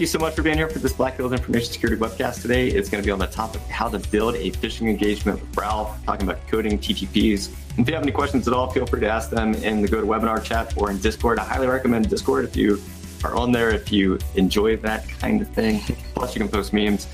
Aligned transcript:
thank 0.00 0.08
you 0.08 0.18
so 0.18 0.18
much 0.18 0.34
for 0.34 0.40
being 0.40 0.56
here 0.56 0.66
for 0.66 0.78
this 0.78 0.94
Black 0.94 1.16
Hills 1.16 1.30
Information 1.30 1.70
Security 1.70 2.00
webcast 2.00 2.40
today. 2.40 2.68
It's 2.68 2.88
going 2.88 3.02
to 3.02 3.06
be 3.06 3.10
on 3.10 3.18
the 3.18 3.26
topic 3.26 3.60
how 3.64 3.86
to 3.90 3.98
build 3.98 4.34
a 4.34 4.50
phishing 4.52 4.88
engagement 4.88 5.38
with 5.38 5.54
Ralph, 5.54 6.02
talking 6.06 6.26
about 6.26 6.48
coding 6.48 6.78
TTPs. 6.78 7.50
If 7.76 7.86
you 7.86 7.92
have 7.92 8.02
any 8.02 8.10
questions 8.10 8.48
at 8.48 8.54
all, 8.54 8.70
feel 8.70 8.86
free 8.86 9.00
to 9.00 9.08
ask 9.10 9.28
them 9.28 9.52
in 9.56 9.82
the 9.82 9.88
GoToWebinar 9.88 10.42
chat 10.42 10.74
or 10.78 10.90
in 10.90 11.00
Discord. 11.00 11.38
I 11.38 11.44
highly 11.44 11.66
recommend 11.66 12.08
Discord 12.08 12.46
if 12.46 12.56
you 12.56 12.80
are 13.24 13.36
on 13.36 13.52
there, 13.52 13.68
if 13.72 13.92
you 13.92 14.18
enjoy 14.36 14.78
that 14.78 15.06
kind 15.06 15.42
of 15.42 15.48
thing. 15.48 15.80
Plus, 16.14 16.34
you 16.34 16.40
can 16.40 16.48
post 16.48 16.72
memes. 16.72 17.06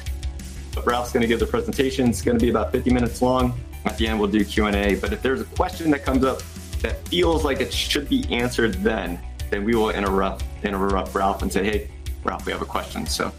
But 0.73 0.87
Ralph's 0.87 1.11
going 1.11 1.23
to 1.23 1.27
give 1.27 1.41
the 1.41 1.47
presentation. 1.47 2.09
It's 2.09 2.23
going 2.23 2.39
to 2.39 2.45
be 2.45 2.51
about 2.51 2.71
50 2.71 2.91
minutes 2.91 3.21
long. 3.21 3.59
At 3.85 3.99
the 3.99 4.07
end, 4.07 4.21
we'll 4.21 4.31
do 4.31 4.45
Q&A. 4.45 4.95
But 4.95 5.13
if 5.13 5.23
there's 5.23 5.41
a 5.41 5.45
question 5.57 5.91
that 5.91 6.05
comes 6.05 6.23
up 6.23 6.41
that 6.83 7.09
feels 7.09 7.43
like 7.43 7.61
it 7.61 7.73
should 7.73 8.09
be 8.09 8.33
answered 8.33 8.75
then, 8.75 9.19
then 9.51 9.65
we 9.65 9.75
will 9.75 9.91
interrupt 9.91 10.45
interrupt 10.63 11.15
Ralph 11.17 11.43
and 11.43 11.53
say, 11.53 11.65
hey, 11.65 11.91
Ralph, 12.27 12.45
we 12.45 12.51
have 12.51 12.63
a 12.63 12.67
question. 12.67 13.07
So 13.07 13.33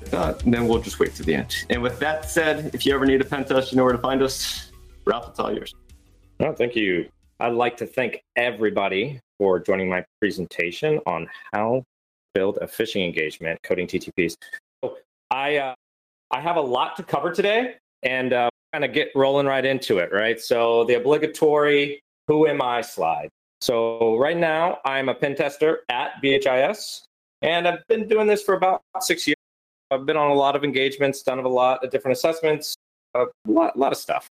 if 0.00 0.10
not, 0.10 0.38
then 0.38 0.66
we'll 0.66 0.80
just 0.80 0.98
wait 0.98 1.14
to 1.16 1.22
the 1.22 1.34
end. 1.34 1.66
And 1.68 1.82
with 1.82 1.98
that 1.98 2.30
said, 2.30 2.74
if 2.74 2.86
you 2.86 2.94
ever 2.94 3.04
need 3.04 3.20
a 3.20 3.24
pen 3.24 3.44
test, 3.44 3.70
you 3.70 3.76
know 3.76 3.84
where 3.84 3.92
to 3.92 3.98
find 3.98 4.22
us. 4.22 4.72
Ralph, 5.04 5.28
it's 5.28 5.38
all 5.38 5.54
yours. 5.54 5.74
Oh, 6.40 6.54
thank 6.54 6.74
you. 6.74 7.06
I'd 7.38 7.52
like 7.52 7.76
to 7.76 7.86
thank 7.86 8.22
everybody 8.34 9.20
for 9.38 9.60
joining 9.60 9.90
my 9.90 10.06
presentation 10.20 11.00
on 11.06 11.28
how 11.52 11.80
to 11.80 11.84
build 12.34 12.58
a 12.62 12.66
phishing 12.66 13.04
engagement 13.04 13.62
coding 13.62 13.86
TTPs. 13.86 14.36
So 14.82 14.96
I 15.30 15.58
uh, 15.58 15.74
I 16.30 16.40
have 16.40 16.56
a 16.56 16.60
lot 16.60 16.96
to 16.96 17.02
cover 17.02 17.30
today, 17.30 17.74
and 18.02 18.32
uh, 18.32 18.48
kind 18.72 18.86
of 18.86 18.94
get 18.94 19.10
rolling 19.14 19.46
right 19.46 19.64
into 19.64 19.98
it. 19.98 20.10
Right. 20.12 20.40
So 20.40 20.84
the 20.84 20.94
obligatory 20.94 22.00
"Who 22.26 22.46
am 22.46 22.62
I?" 22.62 22.80
slide. 22.80 23.28
So 23.60 24.16
right 24.16 24.36
now, 24.36 24.78
I'm 24.86 25.10
a 25.10 25.14
pen 25.14 25.34
tester 25.34 25.80
at 25.90 26.22
BHIS, 26.22 27.06
and 27.46 27.66
I've 27.66 27.86
been 27.86 28.06
doing 28.06 28.26
this 28.26 28.42
for 28.42 28.54
about 28.54 28.82
six 29.00 29.26
years. 29.26 29.36
I've 29.90 30.04
been 30.04 30.16
on 30.16 30.30
a 30.30 30.34
lot 30.34 30.56
of 30.56 30.64
engagements, 30.64 31.22
done 31.22 31.38
a 31.38 31.48
lot 31.48 31.82
of 31.84 31.90
different 31.90 32.16
assessments, 32.16 32.74
a 33.14 33.24
lot, 33.46 33.78
lot 33.78 33.92
of 33.92 33.98
stuff. 33.98 34.26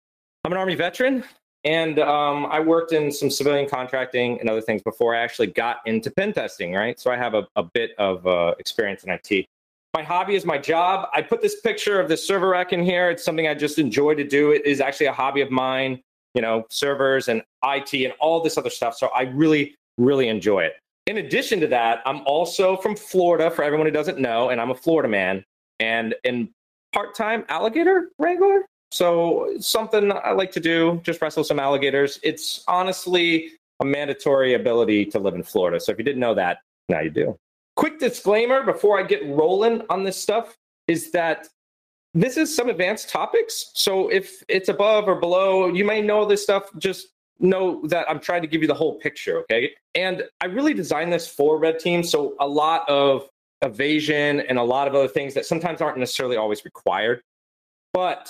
I'm 0.44 0.52
an 0.52 0.58
Army 0.58 0.75
veteran, 0.75 1.23
and 1.64 2.00
um, 2.00 2.47
I 2.47 2.59
worked 2.59 2.92
in 2.92 3.11
some 3.11 3.30
civilian 3.30 3.70
contracting 3.70 4.39
and 4.39 4.50
other 4.50 4.61
things 4.61 4.81
before 4.81 5.16
I 5.16 5.20
actually 5.20 5.47
got 5.47 5.78
into 5.86 6.11
pen 6.11 6.33
testing, 6.33 6.73
right? 6.73 7.00
So 7.00 7.11
I 7.11 7.16
have 7.16 7.33
a, 7.33 7.47
a 7.55 7.64
bit 7.64 7.92
of 7.97 8.28
uh, 8.28 8.55
experience 8.59 9.03
in 9.03 9.11
IT. 9.11 9.45
My 9.94 10.02
hobby 10.02 10.36
is 10.36 10.44
my 10.44 10.58
job. 10.58 11.08
I 11.14 11.22
put 11.22 11.42
this 11.42 11.61
picture 11.61 12.00
of 12.00 12.09
this 12.09 12.27
server 12.27 12.50
rack 12.50 12.73
in 12.73 12.83
here. 12.83 13.11
It's 13.11 13.23
something 13.23 13.48
I 13.48 13.53
just 13.53 13.77
enjoy 13.77 14.16
to 14.16 14.23
do. 14.23 14.52
It 14.52 14.66
is 14.66 14.81
actually 14.81 15.05
a 15.05 15.14
hobby 15.14 15.42
of 15.42 15.52
mine 15.52 16.02
you 16.33 16.42
know, 16.42 16.66
servers 16.70 17.27
and 17.27 17.42
IT 17.64 17.94
and 17.94 18.14
all 18.20 18.42
this 18.42 18.58
other 18.58 18.70
stuff. 18.70 18.98
So 18.98 19.08
I 19.08 19.23
really, 19.23 19.75
really 19.98 20.27
enjoy 20.27 20.64
it. 20.64 20.73
In 21.06 21.18
addition 21.18 21.59
to 21.59 21.68
that, 21.68 22.02
I'm 22.06 22.22
also 22.26 22.78
from 22.78 22.96
Florida 22.96 23.52
for 23.52 23.64
everyone 23.64 23.88
who 23.88 23.92
doesn't 23.92 24.20
know, 24.20 24.50
and 24.50 24.62
I'm 24.62 24.72
a 24.72 24.76
Florida 24.76 25.10
man 25.10 25.44
and 25.80 26.16
in 26.23 26.50
part-time 26.94 27.44
alligator 27.50 28.12
wrangler. 28.20 28.62
So 28.92 29.56
something 29.60 30.12
I 30.12 30.32
like 30.32 30.52
to 30.52 30.60
do, 30.60 31.02
just 31.04 31.22
wrestle 31.22 31.44
some 31.44 31.60
alligators. 31.60 32.20
It's 32.23 32.64
honestly 32.68 33.52
a 33.80 33.86
mandatory 33.86 34.54
ability 34.54 35.06
to 35.08 35.20
live 35.20 35.34
in 35.34 35.44
Florida. 35.44 35.80
So 35.80 35.92
if 35.92 35.98
you 35.98 36.04
didn't 36.04 36.20
know 36.20 36.36
that, 36.36 36.60
now 36.90 37.02
you 37.02 37.10
do. 37.10 37.38
Quick 37.76 38.00
disclaimer 38.00 38.64
before 38.64 39.00
I 39.00 39.04
get 39.04 39.26
rolling 39.26 39.82
on 39.90 40.04
this 40.04 40.16
stuff 40.16 40.56
is 40.88 41.12
that 41.12 41.48
this 42.14 42.38
is 42.38 42.56
some 42.56 42.70
advanced 42.70 43.10
topics. 43.10 43.72
So 43.73 44.10
if 44.10 44.44
it's 44.48 44.70
above 44.70 45.08
or 45.08 45.16
below, 45.16 45.67
you 45.67 45.84
may 45.84 46.00
know 46.00 46.23
this 46.26 46.44
stuff. 46.44 46.70
Just 46.78 47.08
know 47.44 47.81
that 47.88 48.09
I'm 48.09 48.19
trying 48.19 48.41
to 48.41 48.47
give 48.47 48.61
you 48.61 48.67
the 48.67 48.73
whole 48.73 48.95
picture. 48.95 49.39
Okay. 49.41 49.72
And 49.95 50.23
I 50.41 50.45
really 50.45 50.73
designed 50.73 51.13
this 51.13 51.27
for 51.27 51.59
red 51.59 51.77
team. 51.80 52.03
So 52.03 52.36
a 52.39 52.47
lot 52.47 52.89
of 52.89 53.30
evasion 53.61 54.42
and 54.42 54.58
a 54.58 54.64
lot 54.64 54.87
of 54.87 54.95
other 54.95 55.08
things 55.08 55.33
that 55.36 55.45
sometimes 55.45 55.82
aren't 55.82 55.98
necessarily 55.98 56.37
always 56.37 56.65
required. 56.65 57.21
But 57.93 58.30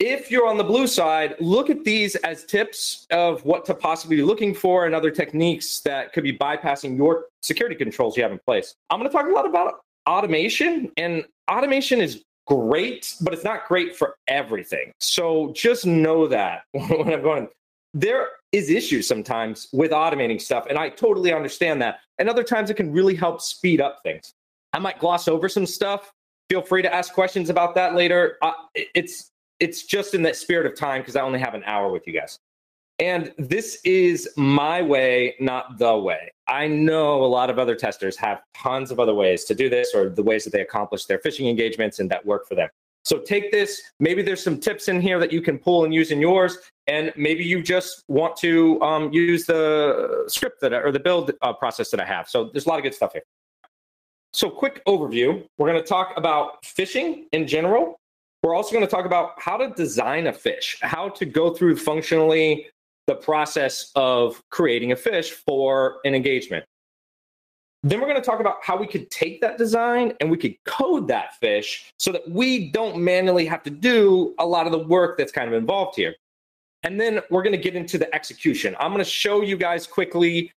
if 0.00 0.30
you're 0.30 0.46
on 0.46 0.58
the 0.58 0.64
blue 0.64 0.86
side, 0.86 1.36
look 1.38 1.70
at 1.70 1.84
these 1.84 2.16
as 2.16 2.44
tips 2.44 3.06
of 3.10 3.44
what 3.44 3.64
to 3.66 3.74
possibly 3.74 4.16
be 4.16 4.22
looking 4.22 4.54
for 4.54 4.86
and 4.86 4.94
other 4.94 5.10
techniques 5.10 5.80
that 5.80 6.12
could 6.12 6.24
be 6.24 6.36
bypassing 6.36 6.96
your 6.96 7.26
security 7.42 7.76
controls 7.76 8.16
you 8.16 8.22
have 8.22 8.32
in 8.32 8.40
place. 8.44 8.74
I'm 8.90 8.98
going 8.98 9.08
to 9.08 9.16
talk 9.16 9.26
a 9.26 9.30
lot 9.30 9.46
about 9.46 9.80
automation, 10.08 10.90
and 10.96 11.24
automation 11.50 12.00
is 12.00 12.24
great, 12.46 13.14
but 13.20 13.32
it's 13.32 13.44
not 13.44 13.66
great 13.66 13.96
for 13.96 14.16
everything. 14.28 14.92
So 15.00 15.52
just 15.54 15.86
know 15.86 16.26
that 16.26 16.64
when 16.72 17.12
I'm 17.12 17.22
going, 17.22 17.48
there 17.94 18.28
is 18.50 18.70
issues 18.70 19.06
sometimes 19.06 19.68
with 19.72 19.92
automating 19.92 20.40
stuff, 20.40 20.66
and 20.68 20.76
I 20.76 20.88
totally 20.90 21.32
understand 21.32 21.80
that. 21.82 22.00
And 22.18 22.28
other 22.28 22.42
times 22.42 22.68
it 22.68 22.74
can 22.74 22.92
really 22.92 23.14
help 23.14 23.40
speed 23.40 23.80
up 23.80 24.00
things. 24.02 24.34
I 24.72 24.80
might 24.80 24.98
gloss 24.98 25.28
over 25.28 25.48
some 25.48 25.64
stuff. 25.64 26.12
Feel 26.50 26.60
free 26.60 26.82
to 26.82 26.92
ask 26.92 27.14
questions 27.14 27.48
about 27.48 27.74
that 27.76 27.94
later. 27.94 28.36
Uh, 28.42 28.52
it's 28.74 29.30
it's 29.60 29.84
just 29.84 30.14
in 30.14 30.22
that 30.22 30.36
spirit 30.36 30.66
of 30.66 30.76
time 30.76 31.00
because 31.00 31.14
I 31.14 31.22
only 31.22 31.38
have 31.38 31.54
an 31.54 31.62
hour 31.64 31.90
with 31.90 32.06
you 32.06 32.12
guys. 32.12 32.38
And 32.98 33.32
this 33.38 33.80
is 33.84 34.28
my 34.36 34.82
way, 34.82 35.34
not 35.40 35.78
the 35.78 35.96
way. 35.96 36.30
I 36.46 36.66
know 36.66 37.24
a 37.24 37.26
lot 37.26 37.50
of 37.50 37.58
other 37.58 37.74
testers 37.74 38.16
have 38.18 38.42
tons 38.54 38.90
of 38.90 39.00
other 39.00 39.14
ways 39.14 39.44
to 39.44 39.54
do 39.54 39.68
this 39.68 39.94
or 39.94 40.10
the 40.10 40.22
ways 40.22 40.44
that 40.44 40.52
they 40.52 40.60
accomplish 40.60 41.06
their 41.06 41.18
phishing 41.18 41.48
engagements 41.48 41.98
and 41.98 42.10
that 42.10 42.24
work 42.24 42.46
for 42.46 42.54
them. 42.54 42.68
So 43.04 43.18
take 43.18 43.52
this. 43.52 43.82
Maybe 44.00 44.22
there's 44.22 44.42
some 44.42 44.58
tips 44.58 44.88
in 44.88 45.00
here 45.00 45.18
that 45.18 45.30
you 45.30 45.42
can 45.42 45.58
pull 45.58 45.84
and 45.84 45.92
use 45.92 46.10
in 46.10 46.20
yours, 46.20 46.58
and 46.86 47.12
maybe 47.16 47.44
you 47.44 47.62
just 47.62 48.02
want 48.08 48.36
to 48.38 48.80
um, 48.80 49.12
use 49.12 49.44
the 49.44 50.24
script 50.26 50.60
that 50.62 50.72
or 50.72 50.90
the 50.90 51.00
build 51.00 51.32
uh, 51.42 51.52
process 51.52 51.90
that 51.90 52.00
I 52.00 52.04
have. 52.06 52.28
So 52.28 52.50
there's 52.52 52.66
a 52.66 52.68
lot 52.68 52.78
of 52.78 52.82
good 52.82 52.94
stuff 52.94 53.12
here. 53.12 53.22
So 54.32 54.50
quick 54.50 54.82
overview. 54.86 55.46
We're 55.58 55.68
going 55.68 55.80
to 55.80 55.86
talk 55.86 56.14
about 56.16 56.64
fishing 56.64 57.26
in 57.32 57.46
general. 57.46 58.00
We're 58.42 58.54
also 58.54 58.72
going 58.72 58.84
to 58.84 58.90
talk 58.90 59.06
about 59.06 59.32
how 59.38 59.56
to 59.56 59.68
design 59.70 60.26
a 60.26 60.32
fish, 60.32 60.78
how 60.82 61.08
to 61.10 61.24
go 61.24 61.54
through 61.54 61.76
functionally 61.76 62.66
the 63.06 63.14
process 63.14 63.92
of 63.94 64.42
creating 64.50 64.92
a 64.92 64.96
fish 64.96 65.30
for 65.30 65.98
an 66.04 66.14
engagement. 66.14 66.64
Then 67.84 68.00
we're 68.00 68.06
going 68.06 68.20
to 68.20 68.24
talk 68.24 68.40
about 68.40 68.56
how 68.62 68.78
we 68.78 68.86
could 68.86 69.10
take 69.10 69.42
that 69.42 69.58
design 69.58 70.14
and 70.18 70.30
we 70.30 70.38
could 70.38 70.56
code 70.64 71.06
that 71.08 71.34
fish 71.36 71.92
so 71.98 72.10
that 72.12 72.26
we 72.30 72.70
don't 72.70 72.96
manually 72.96 73.44
have 73.44 73.62
to 73.64 73.70
do 73.70 74.34
a 74.38 74.46
lot 74.46 74.64
of 74.64 74.72
the 74.72 74.78
work 74.78 75.18
that's 75.18 75.30
kind 75.30 75.46
of 75.48 75.54
involved 75.54 75.94
here. 75.94 76.14
And 76.82 76.98
then 76.98 77.20
we're 77.30 77.42
going 77.42 77.54
to 77.54 77.62
get 77.62 77.76
into 77.76 77.98
the 77.98 78.12
execution. 78.14 78.74
I'm 78.80 78.90
going 78.90 79.04
to 79.04 79.10
show 79.10 79.42
you 79.42 79.58
guys 79.58 79.86
quickly 79.86 80.50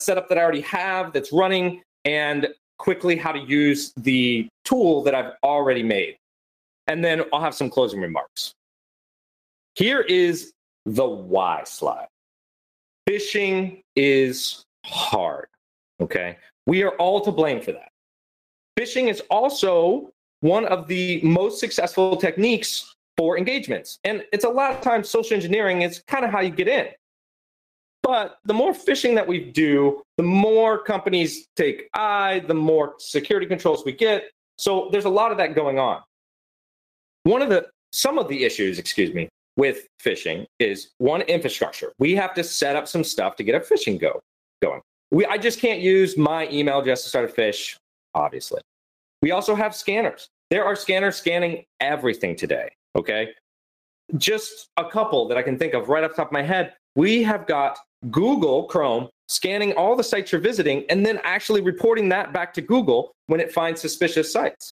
setup 0.00 0.28
that 0.28 0.36
I 0.36 0.42
already 0.42 0.62
have 0.62 1.12
that's 1.12 1.32
running 1.32 1.82
and 2.04 2.48
quickly 2.78 3.14
how 3.14 3.30
to 3.30 3.38
use 3.38 3.92
the 3.96 4.48
tool 4.64 5.04
that 5.04 5.14
I've 5.14 5.34
already 5.44 5.84
made. 5.84 6.16
And 6.88 7.04
then 7.04 7.22
I'll 7.32 7.40
have 7.40 7.54
some 7.54 7.70
closing 7.70 8.00
remarks. 8.00 8.52
Here 9.76 10.00
is 10.00 10.52
the 10.84 11.06
why 11.06 11.62
slide. 11.64 12.08
Fishing 13.06 13.82
is 13.94 14.64
hard. 14.84 15.46
Okay. 16.00 16.36
We 16.66 16.82
are 16.82 16.92
all 16.96 17.20
to 17.22 17.30
blame 17.30 17.60
for 17.60 17.72
that. 17.72 17.90
Phishing 18.78 19.08
is 19.08 19.20
also 19.30 20.10
one 20.40 20.66
of 20.66 20.88
the 20.88 21.20
most 21.22 21.60
successful 21.60 22.16
techniques 22.16 22.94
for 23.16 23.38
engagements. 23.38 23.98
And 24.04 24.24
it's 24.32 24.44
a 24.44 24.48
lot 24.48 24.72
of 24.72 24.80
times 24.80 25.08
social 25.08 25.34
engineering 25.34 25.82
is 25.82 26.02
kind 26.08 26.24
of 26.24 26.30
how 26.30 26.40
you 26.40 26.50
get 26.50 26.68
in. 26.68 26.88
But 28.02 28.38
the 28.44 28.52
more 28.52 28.74
phishing 28.74 29.14
that 29.14 29.26
we 29.26 29.50
do, 29.50 30.02
the 30.18 30.22
more 30.22 30.82
companies 30.82 31.46
take 31.56 31.88
I, 31.94 32.40
the 32.40 32.54
more 32.54 32.94
security 32.98 33.46
controls 33.46 33.84
we 33.84 33.92
get. 33.92 34.24
So 34.58 34.88
there's 34.92 35.06
a 35.06 35.10
lot 35.10 35.32
of 35.32 35.38
that 35.38 35.54
going 35.54 35.78
on. 35.78 36.02
One 37.22 37.40
of 37.40 37.48
the 37.48 37.68
some 37.92 38.18
of 38.18 38.28
the 38.28 38.44
issues, 38.44 38.78
excuse 38.78 39.14
me, 39.14 39.28
with 39.56 39.86
phishing 40.04 40.46
is 40.58 40.90
one 40.98 41.22
infrastructure. 41.22 41.92
We 41.98 42.14
have 42.16 42.34
to 42.34 42.44
set 42.44 42.76
up 42.76 42.88
some 42.88 43.04
stuff 43.04 43.36
to 43.36 43.44
get 43.44 43.54
a 43.54 43.60
phishing 43.60 43.98
go 43.98 44.20
going. 44.60 44.82
We, 45.14 45.24
I 45.26 45.38
just 45.38 45.60
can't 45.60 45.80
use 45.80 46.18
my 46.18 46.48
email 46.50 46.80
address 46.80 47.04
to 47.04 47.08
start 47.08 47.24
a 47.24 47.28
fish, 47.28 47.78
obviously. 48.16 48.60
We 49.22 49.30
also 49.30 49.54
have 49.54 49.72
scanners. 49.72 50.28
There 50.50 50.64
are 50.64 50.74
scanners 50.74 51.14
scanning 51.14 51.64
everything 51.78 52.34
today. 52.34 52.68
Okay. 52.96 53.28
Just 54.16 54.66
a 54.76 54.90
couple 54.90 55.28
that 55.28 55.38
I 55.38 55.42
can 55.42 55.56
think 55.56 55.72
of 55.72 55.88
right 55.88 56.02
off 56.02 56.10
the 56.10 56.16
top 56.16 56.28
of 56.28 56.32
my 56.32 56.42
head. 56.42 56.74
We 56.96 57.22
have 57.22 57.46
got 57.46 57.78
Google 58.10 58.64
Chrome 58.64 59.08
scanning 59.28 59.72
all 59.74 59.94
the 59.94 60.02
sites 60.02 60.32
you're 60.32 60.40
visiting 60.40 60.84
and 60.90 61.06
then 61.06 61.20
actually 61.22 61.60
reporting 61.60 62.08
that 62.08 62.32
back 62.32 62.52
to 62.54 62.60
Google 62.60 63.12
when 63.28 63.38
it 63.38 63.52
finds 63.52 63.80
suspicious 63.80 64.32
sites. 64.32 64.72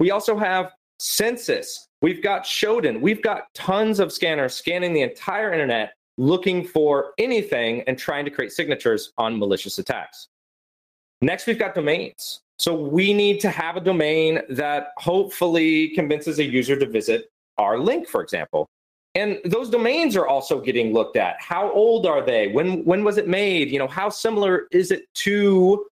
We 0.00 0.10
also 0.10 0.38
have 0.38 0.72
Census. 1.00 1.86
We've 2.00 2.22
got 2.22 2.44
Shodan. 2.44 3.02
We've 3.02 3.22
got 3.22 3.44
tons 3.52 4.00
of 4.00 4.10
scanners 4.10 4.54
scanning 4.54 4.94
the 4.94 5.02
entire 5.02 5.52
internet 5.52 5.92
looking 6.18 6.64
for 6.66 7.12
anything 7.18 7.82
and 7.86 7.98
trying 7.98 8.24
to 8.24 8.30
create 8.30 8.52
signatures 8.52 9.12
on 9.18 9.38
malicious 9.38 9.78
attacks. 9.78 10.28
Next, 11.20 11.46
we've 11.46 11.58
got 11.58 11.74
domains. 11.74 12.40
So 12.58 12.74
we 12.74 13.12
need 13.12 13.40
to 13.40 13.50
have 13.50 13.76
a 13.76 13.80
domain 13.80 14.40
that 14.50 14.88
hopefully 14.98 15.88
convinces 15.90 16.38
a 16.38 16.44
user 16.44 16.76
to 16.76 16.86
visit 16.86 17.30
our 17.58 17.78
link, 17.78 18.08
for 18.08 18.22
example. 18.22 18.68
And 19.14 19.38
those 19.44 19.68
domains 19.68 20.16
are 20.16 20.26
also 20.26 20.60
getting 20.60 20.92
looked 20.92 21.16
at. 21.16 21.36
How 21.40 21.70
old 21.70 22.06
are 22.06 22.24
they? 22.24 22.48
When 22.48 22.84
when 22.84 23.04
was 23.04 23.18
it 23.18 23.28
made? 23.28 23.70
You 23.70 23.78
know, 23.78 23.88
how 23.88 24.08
similar 24.08 24.68
is 24.70 24.90
it 24.90 25.12
to 25.16 25.86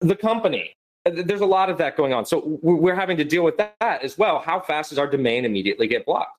the 0.00 0.16
company? 0.16 0.72
Uh, 1.04 1.22
there's 1.24 1.42
a 1.42 1.46
lot 1.46 1.68
of 1.68 1.78
that 1.78 1.96
going 1.96 2.12
on. 2.12 2.24
So 2.24 2.58
we're 2.62 2.94
having 2.94 3.16
to 3.18 3.24
deal 3.24 3.44
with 3.44 3.58
that 3.58 4.02
as 4.02 4.16
well. 4.16 4.38
How 4.38 4.60
fast 4.60 4.90
does 4.90 4.98
our 4.98 5.06
domain 5.06 5.44
immediately 5.44 5.88
get 5.88 6.06
blocked? 6.06 6.38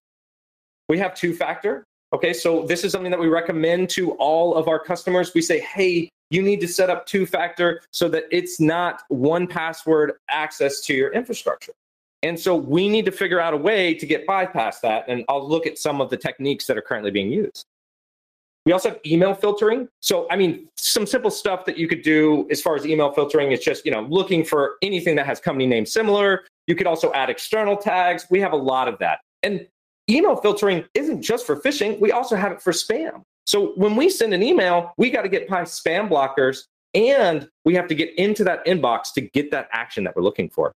We 0.88 0.98
have 0.98 1.14
two 1.14 1.36
factor. 1.36 1.86
Okay, 2.12 2.34
so 2.34 2.64
this 2.66 2.84
is 2.84 2.92
something 2.92 3.12
that 3.12 3.20
we 3.20 3.28
recommend 3.28 3.90
to 3.92 4.12
all 4.14 4.56
of 4.56 4.68
our 4.68 4.80
customers. 4.80 5.34
We 5.36 5.42
say, 5.42 5.60
hey, 5.60 6.10
you 6.32 6.42
need 6.42 6.60
to 6.62 6.68
set 6.68 6.90
up 6.90 7.06
two 7.06 7.26
factor 7.26 7.82
so 7.92 8.10
that 8.10 8.26
it's 8.32 8.60
not 8.60 9.04
one 9.10 9.46
password 9.46 10.14
access 10.30 10.82
to 10.82 10.94
your 10.94 11.12
infrastructure. 11.12 11.74
And 12.24 12.38
so 12.38 12.56
we 12.56 12.90
need 12.90 13.06
to 13.06 13.12
figure 13.12 13.40
out 13.40 13.54
a 13.54 13.58
way 13.58 13.94
to 13.94 14.06
get 14.06 14.26
bypass 14.26 14.80
that. 14.82 15.06
And 15.08 15.24
I'll 15.30 15.48
look 15.48 15.66
at 15.66 15.78
some 15.78 16.02
of 16.02 16.10
the 16.10 16.18
techniques 16.18 16.66
that 16.68 16.78
are 16.78 16.82
currently 16.82 17.12
being 17.12 17.32
used. 17.32 17.66
We 18.66 18.74
also 18.74 18.90
have 18.90 19.00
email 19.06 19.34
filtering. 19.34 19.88
So, 20.02 20.28
I 20.30 20.36
mean, 20.36 20.68
some 20.76 21.06
simple 21.08 21.32
stuff 21.32 21.64
that 21.66 21.78
you 21.78 21.88
could 21.88 22.02
do 22.02 22.46
as 22.52 22.62
far 22.62 22.76
as 22.76 22.86
email 22.86 23.12
filtering 23.12 23.52
is 23.52 23.62
just, 23.62 23.86
you 23.86 23.92
know, 23.92 24.02
looking 24.02 24.44
for 24.44 24.76
anything 24.82 25.16
that 25.16 25.26
has 25.26 25.40
company 25.40 25.66
name 25.66 25.86
similar. 25.86 26.46
You 26.68 26.76
could 26.76 26.88
also 26.88 27.12
add 27.14 27.30
external 27.30 27.78
tags. 27.78 28.28
We 28.30 28.40
have 28.42 28.52
a 28.52 28.58
lot 28.58 28.88
of 28.88 29.00
that. 29.00 29.22
And 29.44 29.66
email 30.10 30.36
filtering 30.36 30.86
isn't 30.94 31.22
just 31.22 31.46
for 31.46 31.56
phishing, 31.56 32.00
we 32.00 32.12
also 32.12 32.36
have 32.36 32.52
it 32.52 32.62
for 32.62 32.72
spam. 32.72 33.24
So 33.46 33.74
when 33.76 33.96
we 33.96 34.10
send 34.10 34.34
an 34.34 34.44
email, 34.44 34.94
we 34.98 35.10
got 35.10 35.24
to 35.24 35.30
get 35.30 35.48
past 35.48 35.84
spam 35.84 36.10
blockers 36.10 36.66
and 36.94 37.48
we 37.66 37.76
have 37.76 37.88
to 37.88 37.96
get 37.96 38.14
into 38.18 38.44
that 38.44 38.66
inbox 38.66 39.14
to 39.16 39.22
get 39.22 39.52
that 39.52 39.70
action 39.72 40.04
that 40.04 40.16
we're 40.16 40.24
looking 40.24 40.50
for. 40.50 40.72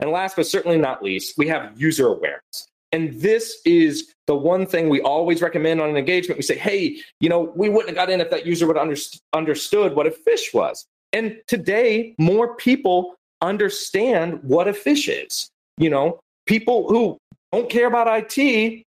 And 0.00 0.10
last 0.10 0.36
but 0.36 0.46
certainly 0.46 0.78
not 0.78 1.02
least, 1.02 1.34
we 1.36 1.46
have 1.48 1.78
user 1.80 2.08
awareness. 2.08 2.66
And 2.92 3.20
this 3.20 3.60
is 3.64 4.14
the 4.26 4.34
one 4.34 4.66
thing 4.66 4.88
we 4.88 5.00
always 5.00 5.42
recommend 5.42 5.80
on 5.80 5.90
an 5.90 5.96
engagement. 5.96 6.38
We 6.38 6.42
say, 6.42 6.56
hey, 6.56 7.00
you 7.20 7.28
know, 7.28 7.52
we 7.54 7.68
wouldn't 7.68 7.88
have 7.88 8.06
got 8.06 8.12
in 8.12 8.20
if 8.20 8.30
that 8.30 8.46
user 8.46 8.66
would 8.66 8.76
have 8.76 8.88
understood 9.32 9.94
what 9.94 10.06
a 10.06 10.10
fish 10.10 10.52
was. 10.52 10.86
And 11.12 11.40
today, 11.46 12.14
more 12.18 12.56
people 12.56 13.14
understand 13.40 14.42
what 14.42 14.66
a 14.68 14.72
fish 14.72 15.08
is. 15.08 15.50
You 15.78 15.90
know, 15.90 16.20
people 16.46 16.88
who 16.88 17.18
don't 17.52 17.70
care 17.70 17.86
about 17.86 18.08
IT, 18.38 18.84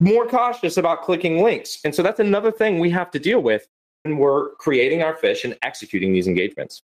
more 0.00 0.26
cautious 0.26 0.76
about 0.76 1.02
clicking 1.02 1.42
links. 1.42 1.78
And 1.84 1.94
so 1.94 2.02
that's 2.02 2.20
another 2.20 2.52
thing 2.52 2.78
we 2.78 2.90
have 2.90 3.10
to 3.12 3.18
deal 3.18 3.40
with 3.40 3.66
when 4.04 4.18
we're 4.18 4.50
creating 4.56 5.02
our 5.02 5.14
fish 5.14 5.44
and 5.44 5.56
executing 5.62 6.12
these 6.12 6.26
engagements. 6.26 6.82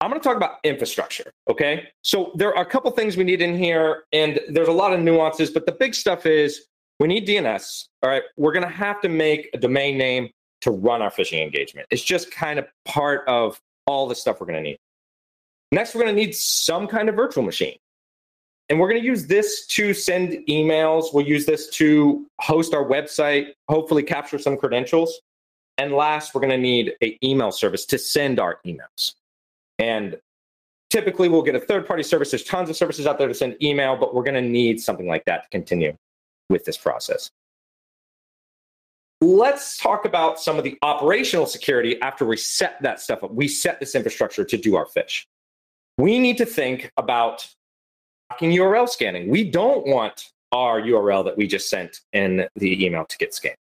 I'm 0.00 0.10
going 0.10 0.20
to 0.20 0.26
talk 0.26 0.36
about 0.36 0.56
infrastructure. 0.64 1.30
Okay. 1.48 1.88
So 2.02 2.32
there 2.34 2.56
are 2.56 2.62
a 2.62 2.66
couple 2.66 2.90
things 2.90 3.16
we 3.16 3.24
need 3.24 3.40
in 3.40 3.56
here, 3.56 4.04
and 4.12 4.40
there's 4.48 4.68
a 4.68 4.72
lot 4.72 4.92
of 4.92 5.00
nuances, 5.00 5.50
but 5.50 5.64
the 5.64 5.72
big 5.72 5.94
stuff 5.94 6.26
is 6.26 6.66
we 6.98 7.06
need 7.06 7.26
DNS. 7.26 7.86
All 8.02 8.10
right. 8.10 8.22
We're 8.36 8.52
going 8.52 8.64
to 8.66 8.72
have 8.72 9.00
to 9.02 9.08
make 9.08 9.48
a 9.54 9.58
domain 9.58 9.96
name 9.96 10.30
to 10.62 10.72
run 10.72 11.02
our 11.02 11.10
phishing 11.10 11.42
engagement. 11.42 11.86
It's 11.90 12.02
just 12.02 12.32
kind 12.32 12.58
of 12.58 12.66
part 12.84 13.26
of 13.28 13.60
all 13.86 14.08
the 14.08 14.14
stuff 14.14 14.40
we're 14.40 14.46
going 14.46 14.62
to 14.62 14.70
need. 14.70 14.78
Next, 15.70 15.94
we're 15.94 16.02
going 16.02 16.14
to 16.14 16.20
need 16.20 16.34
some 16.34 16.86
kind 16.86 17.08
of 17.08 17.14
virtual 17.14 17.42
machine. 17.44 17.76
And 18.68 18.78
we're 18.78 18.88
going 18.88 19.00
to 19.00 19.06
use 19.06 19.26
this 19.26 19.66
to 19.66 19.92
send 19.92 20.32
emails. 20.48 21.12
We'll 21.12 21.26
use 21.26 21.44
this 21.44 21.68
to 21.70 22.26
host 22.40 22.74
our 22.74 22.84
website, 22.84 23.48
hopefully 23.68 24.02
capture 24.02 24.38
some 24.38 24.56
credentials. 24.56 25.20
And 25.78 25.92
last, 25.92 26.34
we're 26.34 26.40
going 26.40 26.52
to 26.52 26.58
need 26.58 26.92
an 27.00 27.12
email 27.22 27.50
service 27.50 27.84
to 27.86 27.98
send 27.98 28.38
our 28.38 28.60
emails. 28.66 29.14
And 29.78 30.16
typically 30.90 31.28
we'll 31.28 31.42
get 31.42 31.54
a 31.54 31.60
third 31.60 31.86
party 31.86 32.02
service. 32.02 32.30
There's 32.30 32.44
tons 32.44 32.68
of 32.68 32.76
services 32.76 33.06
out 33.06 33.18
there 33.18 33.28
to 33.28 33.34
send 33.34 33.62
email, 33.62 33.96
but 33.96 34.14
we're 34.14 34.22
going 34.22 34.34
to 34.34 34.48
need 34.48 34.80
something 34.80 35.06
like 35.06 35.24
that 35.24 35.44
to 35.44 35.48
continue 35.48 35.96
with 36.50 36.64
this 36.64 36.76
process. 36.76 37.30
Let's 39.22 39.78
talk 39.78 40.04
about 40.04 40.40
some 40.40 40.58
of 40.58 40.64
the 40.64 40.76
operational 40.82 41.46
security 41.46 42.00
after 42.02 42.26
we 42.26 42.36
set 42.36 42.82
that 42.82 43.00
stuff 43.00 43.24
up. 43.24 43.32
We 43.32 43.48
set 43.48 43.80
this 43.80 43.94
infrastructure 43.94 44.44
to 44.44 44.56
do 44.56 44.76
our 44.76 44.86
fish. 44.86 45.26
We 45.96 46.18
need 46.18 46.38
to 46.38 46.46
think 46.46 46.90
about 46.96 47.48
URL 48.40 48.88
scanning. 48.88 49.28
We 49.28 49.44
don't 49.44 49.86
want 49.86 50.30
our 50.52 50.80
URL 50.80 51.24
that 51.24 51.36
we 51.36 51.46
just 51.46 51.68
sent 51.68 52.00
in 52.12 52.46
the 52.56 52.84
email 52.84 53.04
to 53.06 53.18
get 53.18 53.34
scanned. 53.34 53.56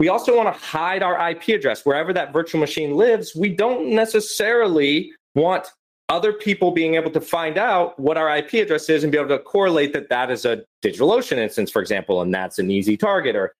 We 0.00 0.08
also 0.08 0.36
want 0.36 0.52
to 0.52 0.60
hide 0.60 1.02
our 1.02 1.30
IP 1.30 1.48
address 1.48 1.86
wherever 1.86 2.12
that 2.12 2.32
virtual 2.32 2.60
machine 2.60 2.94
lives. 2.94 3.36
We 3.36 3.50
don't 3.50 3.90
necessarily 3.90 5.12
want 5.34 5.68
other 6.08 6.32
people 6.32 6.72
being 6.72 6.96
able 6.96 7.10
to 7.12 7.20
find 7.20 7.56
out 7.56 7.98
what 7.98 8.18
our 8.18 8.36
IP 8.36 8.54
address 8.54 8.88
is 8.88 9.04
and 9.04 9.12
be 9.12 9.18
able 9.18 9.28
to 9.28 9.38
correlate 9.38 9.92
that 9.92 10.08
that 10.08 10.30
is 10.30 10.44
a 10.44 10.62
DigitalOcean 10.84 11.38
instance, 11.38 11.70
for 11.70 11.80
example, 11.80 12.20
and 12.20 12.34
that's 12.34 12.58
an 12.58 12.70
easy 12.70 12.96
target 12.96 13.36
or 13.36 13.54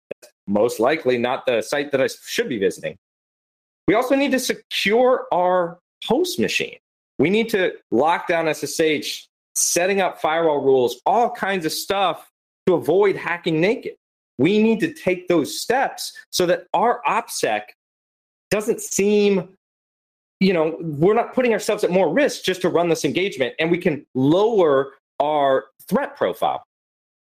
most 0.47 0.81
likely 0.81 1.17
not 1.17 1.47
the 1.47 1.63
site 1.63 1.93
that 1.93 2.03
I 2.03 2.09
should 2.27 2.49
be 2.49 2.59
visiting. 2.59 2.97
We 3.87 3.95
also 3.95 4.15
need 4.15 4.33
to 4.33 4.41
secure 4.41 5.27
our 5.33 5.79
host 6.05 6.39
machine. 6.39 6.77
We 7.19 7.31
need 7.31 7.49
to 7.51 7.73
lock 7.91 8.27
down 8.27 8.53
SSH, 8.53 9.29
setting 9.55 10.01
up 10.01 10.21
firewall 10.21 10.63
rules, 10.63 11.01
all 11.07 11.31
kinds 11.31 11.67
of 11.67 11.73
stuff 11.73 12.31
to 12.67 12.75
avoid 12.75 13.17
hacking 13.17 13.61
naked. 13.61 13.95
We 14.39 14.63
need 14.63 14.81
to 14.81 14.93
take 14.93 15.29
those 15.29 15.61
steps 15.61 16.13
so 16.31 16.47
that 16.47 16.67
our 16.73 17.03
OPSEC 17.07 17.63
doesn't 18.51 18.81
seem 18.81 19.57
you 20.43 20.53
know, 20.53 20.77
we're 20.81 21.15
not 21.15 21.35
putting 21.35 21.53
ourselves 21.53 21.85
at 21.85 21.93
more 21.93 22.13
risk 22.13 22.43
just 22.43 22.61
to 22.63 22.69
run 22.69 22.89
this 22.89 23.05
engagement 23.05 23.55
and 23.61 23.71
we 23.71 23.79
can 23.79 24.05
lower 24.17 24.95
our 25.21 25.67
threat 25.89 26.17
profile. 26.17 26.65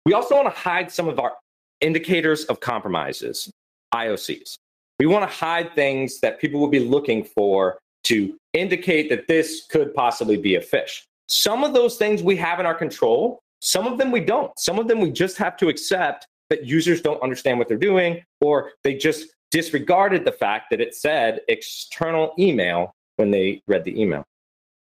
We 0.07 0.15
also 0.15 0.37
want 0.37 0.47
to 0.47 0.59
hide 0.59 0.91
some 0.91 1.07
of 1.07 1.19
our 1.19 1.35
indicators 1.83 2.47
of 2.47 2.61
compromises, 2.61 3.51
IOCs. 3.95 4.57
We 4.99 5.05
want 5.05 5.31
to 5.31 5.37
hide 5.37 5.75
things 5.75 6.21
that 6.21 6.41
people 6.41 6.61
will 6.61 6.69
be 6.69 6.81
looking 6.81 7.23
for 7.23 7.79
to 8.05 8.35
indicate 8.55 9.11
that 9.11 9.29
this 9.29 9.67
could 9.71 9.95
possibly 9.95 10.39
be 10.39 10.55
a 10.55 10.61
phish. 10.61 11.03
Some 11.31 11.63
of 11.63 11.73
those 11.73 11.97
things 11.97 12.23
we 12.23 12.37
have 12.37 12.59
in 12.59 12.67
our 12.67 12.75
control, 12.75 13.41
some 13.61 13.87
of 13.87 13.99
them 13.99 14.11
we 14.11 14.21
don't. 14.21 14.57
Some 14.59 14.79
of 14.79 14.89
them 14.89 15.01
we 15.01 15.11
just 15.11 15.37
have 15.39 15.57
to 15.59 15.69
accept 15.69 16.27
that 16.49 16.67
users 16.67 17.01
don't 17.01 17.23
understand 17.23 17.59
what 17.59 17.69
they're 17.69 17.79
doing 17.79 18.23
or 18.41 18.73
they 18.83 18.95
just 18.95 19.29
disregarded 19.53 20.25
the 20.25 20.33
fact 20.33 20.71
that 20.71 20.81
it 20.81 20.95
said 20.95 21.41
external 21.49 22.35
email 22.39 22.95
when 23.17 23.31
they 23.31 23.63
read 23.69 23.85
the 23.85 24.01
email. 24.01 24.25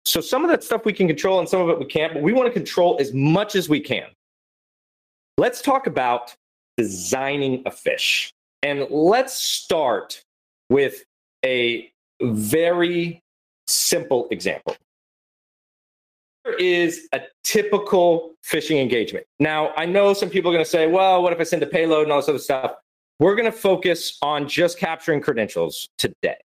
So 0.05 0.21
some 0.21 0.43
of 0.43 0.49
that 0.49 0.63
stuff 0.63 0.85
we 0.85 0.93
can 0.93 1.07
control 1.07 1.39
and 1.39 1.47
some 1.47 1.61
of 1.61 1.69
it 1.69 1.79
we 1.79 1.85
can't, 1.85 2.13
but 2.13 2.23
we 2.23 2.33
want 2.33 2.47
to 2.47 2.53
control 2.53 2.97
as 2.99 3.13
much 3.13 3.55
as 3.55 3.67
we 3.67 3.79
can. 3.79 4.07
Let's 5.37 5.61
talk 5.61 5.85
about 5.85 6.33
designing 6.77 7.63
a 7.65 7.71
fish. 7.71 8.31
And 8.63 8.87
let's 8.89 9.33
start 9.33 10.23
with 10.69 11.03
a 11.43 11.91
very 12.21 13.21
simple 13.67 14.27
example. 14.31 14.75
Is 16.59 17.07
a 17.13 17.21
typical 17.43 18.33
phishing 18.43 18.81
engagement. 18.81 19.25
Now, 19.39 19.73
I 19.77 19.85
know 19.85 20.13
some 20.13 20.29
people 20.29 20.49
are 20.49 20.53
going 20.53 20.65
to 20.65 20.69
say, 20.69 20.87
well, 20.87 21.21
what 21.21 21.33
if 21.33 21.39
I 21.39 21.43
send 21.43 21.61
a 21.61 21.67
payload 21.67 22.03
and 22.03 22.11
all 22.11 22.19
this 22.19 22.29
other 22.29 22.39
stuff? 22.39 22.73
We're 23.19 23.35
going 23.35 23.51
to 23.51 23.57
focus 23.57 24.17
on 24.23 24.47
just 24.47 24.79
capturing 24.79 25.21
credentials 25.21 25.87
today 25.99 26.37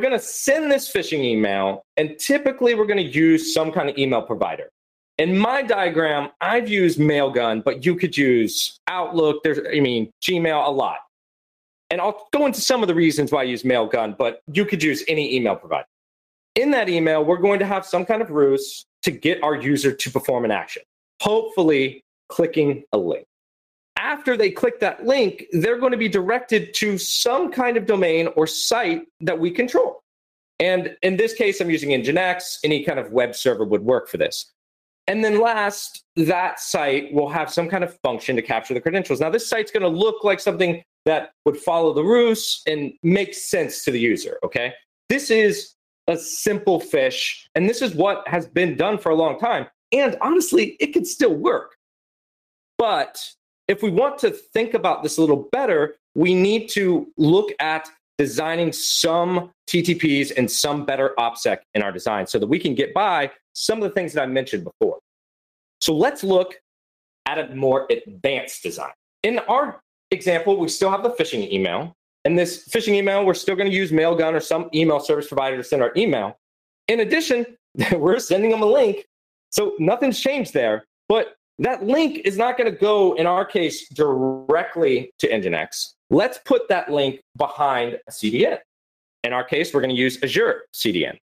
we're 0.00 0.08
going 0.08 0.18
to 0.18 0.26
send 0.26 0.72
this 0.72 0.90
phishing 0.90 1.22
email, 1.22 1.84
and 1.98 2.18
typically 2.18 2.74
we're 2.74 2.86
going 2.86 3.06
to 3.06 3.12
use 3.12 3.52
some 3.52 3.70
kind 3.70 3.90
of 3.90 3.98
email 3.98 4.22
provider. 4.22 4.70
In 5.18 5.36
my 5.36 5.60
diagram, 5.60 6.30
I've 6.40 6.70
used 6.70 6.98
Mailgun, 6.98 7.62
but 7.62 7.84
you 7.84 7.94
could 7.94 8.16
use 8.16 8.80
Outlook. 8.88 9.42
There's, 9.44 9.58
I 9.58 9.80
mean, 9.80 10.10
Gmail 10.22 10.66
a 10.66 10.70
lot. 10.70 11.00
And 11.90 12.00
I'll 12.00 12.26
go 12.32 12.46
into 12.46 12.62
some 12.62 12.80
of 12.80 12.88
the 12.88 12.94
reasons 12.94 13.30
why 13.30 13.40
I 13.40 13.42
use 13.42 13.62
Mailgun, 13.62 14.16
but 14.16 14.40
you 14.50 14.64
could 14.64 14.82
use 14.82 15.04
any 15.06 15.36
email 15.36 15.54
provider. 15.54 15.86
In 16.54 16.70
that 16.70 16.88
email, 16.88 17.22
we're 17.22 17.36
going 17.36 17.58
to 17.58 17.66
have 17.66 17.84
some 17.84 18.06
kind 18.06 18.22
of 18.22 18.30
ruse 18.30 18.86
to 19.02 19.10
get 19.10 19.42
our 19.42 19.54
user 19.54 19.92
to 19.92 20.10
perform 20.10 20.44
an 20.44 20.50
action, 20.50 20.82
hopefully 21.20 22.02
clicking 22.28 22.84
a 22.92 22.98
link 22.98 23.26
after 24.00 24.36
they 24.36 24.50
click 24.50 24.80
that 24.80 25.06
link, 25.06 25.44
they're 25.52 25.78
going 25.78 25.92
to 25.92 25.98
be 25.98 26.08
directed 26.08 26.74
to 26.74 26.96
some 26.98 27.52
kind 27.52 27.76
of 27.76 27.86
domain 27.86 28.28
or 28.34 28.46
site 28.46 29.02
that 29.20 29.38
we 29.38 29.50
control. 29.50 30.00
And 30.58 30.96
in 31.02 31.16
this 31.16 31.34
case, 31.34 31.60
I'm 31.60 31.70
using 31.70 31.90
Nginx. 31.90 32.58
Any 32.64 32.82
kind 32.82 32.98
of 32.98 33.12
web 33.12 33.34
server 33.34 33.64
would 33.64 33.82
work 33.82 34.08
for 34.08 34.16
this. 34.16 34.52
And 35.06 35.24
then 35.24 35.40
last, 35.40 36.02
that 36.16 36.60
site 36.60 37.12
will 37.12 37.28
have 37.28 37.52
some 37.52 37.68
kind 37.68 37.84
of 37.84 37.98
function 38.00 38.36
to 38.36 38.42
capture 38.42 38.74
the 38.74 38.80
credentials. 38.80 39.20
Now, 39.20 39.30
this 39.30 39.48
site's 39.48 39.70
going 39.70 39.82
to 39.82 39.88
look 39.88 40.24
like 40.24 40.40
something 40.40 40.82
that 41.04 41.32
would 41.44 41.56
follow 41.56 41.92
the 41.92 42.04
rules 42.04 42.62
and 42.66 42.92
make 43.02 43.34
sense 43.34 43.84
to 43.84 43.90
the 43.90 44.00
user. 44.00 44.38
Okay. 44.44 44.72
This 45.08 45.30
is 45.30 45.74
a 46.10 46.18
simple 46.18 46.80
fish. 46.80 47.48
and 47.54 47.68
this 47.68 47.80
is 47.82 47.94
what 47.94 48.26
has 48.26 48.46
been 48.46 48.76
done 48.76 48.98
for 48.98 49.10
a 49.10 49.14
long 49.14 49.38
time. 49.38 49.66
And 49.92 50.16
honestly, 50.20 50.76
it 50.80 50.88
could 50.88 51.06
still 51.06 51.34
work. 51.34 51.76
But 52.78 53.18
if 53.68 53.82
we 53.82 53.90
want 53.90 54.18
to 54.18 54.30
think 54.30 54.74
about 54.74 55.02
this 55.02 55.18
a 55.18 55.20
little 55.20 55.48
better, 55.52 55.96
we 56.14 56.34
need 56.34 56.68
to 56.70 57.06
look 57.16 57.50
at 57.60 57.88
designing 58.18 58.72
some 58.72 59.50
TTPs 59.68 60.32
and 60.36 60.50
some 60.50 60.84
better 60.84 61.14
OPSEC 61.18 61.58
in 61.74 61.82
our 61.82 61.92
design 61.92 62.26
so 62.26 62.38
that 62.38 62.46
we 62.46 62.58
can 62.58 62.74
get 62.74 62.92
by 62.92 63.30
some 63.52 63.78
of 63.78 63.84
the 63.84 63.94
things 63.94 64.12
that 64.12 64.22
I 64.22 64.26
mentioned 64.26 64.64
before. 64.64 64.98
So 65.80 65.94
let's 65.94 66.22
look 66.22 66.56
at 67.26 67.38
a 67.38 67.54
more 67.54 67.88
advanced 67.90 68.62
design. 68.62 68.90
In 69.22 69.38
our 69.40 69.80
example, 70.10 70.58
we 70.58 70.68
still 70.68 70.90
have 70.90 71.02
the 71.02 71.10
phishing 71.10 71.50
email. 71.50 71.94
And 72.24 72.38
this 72.38 72.68
phishing 72.68 72.94
email, 72.94 73.24
we're 73.24 73.34
still 73.34 73.56
going 73.56 73.70
to 73.70 73.76
use 73.76 73.92
Mailgun 73.92 74.34
or 74.34 74.40
some 74.40 74.68
email 74.74 75.00
service 75.00 75.28
provider 75.28 75.56
to 75.56 75.64
send 75.64 75.82
our 75.82 75.92
email. 75.96 76.38
In 76.88 77.00
addition, 77.00 77.46
we're 77.92 78.18
sending 78.18 78.50
them 78.50 78.62
a 78.62 78.66
link. 78.66 79.06
So 79.50 79.74
nothing's 79.78 80.20
changed 80.20 80.52
there. 80.52 80.84
But 81.08 81.34
that 81.58 81.84
link 81.84 82.20
is 82.24 82.36
not 82.36 82.56
going 82.56 82.70
to 82.72 82.78
go, 82.78 83.14
in 83.14 83.26
our 83.26 83.44
case, 83.44 83.88
directly 83.88 85.12
to 85.18 85.28
Nginx. 85.28 85.94
Let's 86.10 86.38
put 86.44 86.68
that 86.68 86.90
link 86.90 87.20
behind 87.36 87.98
a 88.08 88.10
CDN. 88.10 88.58
In 89.24 89.32
our 89.32 89.44
case, 89.44 89.74
we're 89.74 89.80
going 89.80 89.94
to 89.94 90.00
use 90.00 90.22
Azure 90.22 90.62
CDN. 90.74 91.18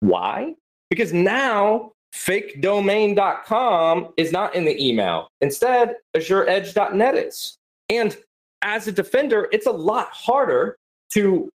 Why? 0.00 0.54
Because 0.90 1.12
now 1.12 1.92
fakedomain.com 2.14 4.08
is 4.16 4.32
not 4.32 4.54
in 4.54 4.64
the 4.64 4.84
email. 4.84 5.28
Instead, 5.40 5.96
azureedge.net 6.16 7.14
is. 7.14 7.58
And 7.88 8.16
as 8.62 8.88
a 8.88 8.92
defender, 8.92 9.48
it's 9.52 9.66
a 9.66 9.72
lot 9.72 10.08
harder 10.10 10.76
to 11.12 11.48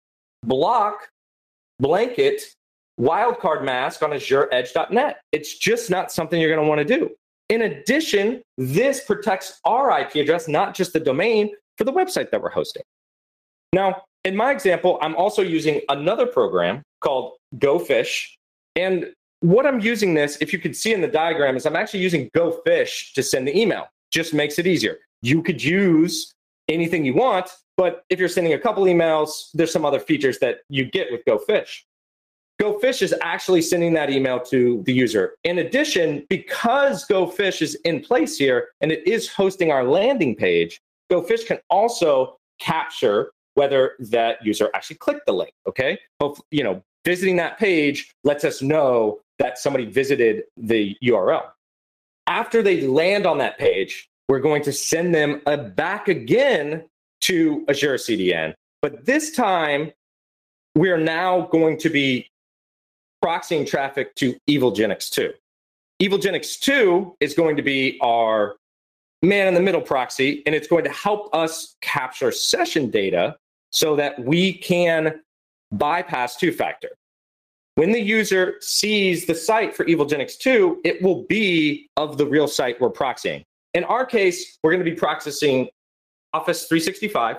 block, 0.46 1.08
blanket, 1.80 2.42
wildcard 3.00 3.64
mask 3.64 4.04
on 4.04 4.12
azureedge.net. 4.12 5.22
It's 5.32 5.58
just 5.58 5.90
not 5.90 6.12
something 6.12 6.40
you're 6.40 6.54
going 6.54 6.64
to 6.64 6.70
want 6.70 6.88
to 6.88 6.98
do. 6.98 7.10
In 7.50 7.64
addition, 7.64 8.42
this 8.58 9.04
protects 9.04 9.60
our 9.66 10.00
IP 10.00 10.16
address, 10.16 10.48
not 10.48 10.76
just 10.76 10.94
the 10.94 11.00
domain 11.00 11.52
for 11.78 11.84
the 11.84 11.94
website 11.94 12.30
that 12.32 12.42
we're 12.42 12.52
hosting. 12.52 12.84
Now, 13.74 14.04
in 14.26 14.36
my 14.36 14.52
example, 14.52 15.00
I'm 15.02 15.16
also 15.16 15.42
using 15.42 15.82
another 15.90 16.26
program 16.26 16.84
called 17.02 17.38
GoFish. 17.58 18.26
And 18.76 19.12
what 19.40 19.66
I'm 19.66 19.80
using 19.80 20.14
this, 20.14 20.38
if 20.42 20.52
you 20.52 20.60
can 20.60 20.74
see 20.74 20.94
in 20.94 21.02
the 21.02 21.08
diagram, 21.08 21.56
is 21.56 21.66
I'm 21.66 21.76
actually 21.76 22.02
using 22.02 22.30
GoFish 22.36 23.14
to 23.14 23.24
send 23.24 23.48
the 23.48 23.58
email. 23.58 23.88
Just 24.12 24.34
makes 24.34 24.60
it 24.60 24.68
easier. 24.68 24.98
You 25.22 25.42
could 25.42 25.64
use 25.64 26.32
anything 26.70 27.06
you 27.06 27.14
want, 27.14 27.50
but 27.78 28.04
if 28.10 28.20
you're 28.20 28.30
sending 28.30 28.54
a 28.54 28.60
couple 28.60 28.84
emails, 28.86 29.50
there's 29.54 29.72
some 29.72 29.86
other 29.86 30.00
features 30.00 30.40
that 30.40 30.60
you 30.70 30.86
get 30.86 31.12
with 31.12 31.22
GoFish. 31.26 31.84
GoFish 32.62 33.02
is 33.02 33.16
actually 33.22 33.62
sending 33.62 33.94
that 33.94 34.10
email 34.10 34.40
to 34.42 34.84
the 34.86 34.94
user. 34.94 35.36
In 35.46 35.60
addition, 35.60 36.26
because 36.30 37.06
GoFish 37.08 37.62
is 37.62 37.76
in 37.86 38.02
place 38.02 38.38
here 38.38 38.70
and 38.82 38.92
it 38.92 39.08
is 39.08 39.30
hosting 39.30 39.72
our 39.72 39.86
landing 39.86 40.36
page, 40.36 40.82
GoFish 41.10 41.48
can 41.48 41.60
also 41.70 42.38
capture 42.60 43.32
whether 43.54 43.94
that 44.00 44.46
user 44.46 44.70
actually 44.74 44.98
clicked 44.98 45.26
the 45.26 45.34
link. 45.34 45.52
Okay, 45.68 45.98
Hopefully, 46.20 46.46
you 46.52 46.64
know, 46.64 46.84
visiting 47.06 47.38
that 47.38 47.58
page 47.58 48.14
lets 48.24 48.44
us 48.44 48.62
know 48.62 49.20
that 49.40 49.58
somebody 49.58 49.86
visited 49.86 50.44
the 50.58 50.96
URL. 51.04 51.44
After 52.28 52.62
they 52.62 52.82
land 52.82 53.26
on 53.26 53.38
that 53.38 53.58
page, 53.58 54.10
we're 54.30 54.40
going 54.40 54.62
to 54.62 54.72
send 54.72 55.14
them 55.14 55.42
back 55.76 56.08
again 56.08 56.86
to 57.22 57.66
Azure 57.68 57.96
CDN. 57.96 58.54
But 58.82 59.06
this 59.06 59.32
time, 59.32 59.92
we 60.76 60.90
are 60.92 61.00
now 61.00 61.48
going 61.52 61.78
to 61.80 61.90
be 61.90 62.30
proxying 63.26 63.68
traffic 63.68 64.16
to 64.16 64.38
EvilGenix 64.48 65.10
2. 65.10 65.34
EvilGenix 66.02 66.60
2 66.60 67.18
is 67.20 67.34
going 67.34 67.58
to 67.58 67.64
be 67.64 67.98
our 68.02 68.56
man 69.24 69.48
in 69.48 69.56
the 69.56 69.62
middle 69.62 69.82
proxy, 69.82 70.44
and 70.46 70.56
it's 70.56 70.68
going 70.68 70.86
to 70.86 70.92
help 70.92 71.34
us 71.36 71.76
capture 71.82 72.32
session 72.32 72.90
data 72.90 73.36
so 73.72 73.96
that 73.96 74.18
we 74.24 74.54
can 74.54 75.20
bypass 75.72 76.38
two 76.38 76.52
factor. 76.52 76.90
When 77.76 77.92
the 77.92 78.00
user 78.00 78.56
sees 78.62 79.26
the 79.26 79.36
site 79.36 79.76
for 79.76 79.86
EvilGenix 79.86 80.38
2, 80.38 80.82
it 80.84 81.02
will 81.02 81.24
be 81.24 81.90
of 81.98 82.18
the 82.18 82.26
real 82.26 82.48
site 82.48 82.80
we're 82.80 82.90
proxying. 82.90 83.44
In 83.74 83.84
our 83.84 84.06
case, 84.06 84.58
we're 84.64 84.72
going 84.72 84.84
to 84.84 84.90
be 84.90 84.98
proxying 84.98 85.70
Office 86.34 86.66
365. 86.66 87.38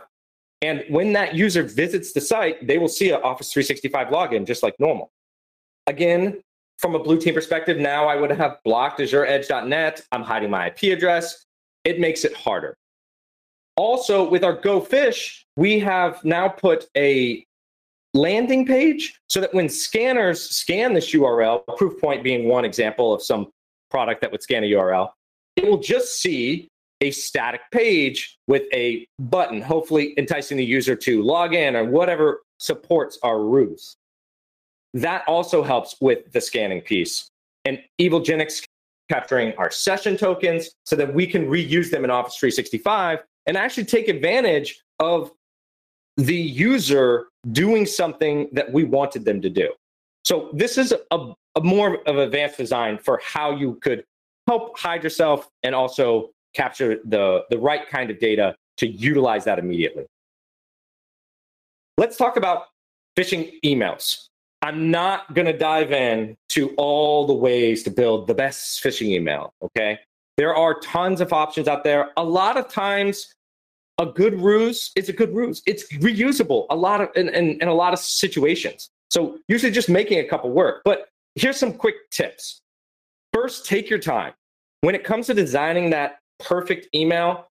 And 0.62 0.84
when 0.88 1.12
that 1.14 1.34
user 1.34 1.62
visits 1.62 2.12
the 2.12 2.20
site, 2.20 2.66
they 2.66 2.78
will 2.78 2.88
see 2.88 3.10
an 3.10 3.22
Office 3.22 3.52
365 3.52 4.08
login 4.08 4.46
just 4.46 4.62
like 4.62 4.74
normal. 4.78 5.10
Again, 5.86 6.42
from 6.78 6.94
a 6.94 6.98
blue 6.98 7.18
team 7.18 7.34
perspective, 7.34 7.78
now 7.78 8.06
I 8.06 8.16
would 8.16 8.30
have 8.30 8.58
blocked 8.64 9.00
AzureEdge.net. 9.00 10.02
I'm 10.12 10.22
hiding 10.22 10.50
my 10.50 10.68
IP 10.68 10.96
address. 10.96 11.46
It 11.84 11.98
makes 11.98 12.24
it 12.24 12.34
harder. 12.34 12.76
Also, 13.76 14.28
with 14.28 14.44
our 14.44 14.52
Go 14.52 14.80
Fish, 14.80 15.46
we 15.56 15.78
have 15.78 16.22
now 16.24 16.48
put 16.48 16.86
a 16.96 17.44
landing 18.12 18.66
page 18.66 19.18
so 19.28 19.40
that 19.40 19.54
when 19.54 19.68
scanners 19.68 20.42
scan 20.42 20.92
this 20.92 21.12
URL, 21.12 21.64
Proofpoint 21.66 22.22
being 22.22 22.48
one 22.48 22.64
example 22.64 23.14
of 23.14 23.22
some 23.22 23.50
product 23.90 24.20
that 24.20 24.30
would 24.30 24.42
scan 24.42 24.64
a 24.64 24.66
URL, 24.66 25.10
it 25.60 25.68
will 25.68 25.78
just 25.78 26.20
see 26.20 26.68
a 27.00 27.10
static 27.10 27.62
page 27.70 28.38
with 28.46 28.62
a 28.72 29.06
button, 29.18 29.60
hopefully 29.60 30.14
enticing 30.18 30.56
the 30.56 30.64
user 30.64 30.94
to 30.94 31.22
log 31.22 31.54
in 31.54 31.76
or 31.76 31.84
whatever 31.84 32.42
supports 32.58 33.18
our 33.22 33.40
ruse. 33.42 33.94
That 34.94 35.26
also 35.26 35.62
helps 35.62 35.96
with 36.00 36.30
the 36.32 36.40
scanning 36.40 36.80
piece. 36.80 37.28
And 37.64 37.78
EvilGenix 38.00 38.64
capturing 39.10 39.54
our 39.56 39.70
session 39.70 40.16
tokens 40.16 40.70
so 40.86 40.96
that 40.96 41.12
we 41.12 41.26
can 41.26 41.46
reuse 41.46 41.90
them 41.90 42.04
in 42.04 42.10
Office 42.10 42.36
365 42.36 43.20
and 43.46 43.56
actually 43.56 43.84
take 43.84 44.08
advantage 44.08 44.82
of 44.98 45.30
the 46.16 46.36
user 46.36 47.26
doing 47.52 47.86
something 47.86 48.48
that 48.52 48.72
we 48.72 48.84
wanted 48.84 49.24
them 49.24 49.40
to 49.40 49.50
do. 49.50 49.72
So 50.24 50.50
this 50.52 50.76
is 50.76 50.92
a, 51.10 51.32
a 51.56 51.60
more 51.62 52.06
of 52.08 52.18
advanced 52.18 52.58
design 52.58 52.98
for 52.98 53.20
how 53.24 53.56
you 53.56 53.74
could 53.76 54.04
help 54.46 54.78
hide 54.78 55.02
yourself 55.02 55.48
and 55.62 55.74
also 55.74 56.30
capture 56.54 56.98
the, 57.04 57.44
the 57.50 57.58
right 57.58 57.88
kind 57.88 58.10
of 58.10 58.18
data 58.18 58.56
to 58.78 58.86
utilize 58.88 59.44
that 59.44 59.58
immediately. 59.58 60.06
Let's 61.96 62.16
talk 62.16 62.36
about 62.36 62.64
phishing 63.16 63.52
emails. 63.64 64.28
I'm 64.62 64.90
not 64.90 65.32
going 65.34 65.46
to 65.46 65.56
dive 65.56 65.92
in 65.92 66.36
to 66.50 66.74
all 66.76 67.26
the 67.26 67.34
ways 67.34 67.82
to 67.84 67.90
build 67.90 68.26
the 68.26 68.34
best 68.34 68.82
phishing 68.82 69.08
email, 69.08 69.52
okay? 69.62 69.98
There 70.36 70.54
are 70.54 70.78
tons 70.80 71.20
of 71.20 71.32
options 71.32 71.68
out 71.68 71.84
there. 71.84 72.10
A 72.16 72.24
lot 72.24 72.56
of 72.56 72.68
times 72.68 73.34
a 73.98 74.06
good 74.06 74.40
ruse 74.40 74.90
is 74.96 75.08
a 75.08 75.12
good 75.12 75.34
ruse. 75.34 75.62
It's 75.66 75.90
reusable 75.94 76.66
a 76.70 76.76
lot 76.76 77.02
of 77.02 77.08
in, 77.14 77.28
in, 77.28 77.60
in 77.60 77.68
a 77.68 77.74
lot 77.74 77.92
of 77.92 77.98
situations. 77.98 78.88
So 79.10 79.38
usually 79.48 79.72
just 79.72 79.90
making 79.90 80.18
a 80.20 80.24
couple 80.24 80.50
work. 80.50 80.82
But 80.84 81.08
here's 81.34 81.58
some 81.58 81.72
quick 81.72 81.96
tips. 82.10 82.62
First, 83.32 83.66
take 83.66 83.88
your 83.88 83.98
time. 83.98 84.32
When 84.82 84.94
it 84.94 85.04
comes 85.04 85.26
to 85.26 85.34
designing 85.34 85.90
that 85.90 86.18
perfect 86.38 86.88
email, 86.94 87.46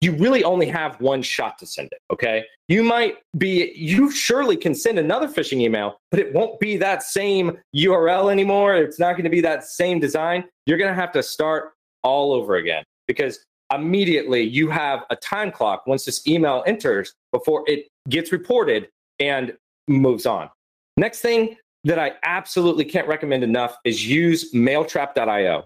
you 0.00 0.12
really 0.12 0.44
only 0.44 0.66
have 0.66 1.00
one 1.00 1.22
shot 1.22 1.58
to 1.58 1.66
send 1.66 1.88
it. 1.92 1.98
Okay. 2.12 2.44
You 2.68 2.82
might 2.82 3.16
be, 3.38 3.72
you 3.74 4.10
surely 4.10 4.56
can 4.56 4.74
send 4.74 4.98
another 4.98 5.28
phishing 5.28 5.60
email, 5.60 5.98
but 6.10 6.20
it 6.20 6.34
won't 6.34 6.60
be 6.60 6.76
that 6.76 7.02
same 7.02 7.58
URL 7.74 8.30
anymore. 8.30 8.74
It's 8.74 8.98
not 8.98 9.12
going 9.12 9.24
to 9.24 9.30
be 9.30 9.40
that 9.40 9.64
same 9.64 10.00
design. 10.00 10.44
You're 10.66 10.78
going 10.78 10.90
to 10.90 10.94
have 10.94 11.12
to 11.12 11.22
start 11.22 11.72
all 12.02 12.32
over 12.32 12.56
again 12.56 12.84
because 13.08 13.44
immediately 13.74 14.42
you 14.42 14.68
have 14.68 15.04
a 15.10 15.16
time 15.16 15.50
clock 15.50 15.86
once 15.86 16.04
this 16.04 16.26
email 16.26 16.62
enters 16.66 17.14
before 17.32 17.64
it 17.66 17.88
gets 18.08 18.30
reported 18.30 18.88
and 19.20 19.54
moves 19.88 20.26
on. 20.26 20.50
Next 20.96 21.20
thing 21.20 21.56
that 21.84 21.98
I 21.98 22.12
absolutely 22.22 22.84
can't 22.84 23.06
recommend 23.06 23.44
enough 23.44 23.76
is 23.84 24.06
use 24.06 24.52
mailtrap.io. 24.52 25.64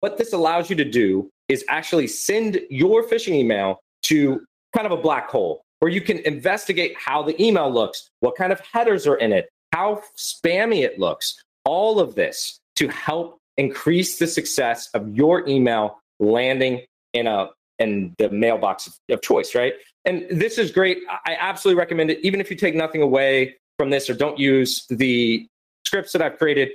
What 0.00 0.18
this 0.18 0.32
allows 0.32 0.70
you 0.70 0.76
to 0.76 0.84
do 0.84 1.30
is 1.48 1.64
actually 1.68 2.06
send 2.06 2.60
your 2.70 3.04
phishing 3.04 3.34
email 3.34 3.80
to 4.04 4.44
kind 4.74 4.86
of 4.86 4.92
a 4.92 5.00
black 5.00 5.28
hole 5.30 5.62
where 5.80 5.90
you 5.90 6.00
can 6.00 6.18
investigate 6.20 6.94
how 6.98 7.22
the 7.22 7.40
email 7.42 7.70
looks, 7.70 8.08
what 8.20 8.36
kind 8.36 8.52
of 8.52 8.60
headers 8.60 9.06
are 9.06 9.16
in 9.16 9.32
it, 9.32 9.48
how 9.72 10.02
spammy 10.16 10.82
it 10.82 10.98
looks, 10.98 11.42
all 11.64 12.00
of 12.00 12.14
this 12.14 12.58
to 12.76 12.88
help 12.88 13.38
increase 13.56 14.18
the 14.18 14.26
success 14.26 14.88
of 14.94 15.14
your 15.14 15.46
email 15.48 15.98
landing 16.18 16.80
in 17.12 17.26
a 17.26 17.48
in 17.78 18.14
the 18.16 18.30
mailbox 18.30 18.98
of 19.10 19.20
choice, 19.20 19.54
right? 19.54 19.74
And 20.06 20.26
this 20.30 20.56
is 20.56 20.70
great. 20.70 20.98
I 21.26 21.36
absolutely 21.38 21.78
recommend 21.78 22.10
it. 22.10 22.20
Even 22.22 22.40
if 22.40 22.50
you 22.50 22.56
take 22.56 22.74
nothing 22.74 23.02
away 23.02 23.56
from 23.78 23.90
this 23.90 24.08
or 24.08 24.14
don't 24.14 24.38
use 24.38 24.86
the 24.88 25.46
scripts 25.84 26.12
that 26.12 26.22
I've 26.22 26.38
created, 26.38 26.70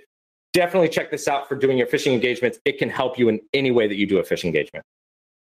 definitely 0.53 0.89
check 0.89 1.11
this 1.11 1.27
out 1.27 1.47
for 1.47 1.55
doing 1.55 1.77
your 1.77 1.87
phishing 1.87 2.13
engagements. 2.13 2.59
It 2.65 2.77
can 2.77 2.89
help 2.89 3.17
you 3.17 3.29
in 3.29 3.39
any 3.53 3.71
way 3.71 3.87
that 3.87 3.95
you 3.95 4.07
do 4.07 4.19
a 4.19 4.23
phishing 4.23 4.45
engagement. 4.45 4.85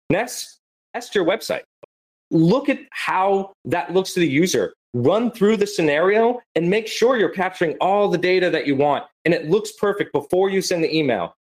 Next, 0.10 0.60
test 0.94 1.16
your 1.16 1.26
website. 1.26 1.62
Look 2.30 2.70
at 2.70 2.80
how 2.92 3.54
that 3.66 3.94
looks 3.94 4.14
to 4.14 4.20
the 4.20 4.28
user. 4.28 4.74
Run 4.94 5.32
through 5.32 5.58
the 5.58 5.68
scenario 5.68 6.42
and 6.56 6.70
make 6.70 6.88
sure 6.88 7.18
you're 7.18 7.30
capturing 7.30 7.78
all 7.80 8.10
the 8.10 8.18
data 8.18 8.50
that 8.50 8.68
you 8.68 8.76
want 8.76 9.06
and 9.26 9.34
it 9.34 9.50
looks 9.50 9.72
perfect 9.74 10.12
before 10.14 10.50
you 10.50 10.62
send 10.62 10.84
the 10.84 10.96
email. 10.96 11.36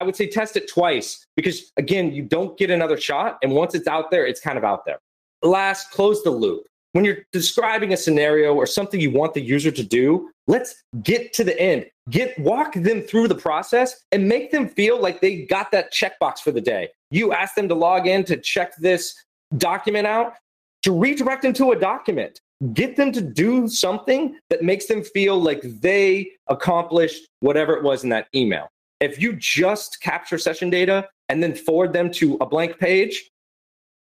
I 0.00 0.04
would 0.04 0.16
say 0.16 0.26
test 0.26 0.56
it 0.56 0.68
twice 0.68 1.24
because, 1.36 1.72
again, 1.76 2.12
you 2.12 2.22
don't 2.22 2.56
get 2.58 2.70
another 2.70 2.98
shot. 2.98 3.38
And 3.42 3.52
once 3.52 3.74
it's 3.74 3.86
out 3.86 4.10
there, 4.10 4.26
it's 4.26 4.40
kind 4.40 4.58
of 4.58 4.64
out 4.64 4.84
there. 4.84 4.98
Last, 5.42 5.90
close 5.90 6.22
the 6.22 6.30
loop. 6.30 6.66
When 6.96 7.04
you're 7.04 7.26
describing 7.30 7.92
a 7.92 7.96
scenario 7.98 8.54
or 8.54 8.64
something 8.64 8.98
you 8.98 9.10
want 9.10 9.34
the 9.34 9.40
user 9.42 9.70
to 9.70 9.82
do, 9.82 10.30
let's 10.46 10.82
get 11.02 11.34
to 11.34 11.44
the 11.44 11.60
end. 11.60 11.84
Get 12.08 12.38
walk 12.38 12.72
them 12.72 13.02
through 13.02 13.28
the 13.28 13.34
process 13.34 14.02
and 14.12 14.26
make 14.26 14.50
them 14.50 14.66
feel 14.66 14.98
like 14.98 15.20
they 15.20 15.42
got 15.42 15.70
that 15.72 15.92
checkbox 15.92 16.38
for 16.38 16.52
the 16.52 16.60
day. 16.62 16.88
You 17.10 17.34
ask 17.34 17.54
them 17.54 17.68
to 17.68 17.74
log 17.74 18.06
in 18.06 18.24
to 18.24 18.38
check 18.38 18.74
this 18.76 19.14
document 19.58 20.06
out, 20.06 20.36
to 20.84 20.98
redirect 20.98 21.42
them 21.42 21.52
to 21.52 21.72
a 21.72 21.78
document. 21.78 22.40
get 22.72 22.96
them 22.96 23.12
to 23.12 23.20
do 23.20 23.68
something 23.68 24.38
that 24.48 24.62
makes 24.62 24.86
them 24.86 25.04
feel 25.04 25.38
like 25.38 25.60
they 25.82 26.30
accomplished 26.48 27.28
whatever 27.40 27.76
it 27.76 27.82
was 27.82 28.04
in 28.04 28.08
that 28.08 28.28
email. 28.34 28.68
If 29.00 29.20
you 29.20 29.34
just 29.34 30.00
capture 30.00 30.38
session 30.38 30.70
data 30.70 31.06
and 31.28 31.42
then 31.42 31.54
forward 31.54 31.92
them 31.92 32.10
to 32.12 32.38
a 32.40 32.46
blank 32.46 32.78
page, 32.78 33.30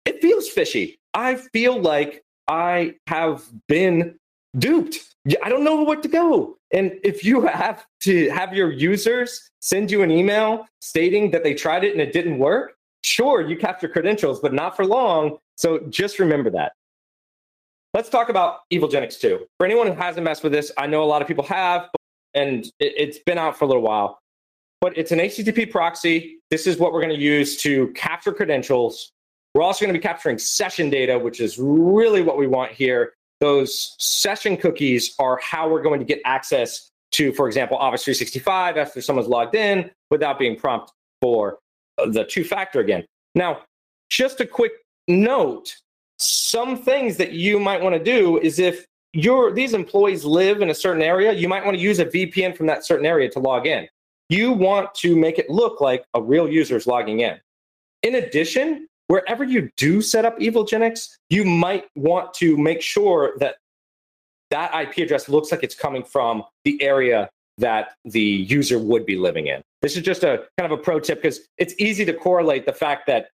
it 0.03 0.21
feels 0.21 0.49
fishy. 0.49 0.99
I 1.13 1.35
feel 1.35 1.79
like 1.79 2.22
I 2.47 2.95
have 3.07 3.43
been 3.67 4.15
duped. 4.57 4.97
I 5.43 5.49
don't 5.49 5.63
know 5.63 5.83
where 5.83 6.01
to 6.01 6.07
go. 6.07 6.57
And 6.73 6.99
if 7.03 7.23
you 7.23 7.41
have 7.41 7.85
to 8.01 8.29
have 8.29 8.53
your 8.53 8.71
users 8.71 9.49
send 9.61 9.89
you 9.89 10.01
an 10.01 10.11
email 10.11 10.65
stating 10.81 11.31
that 11.31 11.43
they 11.43 11.53
tried 11.53 11.83
it 11.83 11.93
and 11.93 12.01
it 12.01 12.11
didn't 12.11 12.39
work, 12.39 12.75
sure, 13.03 13.41
you 13.41 13.55
capture 13.57 13.87
credentials, 13.87 14.39
but 14.39 14.53
not 14.53 14.75
for 14.75 14.85
long. 14.85 15.37
So 15.55 15.79
just 15.89 16.19
remember 16.19 16.49
that. 16.51 16.73
Let's 17.93 18.09
talk 18.09 18.29
about 18.29 18.61
Evilgenix 18.71 19.19
2. 19.19 19.45
For 19.59 19.65
anyone 19.65 19.87
who 19.87 19.93
hasn't 19.93 20.23
messed 20.25 20.43
with 20.43 20.51
this, 20.51 20.71
I 20.77 20.87
know 20.87 21.03
a 21.03 21.05
lot 21.05 21.21
of 21.21 21.27
people 21.27 21.43
have, 21.43 21.89
and 22.33 22.65
it's 22.79 23.19
been 23.19 23.37
out 23.37 23.57
for 23.57 23.65
a 23.65 23.67
little 23.67 23.83
while. 23.83 24.19
But 24.81 24.97
it's 24.97 25.11
an 25.11 25.19
HTTP 25.19 25.71
proxy. 25.71 26.39
This 26.49 26.67
is 26.67 26.77
what 26.77 26.91
we're 26.91 27.01
going 27.01 27.15
to 27.15 27.21
use 27.21 27.55
to 27.61 27.89
capture 27.89 28.33
credentials. 28.33 29.11
We're 29.53 29.61
also 29.61 29.85
going 29.85 29.93
to 29.93 29.99
be 29.99 30.03
capturing 30.03 30.37
session 30.37 30.89
data, 30.89 31.17
which 31.17 31.39
is 31.39 31.57
really 31.59 32.21
what 32.21 32.37
we 32.37 32.47
want 32.47 32.71
here. 32.71 33.13
Those 33.39 33.95
session 33.99 34.57
cookies 34.57 35.15
are 35.19 35.39
how 35.41 35.69
we're 35.69 35.81
going 35.81 35.99
to 35.99 36.05
get 36.05 36.21
access 36.25 36.89
to, 37.11 37.31
for 37.33 37.47
example, 37.47 37.77
Office 37.77 38.03
365 38.03 38.77
after 38.77 39.01
someone's 39.01 39.27
logged 39.27 39.55
in 39.55 39.91
without 40.09 40.39
being 40.39 40.55
prompted 40.55 40.93
for 41.21 41.59
the 41.97 42.23
two 42.23 42.43
factor 42.43 42.79
again. 42.79 43.05
Now, 43.35 43.61
just 44.09 44.39
a 44.39 44.45
quick 44.45 44.71
note 45.07 45.75
some 46.19 46.77
things 46.77 47.17
that 47.17 47.33
you 47.33 47.59
might 47.59 47.81
want 47.81 47.95
to 47.95 48.03
do 48.03 48.39
is 48.39 48.59
if 48.59 48.85
your 49.13 49.51
these 49.51 49.73
employees 49.73 50.23
live 50.23 50.61
in 50.61 50.69
a 50.69 50.73
certain 50.73 51.01
area, 51.01 51.33
you 51.33 51.47
might 51.47 51.65
want 51.65 51.75
to 51.75 51.81
use 51.81 51.99
a 51.99 52.05
VPN 52.05 52.55
from 52.55 52.67
that 52.67 52.85
certain 52.85 53.05
area 53.05 53.29
to 53.29 53.39
log 53.39 53.67
in. 53.67 53.87
You 54.29 54.51
want 54.51 54.93
to 54.95 55.15
make 55.15 55.37
it 55.37 55.49
look 55.49 55.81
like 55.81 56.05
a 56.13 56.21
real 56.21 56.49
user 56.49 56.77
is 56.77 56.87
logging 56.87 57.19
in. 57.19 57.39
In 58.01 58.15
addition, 58.15 58.87
wherever 59.07 59.43
you 59.43 59.69
do 59.77 60.01
set 60.01 60.25
up 60.25 60.39
Evilgenix, 60.39 61.09
you 61.29 61.45
might 61.45 61.85
want 61.95 62.33
to 62.35 62.57
make 62.57 62.81
sure 62.81 63.33
that 63.39 63.55
that 64.49 64.71
IP 64.73 64.97
address 65.05 65.29
looks 65.29 65.51
like 65.51 65.63
it's 65.63 65.75
coming 65.75 66.03
from 66.03 66.43
the 66.63 66.81
area 66.81 67.29
that 67.57 67.95
the 68.05 68.21
user 68.21 68.79
would 68.79 69.05
be 69.05 69.15
living 69.15 69.47
in. 69.47 69.61
This 69.81 69.97
is 69.97 70.03
just 70.03 70.23
a 70.23 70.45
kind 70.57 70.71
of 70.71 70.79
a 70.79 70.81
pro 70.81 70.99
tip 70.99 71.21
because 71.21 71.41
it's 71.57 71.73
easy 71.79 72.05
to 72.05 72.13
correlate 72.13 72.65
the 72.65 72.73
fact 72.73 73.07
that 73.07 73.29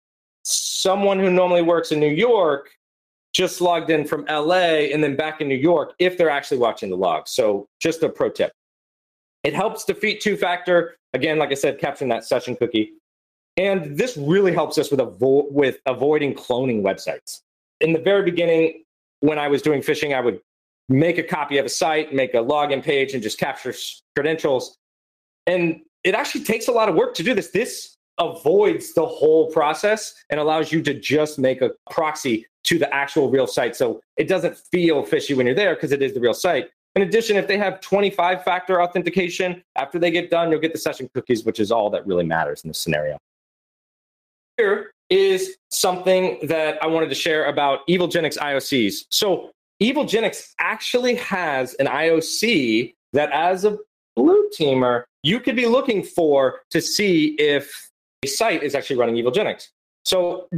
someone 0.44 1.18
who 1.18 1.30
normally 1.30 1.62
works 1.62 1.92
in 1.92 2.00
New 2.00 2.12
York 2.12 2.70
just 3.32 3.60
logged 3.60 3.90
in 3.90 4.06
from 4.06 4.24
LA 4.28 4.88
and 4.92 5.04
then 5.04 5.14
back 5.14 5.40
in 5.40 5.48
New 5.48 5.56
York 5.56 5.92
if 5.98 6.16
they're 6.16 6.30
actually 6.30 6.58
watching 6.58 6.88
the 6.88 6.96
log. 6.96 7.28
So 7.28 7.66
just 7.80 8.02
a 8.02 8.08
pro 8.08 8.30
tip. 8.30 8.52
It 9.44 9.54
helps 9.54 9.84
defeat 9.84 10.20
two 10.20 10.36
factor. 10.36 10.96
Again, 11.14 11.38
like 11.38 11.50
I 11.50 11.54
said, 11.54 11.78
capturing 11.78 12.08
that 12.10 12.24
session 12.24 12.56
cookie. 12.56 12.92
And 13.58 13.98
this 13.98 14.16
really 14.16 14.52
helps 14.52 14.78
us 14.78 14.90
with, 14.90 15.00
avo- 15.00 15.50
with 15.50 15.78
avoiding 15.84 16.32
cloning 16.32 16.80
websites. 16.82 17.40
In 17.80 17.92
the 17.92 17.98
very 17.98 18.22
beginning, 18.22 18.84
when 19.20 19.38
I 19.38 19.48
was 19.48 19.62
doing 19.62 19.82
phishing, 19.82 20.14
I 20.14 20.20
would 20.20 20.40
make 20.88 21.18
a 21.18 21.24
copy 21.24 21.58
of 21.58 21.66
a 21.66 21.68
site, 21.68 22.14
make 22.14 22.34
a 22.34 22.38
login 22.38 22.82
page, 22.82 23.14
and 23.14 23.22
just 23.22 23.38
capture 23.38 23.74
credentials. 24.14 24.78
And 25.46 25.80
it 26.04 26.14
actually 26.14 26.44
takes 26.44 26.68
a 26.68 26.72
lot 26.72 26.88
of 26.88 26.94
work 26.94 27.14
to 27.14 27.24
do 27.24 27.34
this. 27.34 27.50
This 27.50 27.96
avoids 28.18 28.94
the 28.94 29.04
whole 29.04 29.50
process 29.50 30.14
and 30.30 30.38
allows 30.38 30.72
you 30.72 30.80
to 30.82 30.94
just 30.94 31.38
make 31.38 31.60
a 31.60 31.72
proxy 31.90 32.46
to 32.64 32.78
the 32.78 32.92
actual 32.94 33.28
real 33.28 33.46
site. 33.46 33.74
So 33.74 34.00
it 34.16 34.28
doesn't 34.28 34.56
feel 34.56 35.02
fishy 35.02 35.34
when 35.34 35.46
you're 35.46 35.54
there 35.54 35.74
because 35.74 35.90
it 35.90 36.00
is 36.00 36.14
the 36.14 36.20
real 36.20 36.34
site. 36.34 36.70
In 36.94 37.02
addition, 37.02 37.36
if 37.36 37.48
they 37.48 37.58
have 37.58 37.80
25 37.80 38.44
factor 38.44 38.82
authentication, 38.82 39.62
after 39.76 39.98
they 39.98 40.10
get 40.10 40.30
done, 40.30 40.50
you'll 40.50 40.60
get 40.60 40.72
the 40.72 40.78
session 40.78 41.08
cookies, 41.14 41.44
which 41.44 41.60
is 41.60 41.70
all 41.72 41.90
that 41.90 42.06
really 42.06 42.24
matters 42.24 42.62
in 42.62 42.68
this 42.68 42.78
scenario. 42.78 43.18
Here 44.58 44.90
is 45.08 45.56
something 45.70 46.38
that 46.42 46.82
I 46.82 46.86
wanted 46.88 47.08
to 47.10 47.14
share 47.14 47.46
about 47.46 47.86
Evilgenix 47.88 48.36
IOCs. 48.36 49.06
So 49.10 49.52
Evilgenix 49.80 50.52
actually 50.58 51.14
has 51.14 51.74
an 51.74 51.86
IOC 51.86 52.92
that 53.12 53.30
as 53.30 53.64
a 53.64 53.78
blue 54.16 54.50
teamer, 54.58 55.04
you 55.22 55.38
could 55.38 55.54
be 55.54 55.66
looking 55.66 56.02
for 56.02 56.60
to 56.70 56.80
see 56.80 57.36
if 57.38 57.88
a 58.24 58.26
site 58.26 58.64
is 58.64 58.74
actually 58.74 58.96
running 58.96 59.14
Evilgenix. 59.14 59.68
So 60.04 60.48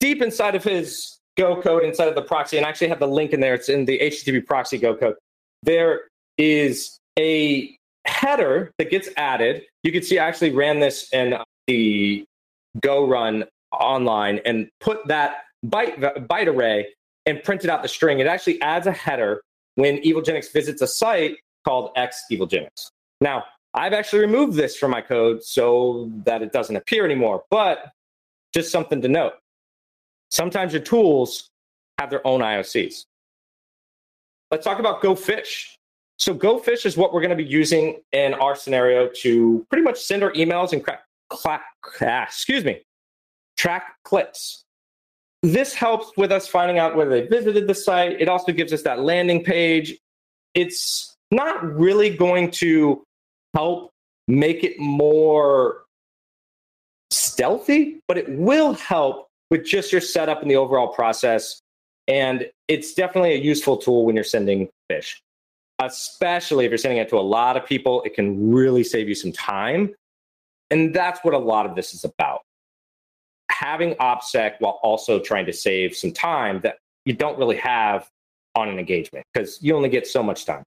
deep 0.00 0.22
inside 0.22 0.54
of 0.54 0.62
his 0.64 1.16
Go 1.36 1.60
code 1.62 1.84
inside 1.84 2.08
of 2.08 2.16
the 2.16 2.22
proxy, 2.22 2.56
and 2.56 2.66
I 2.66 2.68
actually 2.68 2.88
have 2.88 2.98
the 2.98 3.06
link 3.06 3.32
in 3.32 3.38
there. 3.38 3.54
It's 3.54 3.68
in 3.68 3.84
the 3.84 3.98
HTTP 4.00 4.44
proxy 4.44 4.76
Go 4.76 4.96
code. 4.96 5.14
There 5.62 6.02
is 6.36 6.98
a 7.16 7.76
header 8.06 8.72
that 8.78 8.90
gets 8.90 9.08
added. 9.16 9.62
You 9.84 9.92
can 9.92 10.02
see 10.02 10.18
I 10.18 10.26
actually 10.26 10.50
ran 10.50 10.80
this 10.80 11.12
in 11.12 11.36
the 11.68 12.24
Go 12.80 13.06
run 13.06 13.44
online 13.72 14.40
and 14.44 14.68
put 14.80 15.06
that 15.08 15.44
byte, 15.64 15.98
byte 16.26 16.46
array 16.46 16.86
and 17.26 17.42
printed 17.42 17.70
out 17.70 17.82
the 17.82 17.88
string. 17.88 18.20
It 18.20 18.26
actually 18.26 18.60
adds 18.62 18.86
a 18.86 18.92
header 18.92 19.42
when 19.74 19.98
Evilgenix 19.98 20.52
visits 20.52 20.82
a 20.82 20.86
site 20.86 21.36
called 21.64 21.90
X 21.96 22.24
Evilgenix. 22.32 22.90
Now, 23.20 23.44
I've 23.74 23.92
actually 23.92 24.20
removed 24.20 24.54
this 24.54 24.76
from 24.76 24.90
my 24.90 25.02
code 25.02 25.44
so 25.44 26.10
that 26.24 26.42
it 26.42 26.52
doesn't 26.52 26.74
appear 26.74 27.04
anymore, 27.04 27.44
but 27.50 27.92
just 28.54 28.72
something 28.72 29.02
to 29.02 29.08
note. 29.08 29.34
Sometimes 30.30 30.72
your 30.72 30.82
tools 30.82 31.50
have 31.98 32.10
their 32.10 32.26
own 32.26 32.40
IOCs. 32.40 33.04
Let's 34.50 34.64
talk 34.64 34.78
about 34.78 35.02
GoFish. 35.02 35.66
So 36.18 36.34
GoFish 36.34 36.86
is 36.86 36.96
what 36.96 37.12
we're 37.12 37.20
going 37.20 37.30
to 37.30 37.36
be 37.36 37.44
using 37.44 38.00
in 38.12 38.34
our 38.34 38.56
scenario 38.56 39.08
to 39.22 39.66
pretty 39.70 39.84
much 39.84 40.00
send 40.00 40.22
our 40.22 40.32
emails 40.32 40.72
and 40.72 40.82
crack, 40.82 41.02
clack, 41.28 41.62
ah, 42.00 42.24
excuse 42.24 42.64
me, 42.64 42.82
track 43.56 43.94
clicks. 44.04 44.62
This 45.42 45.72
helps 45.72 46.16
with 46.16 46.32
us 46.32 46.48
finding 46.48 46.78
out 46.78 46.96
whether 46.96 47.10
they 47.10 47.26
visited 47.26 47.68
the 47.68 47.74
site. 47.74 48.20
It 48.20 48.28
also 48.28 48.52
gives 48.52 48.72
us 48.72 48.82
that 48.82 49.00
landing 49.00 49.44
page. 49.44 49.96
It's 50.54 51.14
not 51.30 51.62
really 51.78 52.10
going 52.10 52.50
to 52.52 53.02
help 53.54 53.90
make 54.26 54.64
it 54.64 54.78
more 54.78 55.84
stealthy, 57.10 58.00
but 58.08 58.18
it 58.18 58.28
will 58.28 58.72
help 58.74 59.28
with 59.50 59.64
just 59.64 59.92
your 59.92 60.00
setup 60.00 60.42
and 60.42 60.50
the 60.50 60.56
overall 60.56 60.88
process. 60.88 61.60
And 62.06 62.50
it's 62.68 62.94
definitely 62.94 63.34
a 63.34 63.38
useful 63.38 63.76
tool 63.76 64.04
when 64.04 64.14
you're 64.14 64.24
sending 64.24 64.68
fish, 64.90 65.20
especially 65.80 66.64
if 66.64 66.70
you're 66.70 66.78
sending 66.78 66.98
it 66.98 67.08
to 67.10 67.16
a 67.16 67.20
lot 67.20 67.56
of 67.56 67.64
people. 67.66 68.02
It 68.02 68.14
can 68.14 68.52
really 68.52 68.82
save 68.82 69.08
you 69.08 69.14
some 69.14 69.32
time. 69.32 69.94
And 70.70 70.94
that's 70.94 71.20
what 71.22 71.34
a 71.34 71.38
lot 71.38 71.66
of 71.66 71.74
this 71.74 71.94
is 71.94 72.04
about. 72.04 72.40
Having 73.50 73.94
OPSEC 73.94 74.54
while 74.58 74.78
also 74.82 75.18
trying 75.18 75.46
to 75.46 75.52
save 75.52 75.96
some 75.96 76.12
time 76.12 76.60
that 76.60 76.78
you 77.04 77.14
don't 77.14 77.38
really 77.38 77.56
have 77.56 78.08
on 78.54 78.68
an 78.68 78.78
engagement 78.78 79.24
because 79.32 79.62
you 79.62 79.74
only 79.74 79.88
get 79.88 80.06
so 80.06 80.22
much 80.22 80.44
time. 80.44 80.62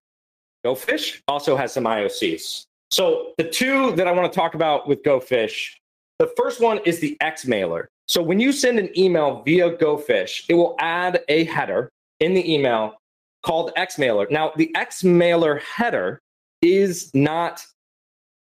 GoFish 0.65 1.21
also 1.27 1.55
has 1.55 1.73
some 1.73 1.85
IOCs. 1.85 2.65
So 2.89 3.33
the 3.37 3.43
two 3.43 3.95
that 3.95 4.07
I 4.07 4.11
want 4.11 4.31
to 4.31 4.35
talk 4.35 4.53
about 4.53 4.87
with 4.87 5.01
GoFish, 5.03 5.75
the 6.19 6.31
first 6.37 6.61
one 6.61 6.79
is 6.85 6.99
the 6.99 7.17
X 7.21 7.45
mailer. 7.45 7.87
So 8.07 8.21
when 8.21 8.39
you 8.39 8.51
send 8.51 8.77
an 8.77 8.89
email 8.97 9.41
via 9.43 9.75
GoFish, 9.77 10.45
it 10.49 10.55
will 10.55 10.75
add 10.79 11.21
a 11.29 11.45
header 11.45 11.89
in 12.19 12.33
the 12.33 12.53
email 12.53 12.95
called 13.43 13.71
Xmailer. 13.77 14.29
Now, 14.29 14.51
the 14.55 14.71
Xmailer 14.75 15.61
header 15.61 16.19
is 16.61 17.09
not 17.13 17.65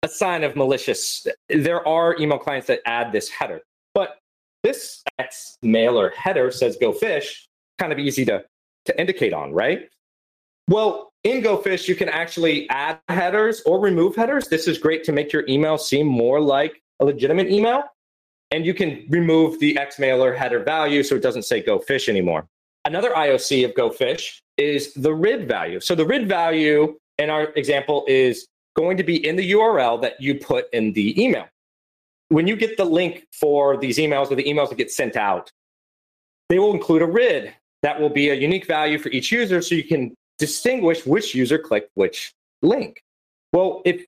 a 0.04 0.08
sign 0.08 0.44
of 0.44 0.56
malicious. 0.56 1.26
There 1.50 1.86
are 1.88 2.16
email 2.20 2.38
clients 2.38 2.68
that 2.68 2.82
add 2.86 3.12
this 3.12 3.30
header, 3.30 3.62
but 3.96 4.20
this 4.62 5.02
X 5.18 5.58
mailer 5.63 6.12
header 6.16 6.52
says 6.52 6.78
"Go 6.80 6.94
Fish." 6.94 7.48
kind 7.80 7.92
of 7.92 8.00
easy 8.00 8.24
to, 8.24 8.44
to 8.86 9.00
indicate 9.00 9.34
on, 9.34 9.52
right? 9.52 9.89
Well, 10.70 11.12
in 11.24 11.42
GoFish, 11.42 11.88
you 11.88 11.96
can 11.96 12.08
actually 12.08 12.70
add 12.70 13.00
headers 13.10 13.62
or 13.66 13.80
remove 13.80 14.16
headers. 14.16 14.48
This 14.48 14.68
is 14.68 14.78
great 14.78 15.04
to 15.06 15.12
make 15.12 15.34
your 15.34 15.44
email 15.48 15.78
seem 15.78 16.08
more 16.08 16.39
like 16.39 16.82
a 17.00 17.06
legitimate 17.06 17.50
email 17.50 17.84
and 18.52 18.66
you 18.66 18.74
can 18.74 19.06
remove 19.10 19.60
the 19.60 19.76
Xmailer 19.76 20.38
header 20.38 20.63
value 20.63 21.02
so 21.04 21.16
it 21.16 21.24
doesn't 21.24 21.44
say 21.44 21.62
go 21.62 21.80
fish 21.80 22.08
anymore. 22.08 22.46
Another 22.86 23.10
IOC 23.12 23.66
of 23.66 23.74
go 23.74 23.89
fish 23.89 24.42
is 24.58 24.94
the 24.94 25.13
RID 25.13 25.48
value. 25.48 25.80
So 25.80 25.96
the 25.96 26.06
RID 26.06 26.28
value 26.28 26.96
in 27.18 27.30
our 27.30 27.46
example 27.56 28.06
is 28.08 28.48
going 28.76 28.98
to 28.98 29.04
be 29.04 29.26
in 29.28 29.36
the 29.36 29.52
URL 29.52 30.02
that 30.02 30.20
you 30.22 30.36
put 30.36 30.66
in 30.74 30.94
the 30.94 31.22
email. 31.22 31.46
When 32.30 32.48
you 32.48 32.56
get 32.56 32.78
the 32.78 32.86
link 32.86 33.28
for 33.32 33.78
these 33.78 33.98
emails 33.98 34.32
or 34.32 34.36
the 34.36 34.44
emails 34.44 34.70
that 34.70 34.78
get 34.78 34.92
sent 34.92 35.16
out, 35.16 35.52
they 36.50 36.60
will 36.60 36.74
include 36.74 37.02
a 37.02 37.06
RID 37.06 37.54
that 37.84 38.00
will 38.00 38.10
be 38.10 38.30
a 38.30 38.34
unique 38.34 38.66
value 38.66 38.98
for 38.98 39.10
each 39.10 39.32
user 39.32 39.62
so 39.62 39.76
you 39.76 39.84
can 39.84 40.16
distinguish 40.40 41.06
which 41.06 41.36
user 41.36 41.60
clicked 41.60 41.92
which 41.96 42.34
link. 42.62 43.02
Well, 43.52 43.82
if 43.86 44.06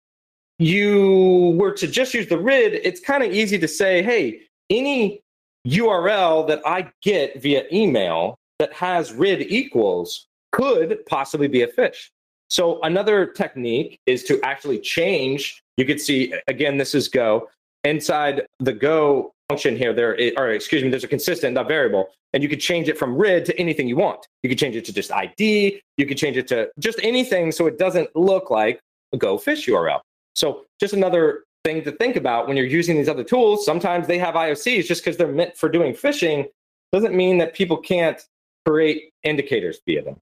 you 0.58 1.56
were 1.60 1.73
to 1.73 1.88
just 1.88 2.13
use 2.13 2.28
the 2.28 2.38
RID, 2.38 2.73
it's 2.84 2.99
kind 2.99 3.23
of 3.23 3.32
easy 3.32 3.60
to 3.60 3.67
say, 3.67 4.01
hey, 4.01 4.41
any 4.69 5.21
URL 5.67 6.47
that 6.47 6.62
I 6.65 6.91
get 7.01 7.41
via 7.41 7.65
email 7.71 8.38
that 8.60 8.73
has 8.73 9.12
RID 9.13 9.41
equals 9.41 10.28
could 10.51 11.06
possibly 11.06 11.47
be 11.47 11.62
a 11.63 11.67
phish. 11.67 12.10
So 12.55 12.79
another 12.83 13.25
technique 13.25 13.99
is 14.05 14.23
to 14.23 14.39
actually 14.41 14.79
change. 14.79 15.61
You 15.75 15.83
could 15.83 15.99
see 15.99 16.33
again, 16.47 16.77
this 16.77 16.95
is 16.95 17.09
Go. 17.09 17.49
Inside 17.83 18.47
the 18.59 18.71
Go 18.71 19.33
function 19.49 19.75
here, 19.75 19.91
there, 19.91 20.15
is, 20.15 20.31
or 20.37 20.51
excuse 20.51 20.81
me, 20.81 20.89
there's 20.89 21.03
a 21.03 21.09
consistent, 21.09 21.55
not 21.55 21.67
variable, 21.67 22.07
and 22.31 22.41
you 22.41 22.47
could 22.47 22.61
change 22.61 22.87
it 22.87 22.97
from 22.97 23.17
RID 23.17 23.43
to 23.47 23.59
anything 23.59 23.89
you 23.89 23.97
want. 23.97 24.25
You 24.41 24.49
could 24.49 24.57
change 24.57 24.77
it 24.77 24.85
to 24.85 24.93
just 24.93 25.11
ID. 25.11 25.81
You 25.97 26.05
could 26.05 26.17
change 26.17 26.37
it 26.37 26.47
to 26.47 26.69
just 26.79 26.97
anything, 27.03 27.51
so 27.51 27.67
it 27.67 27.77
doesn't 27.77 28.15
look 28.15 28.49
like 28.49 28.79
a 29.11 29.17
Go 29.17 29.37
fish 29.37 29.67
URL. 29.67 29.99
So 30.35 30.63
just 30.79 30.93
another 30.93 31.43
thing 31.65 31.83
to 31.83 31.91
think 31.91 32.15
about 32.15 32.47
when 32.47 32.55
you're 32.55 32.65
using 32.67 32.95
these 32.95 33.09
other 33.09 33.25
tools. 33.25 33.65
Sometimes 33.65 34.07
they 34.07 34.17
have 34.17 34.35
IOCs 34.35 34.85
just 34.85 35.03
because 35.03 35.17
they're 35.17 35.27
meant 35.27 35.57
for 35.57 35.67
doing 35.67 35.91
phishing 35.93 36.45
doesn't 36.93 37.13
mean 37.13 37.37
that 37.39 37.53
people 37.53 37.75
can't 37.75 38.21
create 38.65 39.11
indicators 39.23 39.81
via 39.85 40.01
them. 40.01 40.15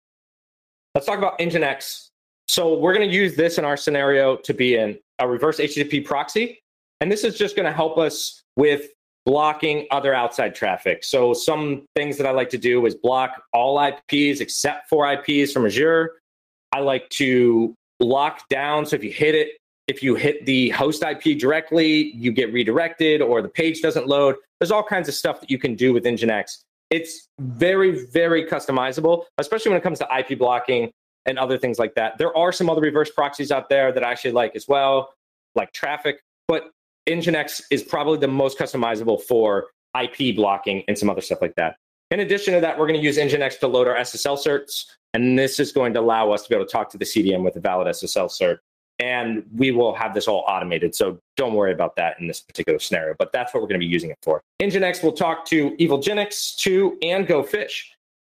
Let's 0.96 1.06
talk 1.06 1.20
about 1.20 1.38
Nginx. 1.38 2.10
So 2.48 2.78
we're 2.78 2.94
going 2.94 3.10
to 3.10 3.16
use 3.16 3.36
this 3.36 3.58
in 3.58 3.66
our 3.66 3.78
scenario 3.78 4.36
to 4.38 4.54
be 4.54 4.76
in 4.76 5.00
a 5.20 5.28
reverse 5.28 5.60
HTTP 5.60 6.06
proxy. 6.06 6.62
And 7.02 7.12
this 7.12 7.24
is 7.24 7.38
just 7.38 7.56
going 7.56 7.66
to 7.66 7.74
help 7.74 7.98
us 7.98 8.44
with 8.56 8.88
blocking 9.26 9.88
other 9.92 10.14
outside 10.14 10.54
traffic. 10.54 11.04
So 11.04 11.34
some 11.34 11.86
things 11.96 12.18
that 12.18 12.28
I 12.28 12.32
like 12.32 12.50
to 12.50 12.58
do 12.58 12.86
is 12.86 12.96
block 12.96 13.44
all 13.54 13.82
IPs 13.82 14.42
except 14.42 14.90
for 14.90 15.12
IPs 15.12 15.52
from 15.52 15.66
Azure. 15.66 16.20
I 16.72 16.80
like 16.80 17.10
to 17.12 17.74
lock 18.00 18.48
down. 18.50 18.86
So 18.86 18.96
if 18.96 19.04
you 19.04 19.12
hit 19.12 19.36
it, 19.36 19.50
if 19.88 20.02
you 20.02 20.16
hit 20.16 20.46
the 20.46 20.70
host 20.70 21.04
IP 21.04 21.38
directly, 21.38 22.14
you 22.16 22.32
get 22.32 22.54
redirected 22.54 23.22
or 23.22 23.42
the 23.42 23.50
page 23.50 23.82
doesn't 23.82 24.08
load. 24.08 24.36
There's 24.60 24.72
all 24.72 24.84
kinds 24.84 25.10
of 25.10 25.16
stuff 25.16 25.42
that 25.42 25.52
you 25.52 25.58
can 25.58 25.76
do 25.76 25.94
with 25.94 26.04
Nginx. 26.06 26.64
It's 26.90 27.28
very, 27.40 28.06
very 28.06 28.46
customizable, 28.46 29.26
especially 29.38 29.70
when 29.70 29.80
it 29.80 29.84
comes 29.84 30.00
to 30.00 30.08
IP 30.18 30.38
blocking 30.38 30.92
and 31.26 31.40
other 31.40 31.58
things 31.58 31.80
like 31.80 31.96
that. 31.96 32.18
There 32.18 32.36
are 32.38 32.52
some 32.52 32.70
other 32.70 32.82
reverse 32.82 33.10
proxies 33.10 33.52
out 33.52 33.70
there 33.70 33.92
that 33.92 34.04
I 34.04 34.12
actually 34.12 34.32
like 34.32 34.56
as 34.56 34.68
well, 34.68 35.14
like 35.56 35.72
traffic, 35.72 36.22
but 36.48 36.72
Nginx 37.08 37.64
is 37.72 37.84
probably 37.84 38.18
the 38.18 38.28
most 38.28 38.58
customizable 38.58 39.22
for 39.22 39.68
IP 40.00 40.36
blocking 40.36 40.84
and 40.88 40.98
some 40.98 41.10
other 41.10 41.22
stuff 41.22 41.42
like 41.42 41.56
that. 41.56 41.78
In 42.12 42.20
addition 42.20 42.54
to 42.54 42.60
that, 42.62 42.78
we're 42.78 42.88
going 42.88 43.00
to 43.00 43.06
use 43.06 43.18
Nginx 43.18 43.60
to 43.60 43.68
load 43.68 43.88
our 43.88 43.96
SSL 43.96 44.38
certs. 44.38 44.86
And 45.16 45.38
this 45.38 45.60
is 45.60 45.72
going 45.72 45.94
to 45.94 46.00
allow 46.00 46.32
us 46.32 46.44
to 46.44 46.50
be 46.50 46.56
able 46.56 46.66
to 46.66 46.72
talk 46.72 46.90
to 46.90 46.98
the 46.98 47.06
CDN 47.06 47.44
with 47.44 47.56
a 47.56 47.60
valid 47.60 47.88
SSL 47.88 48.30
cert 48.30 48.58
and 49.00 49.44
we 49.56 49.72
will 49.72 49.94
have 49.94 50.14
this 50.14 50.28
all 50.28 50.44
automated. 50.48 50.96
So 50.96 51.20
don't 51.36 51.54
worry 51.54 51.74
about 51.74 51.96
that 51.96 52.20
in 52.20 52.28
this 52.28 52.40
particular 52.40 52.80
scenario, 52.80 53.16
but 53.18 53.32
that's 53.34 53.54
what 53.54 53.62
we're 53.62 53.68
going 53.68 53.80
to 53.80 53.86
be 53.86 53.92
using 53.92 54.12
it 54.12 54.18
for. 54.22 54.42
Nginx 54.62 55.04
will 55.04 55.12
talk 55.12 55.46
to 55.46 55.76
EvilGenix, 55.78 56.56
to, 56.58 56.98
and 57.02 57.28
GoPhish. 57.28 57.82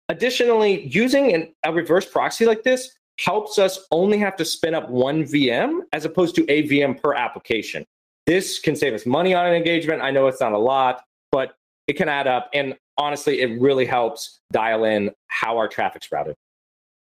Additionally, 0.08 0.86
using 0.86 1.34
an, 1.34 1.54
a 1.64 1.72
reverse 1.72 2.06
proxy 2.06 2.46
like 2.46 2.62
this 2.62 2.92
helps 3.18 3.58
us 3.58 3.86
only 3.90 4.18
have 4.18 4.36
to 4.36 4.44
spin 4.44 4.74
up 4.74 4.88
one 4.88 5.24
VM 5.24 5.80
as 5.92 6.04
opposed 6.04 6.34
to 6.36 6.48
a 6.50 6.68
VM 6.68 7.00
per 7.00 7.14
application. 7.14 7.84
This 8.26 8.58
can 8.58 8.76
save 8.76 8.94
us 8.94 9.06
money 9.06 9.34
on 9.34 9.46
an 9.46 9.54
engagement. 9.54 10.02
I 10.02 10.10
know 10.10 10.26
it's 10.26 10.40
not 10.40 10.52
a 10.52 10.58
lot, 10.58 11.02
but 11.32 11.56
it 11.86 11.94
can 11.94 12.08
add 12.08 12.26
up. 12.26 12.50
And 12.52 12.76
honestly, 12.98 13.40
it 13.40 13.60
really 13.60 13.86
helps 13.86 14.40
dial 14.52 14.84
in 14.84 15.10
how 15.28 15.56
our 15.56 15.68
traffic's 15.68 16.10
routed. 16.12 16.36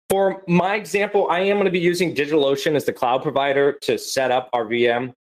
For 0.09 0.43
my 0.47 0.75
example, 0.75 1.27
I 1.29 1.41
am 1.41 1.57
going 1.57 1.65
to 1.65 1.71
be 1.71 1.79
using 1.79 2.15
DigitalOcean 2.15 2.75
as 2.75 2.85
the 2.85 2.93
cloud 2.93 3.21
provider 3.21 3.73
to 3.83 3.97
set 3.97 4.31
up 4.31 4.49
our 4.53 4.65
VM. 4.65 5.13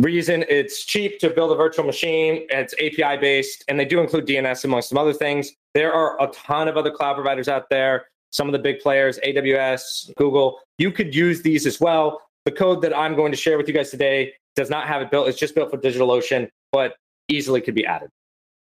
Reason 0.00 0.46
it's 0.48 0.86
cheap 0.86 1.18
to 1.18 1.28
build 1.28 1.52
a 1.52 1.54
virtual 1.54 1.84
machine, 1.84 2.46
it's 2.48 2.72
API 2.74 3.20
based, 3.20 3.64
and 3.68 3.78
they 3.78 3.84
do 3.84 4.00
include 4.00 4.26
DNS 4.26 4.64
among 4.64 4.80
some 4.80 4.96
other 4.96 5.12
things. 5.12 5.52
There 5.74 5.92
are 5.92 6.20
a 6.22 6.28
ton 6.28 6.68
of 6.68 6.78
other 6.78 6.90
cloud 6.90 7.14
providers 7.14 7.48
out 7.48 7.68
there, 7.68 8.06
some 8.32 8.48
of 8.48 8.52
the 8.52 8.58
big 8.58 8.80
players, 8.80 9.18
AWS, 9.18 10.14
Google. 10.16 10.58
You 10.78 10.90
could 10.90 11.14
use 11.14 11.42
these 11.42 11.66
as 11.66 11.80
well. 11.80 12.22
The 12.46 12.50
code 12.50 12.80
that 12.80 12.96
I'm 12.96 13.14
going 13.14 13.30
to 13.30 13.36
share 13.36 13.58
with 13.58 13.68
you 13.68 13.74
guys 13.74 13.90
today 13.90 14.32
does 14.56 14.70
not 14.70 14.86
have 14.86 15.02
it 15.02 15.10
built, 15.10 15.28
it's 15.28 15.38
just 15.38 15.54
built 15.54 15.70
for 15.70 15.76
DigitalOcean, 15.76 16.48
but 16.72 16.96
easily 17.28 17.60
could 17.60 17.74
be 17.74 17.84
added. 17.84 18.08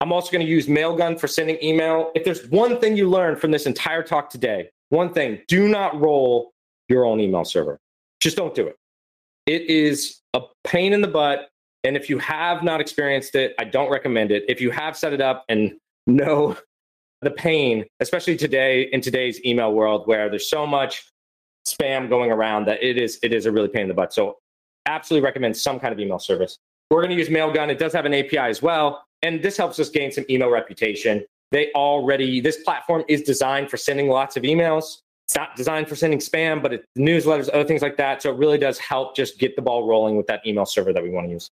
I'm 0.00 0.12
also 0.12 0.30
going 0.30 0.46
to 0.46 0.50
use 0.50 0.68
Mailgun 0.68 1.18
for 1.18 1.26
sending 1.26 1.58
email. 1.60 2.12
If 2.14 2.24
there's 2.24 2.46
one 2.50 2.78
thing 2.78 2.96
you 2.96 3.10
learned 3.10 3.40
from 3.40 3.50
this 3.50 3.66
entire 3.66 4.04
talk 4.04 4.30
today, 4.30 4.70
one 4.90 5.12
thing 5.12 5.40
do 5.48 5.66
not 5.66 6.00
roll 6.00 6.52
your 6.88 7.04
own 7.04 7.18
email 7.18 7.44
server. 7.44 7.80
Just 8.20 8.36
don't 8.36 8.54
do 8.54 8.68
it. 8.68 8.76
It 9.46 9.62
is 9.70 10.20
a 10.34 10.42
pain 10.64 10.92
in 10.92 11.00
the 11.00 11.08
butt. 11.08 11.48
And 11.84 11.96
if 11.96 12.10
you 12.10 12.18
have 12.18 12.62
not 12.62 12.80
experienced 12.80 13.34
it, 13.36 13.54
I 13.58 13.64
don't 13.64 13.90
recommend 13.90 14.32
it. 14.32 14.44
If 14.48 14.60
you 14.60 14.70
have 14.72 14.96
set 14.96 15.12
it 15.12 15.20
up 15.20 15.44
and 15.48 15.74
know 16.06 16.56
the 17.22 17.30
pain, 17.30 17.84
especially 18.00 18.36
today 18.36 18.82
in 18.92 19.00
today's 19.00 19.42
email 19.44 19.72
world 19.72 20.06
where 20.06 20.28
there's 20.28 20.50
so 20.50 20.66
much 20.66 21.10
spam 21.66 22.08
going 22.08 22.30
around 22.30 22.66
that 22.66 22.82
it 22.82 22.96
is 22.96 23.18
it 23.22 23.32
is 23.32 23.46
a 23.46 23.52
really 23.52 23.68
pain 23.68 23.82
in 23.82 23.88
the 23.88 23.94
butt. 23.94 24.12
So 24.12 24.36
absolutely 24.86 25.24
recommend 25.24 25.56
some 25.56 25.80
kind 25.80 25.92
of 25.92 25.98
email 25.98 26.18
service. 26.18 26.58
We're 26.90 27.02
going 27.02 27.10
to 27.10 27.16
use 27.16 27.28
Mailgun. 27.28 27.68
It 27.68 27.78
does 27.78 27.92
have 27.92 28.04
an 28.04 28.14
API 28.14 28.38
as 28.38 28.62
well. 28.62 29.04
And 29.22 29.42
this 29.42 29.56
helps 29.56 29.78
us 29.80 29.88
gain 29.88 30.12
some 30.12 30.24
email 30.28 30.50
reputation 30.50 31.24
they 31.52 31.70
already 31.72 32.40
this 32.40 32.62
platform 32.62 33.04
is 33.08 33.22
designed 33.22 33.70
for 33.70 33.76
sending 33.76 34.08
lots 34.08 34.36
of 34.36 34.42
emails 34.42 35.02
it's 35.26 35.34
not 35.34 35.56
designed 35.56 35.88
for 35.88 35.96
sending 35.96 36.20
spam 36.20 36.62
but 36.62 36.72
it's 36.72 36.86
newsletters 36.96 37.48
other 37.48 37.64
things 37.64 37.82
like 37.82 37.96
that. 37.96 38.22
So 38.22 38.30
it 38.30 38.38
really 38.38 38.58
does 38.58 38.78
help 38.78 39.16
just 39.16 39.38
get 39.38 39.56
the 39.56 39.62
ball 39.62 39.86
rolling 39.86 40.16
with 40.16 40.26
that 40.28 40.46
email 40.46 40.66
server 40.66 40.92
that 40.92 41.02
we 41.02 41.10
want 41.10 41.26
to 41.26 41.32
use. 41.32 41.50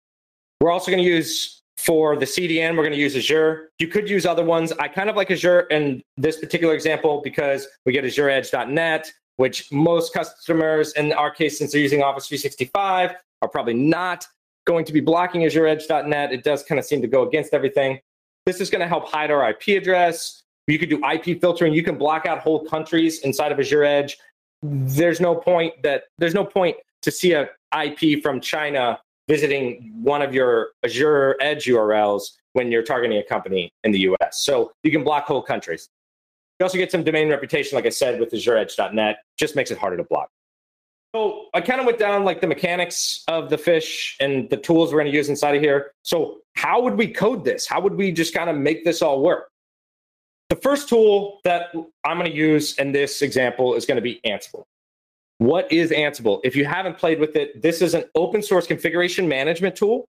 We're 0.60 0.70
also 0.70 0.90
going 0.90 1.02
to 1.02 1.08
use 1.08 1.62
for 1.76 2.16
the 2.16 2.24
cdn 2.24 2.76
we're 2.76 2.82
going 2.82 2.92
to 2.92 2.98
use 2.98 3.14
azure. 3.14 3.70
You 3.78 3.86
could 3.86 4.10
use 4.10 4.26
other 4.26 4.44
ones. 4.44 4.72
I 4.72 4.88
kind 4.88 5.08
of 5.08 5.16
like 5.16 5.30
azure 5.30 5.60
in 5.70 6.02
this 6.16 6.38
particular 6.38 6.74
example 6.74 7.20
because 7.22 7.68
we 7.84 7.92
get 7.92 8.04
Azure 8.04 8.28
azureedge.net 8.28 9.12
which 9.36 9.70
most 9.70 10.12
customers 10.12 10.92
in 10.94 11.12
our 11.12 11.30
case 11.30 11.58
since 11.58 11.70
they're 11.70 11.80
using 11.80 12.02
office 12.02 12.26
365 12.26 13.12
are 13.42 13.48
probably 13.48 13.74
not 13.74 14.26
going 14.66 14.84
to 14.84 14.92
be 14.92 15.00
blocking 15.00 15.44
Azure 15.44 15.64
azureedge.net 15.64 16.32
it 16.32 16.42
does 16.42 16.62
kind 16.62 16.78
of 16.78 16.84
seem 16.86 17.02
to 17.02 17.08
go 17.08 17.26
against 17.28 17.52
everything. 17.52 18.00
This 18.46 18.62
is 18.62 18.70
going 18.70 18.80
to 18.80 18.88
help 18.88 19.08
hide 19.08 19.30
our 19.30 19.50
IP 19.50 19.80
address. 19.80 20.42
You 20.68 20.78
could 20.78 20.90
do 20.90 21.02
IP 21.04 21.40
filtering. 21.40 21.72
You 21.72 21.82
can 21.82 21.96
block 21.96 22.26
out 22.26 22.40
whole 22.40 22.64
countries 22.64 23.20
inside 23.20 23.52
of 23.52 23.58
Azure 23.58 23.84
Edge. 23.84 24.18
There's 24.62 25.20
no 25.20 25.34
point 25.34 25.82
that 25.82 26.04
there's 26.18 26.34
no 26.34 26.44
point 26.44 26.76
to 27.02 27.10
see 27.10 27.32
a 27.32 27.48
IP 27.82 28.22
from 28.22 28.40
China 28.40 29.00
visiting 29.28 29.92
one 30.02 30.20
of 30.20 30.34
your 30.34 30.70
Azure 30.84 31.36
Edge 31.40 31.66
URLs 31.66 32.22
when 32.52 32.70
you're 32.70 32.82
targeting 32.82 33.18
a 33.18 33.22
company 33.22 33.72
in 33.84 33.92
the 33.92 34.00
US. 34.00 34.42
So 34.42 34.72
you 34.82 34.90
can 34.90 35.04
block 35.04 35.24
whole 35.24 35.42
countries. 35.42 35.88
You 36.58 36.64
also 36.64 36.76
get 36.76 36.90
some 36.90 37.04
domain 37.04 37.30
reputation, 37.30 37.76
like 37.76 37.86
I 37.86 37.90
said, 37.90 38.20
with 38.20 38.32
AzureEdge.net. 38.32 39.18
Just 39.38 39.56
makes 39.56 39.70
it 39.70 39.78
harder 39.78 39.96
to 39.96 40.04
block. 40.04 40.28
So 41.14 41.46
I 41.54 41.62
kind 41.62 41.80
of 41.80 41.86
went 41.86 41.98
down 41.98 42.24
like 42.24 42.40
the 42.40 42.46
mechanics 42.46 43.24
of 43.28 43.48
the 43.48 43.56
fish 43.56 44.16
and 44.20 44.50
the 44.50 44.56
tools 44.56 44.92
we're 44.92 45.00
going 45.00 45.10
to 45.10 45.16
use 45.16 45.30
inside 45.30 45.54
of 45.54 45.62
here. 45.62 45.92
So 46.02 46.40
how 46.54 46.82
would 46.82 46.96
we 46.96 47.08
code 47.08 47.44
this? 47.44 47.66
How 47.66 47.80
would 47.80 47.94
we 47.94 48.12
just 48.12 48.34
kind 48.34 48.50
of 48.50 48.56
make 48.56 48.84
this 48.84 49.00
all 49.00 49.22
work? 49.22 49.50
The 50.48 50.56
first 50.56 50.88
tool 50.88 51.40
that 51.44 51.74
I'm 52.04 52.18
going 52.18 52.30
to 52.30 52.36
use 52.36 52.74
in 52.76 52.92
this 52.92 53.20
example 53.20 53.74
is 53.74 53.84
going 53.84 53.96
to 53.96 54.02
be 54.02 54.20
Ansible. 54.24 54.64
What 55.38 55.70
is 55.70 55.90
Ansible? 55.90 56.40
If 56.42 56.56
you 56.56 56.64
haven't 56.64 56.98
played 56.98 57.20
with 57.20 57.36
it, 57.36 57.60
this 57.62 57.82
is 57.82 57.94
an 57.94 58.04
open 58.14 58.42
source 58.42 58.66
configuration 58.66 59.28
management 59.28 59.76
tool. 59.76 60.06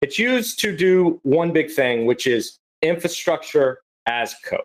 It's 0.00 0.18
used 0.18 0.58
to 0.60 0.76
do 0.76 1.18
one 1.22 1.52
big 1.52 1.70
thing, 1.70 2.06
which 2.06 2.26
is 2.26 2.58
infrastructure 2.82 3.78
as 4.06 4.34
code. 4.44 4.60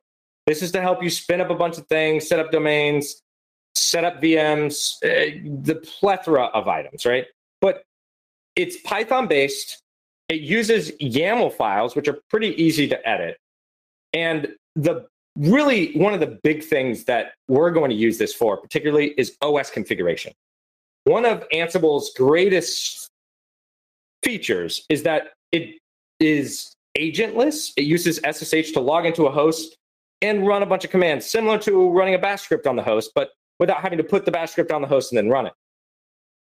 This 0.45 0.61
is 0.61 0.71
to 0.71 0.81
help 0.81 1.03
you 1.03 1.09
spin 1.09 1.41
up 1.41 1.49
a 1.49 1.55
bunch 1.55 1.77
of 1.77 1.87
things, 1.87 2.27
set 2.27 2.39
up 2.39 2.51
domains, 2.51 3.21
set 3.75 4.03
up 4.03 4.21
VMs, 4.21 4.95
uh, 5.03 5.39
the 5.63 5.75
plethora 5.75 6.45
of 6.45 6.67
items, 6.67 7.05
right? 7.05 7.25
But 7.61 7.83
it's 8.55 8.77
Python 8.81 9.27
based. 9.27 9.81
It 10.27 10.41
uses 10.41 10.91
YAML 11.01 11.53
files, 11.53 11.95
which 11.95 12.07
are 12.07 12.19
pretty 12.29 12.49
easy 12.61 12.87
to 12.87 13.07
edit. 13.07 13.37
And 14.13 14.55
the 14.83 15.05
really 15.37 15.93
one 15.93 16.13
of 16.13 16.19
the 16.19 16.39
big 16.43 16.63
things 16.63 17.05
that 17.05 17.33
we're 17.47 17.71
going 17.71 17.89
to 17.89 17.95
use 17.95 18.17
this 18.17 18.33
for, 18.33 18.57
particularly, 18.57 19.13
is 19.17 19.37
OS 19.41 19.69
configuration. 19.69 20.33
One 21.03 21.25
of 21.25 21.47
Ansible's 21.53 22.11
greatest 22.15 23.09
features 24.23 24.85
is 24.89 25.03
that 25.03 25.29
it 25.51 25.79
is 26.19 26.73
agentless. 26.97 27.71
It 27.77 27.83
uses 27.83 28.19
SSH 28.29 28.71
to 28.73 28.79
log 28.79 29.05
into 29.05 29.25
a 29.25 29.31
host 29.31 29.77
and 30.21 30.45
run 30.45 30.63
a 30.63 30.65
bunch 30.65 30.83
of 30.83 30.91
commands, 30.91 31.25
similar 31.25 31.57
to 31.59 31.89
running 31.91 32.15
a 32.15 32.19
bash 32.19 32.41
script 32.41 32.67
on 32.67 32.75
the 32.75 32.83
host, 32.83 33.11
but 33.15 33.29
without 33.59 33.81
having 33.81 33.97
to 33.97 34.03
put 34.03 34.25
the 34.25 34.31
bash 34.31 34.51
script 34.51 34.71
on 34.71 34.81
the 34.81 34.87
host 34.87 35.11
and 35.11 35.17
then 35.17 35.29
run 35.29 35.45
it. 35.45 35.53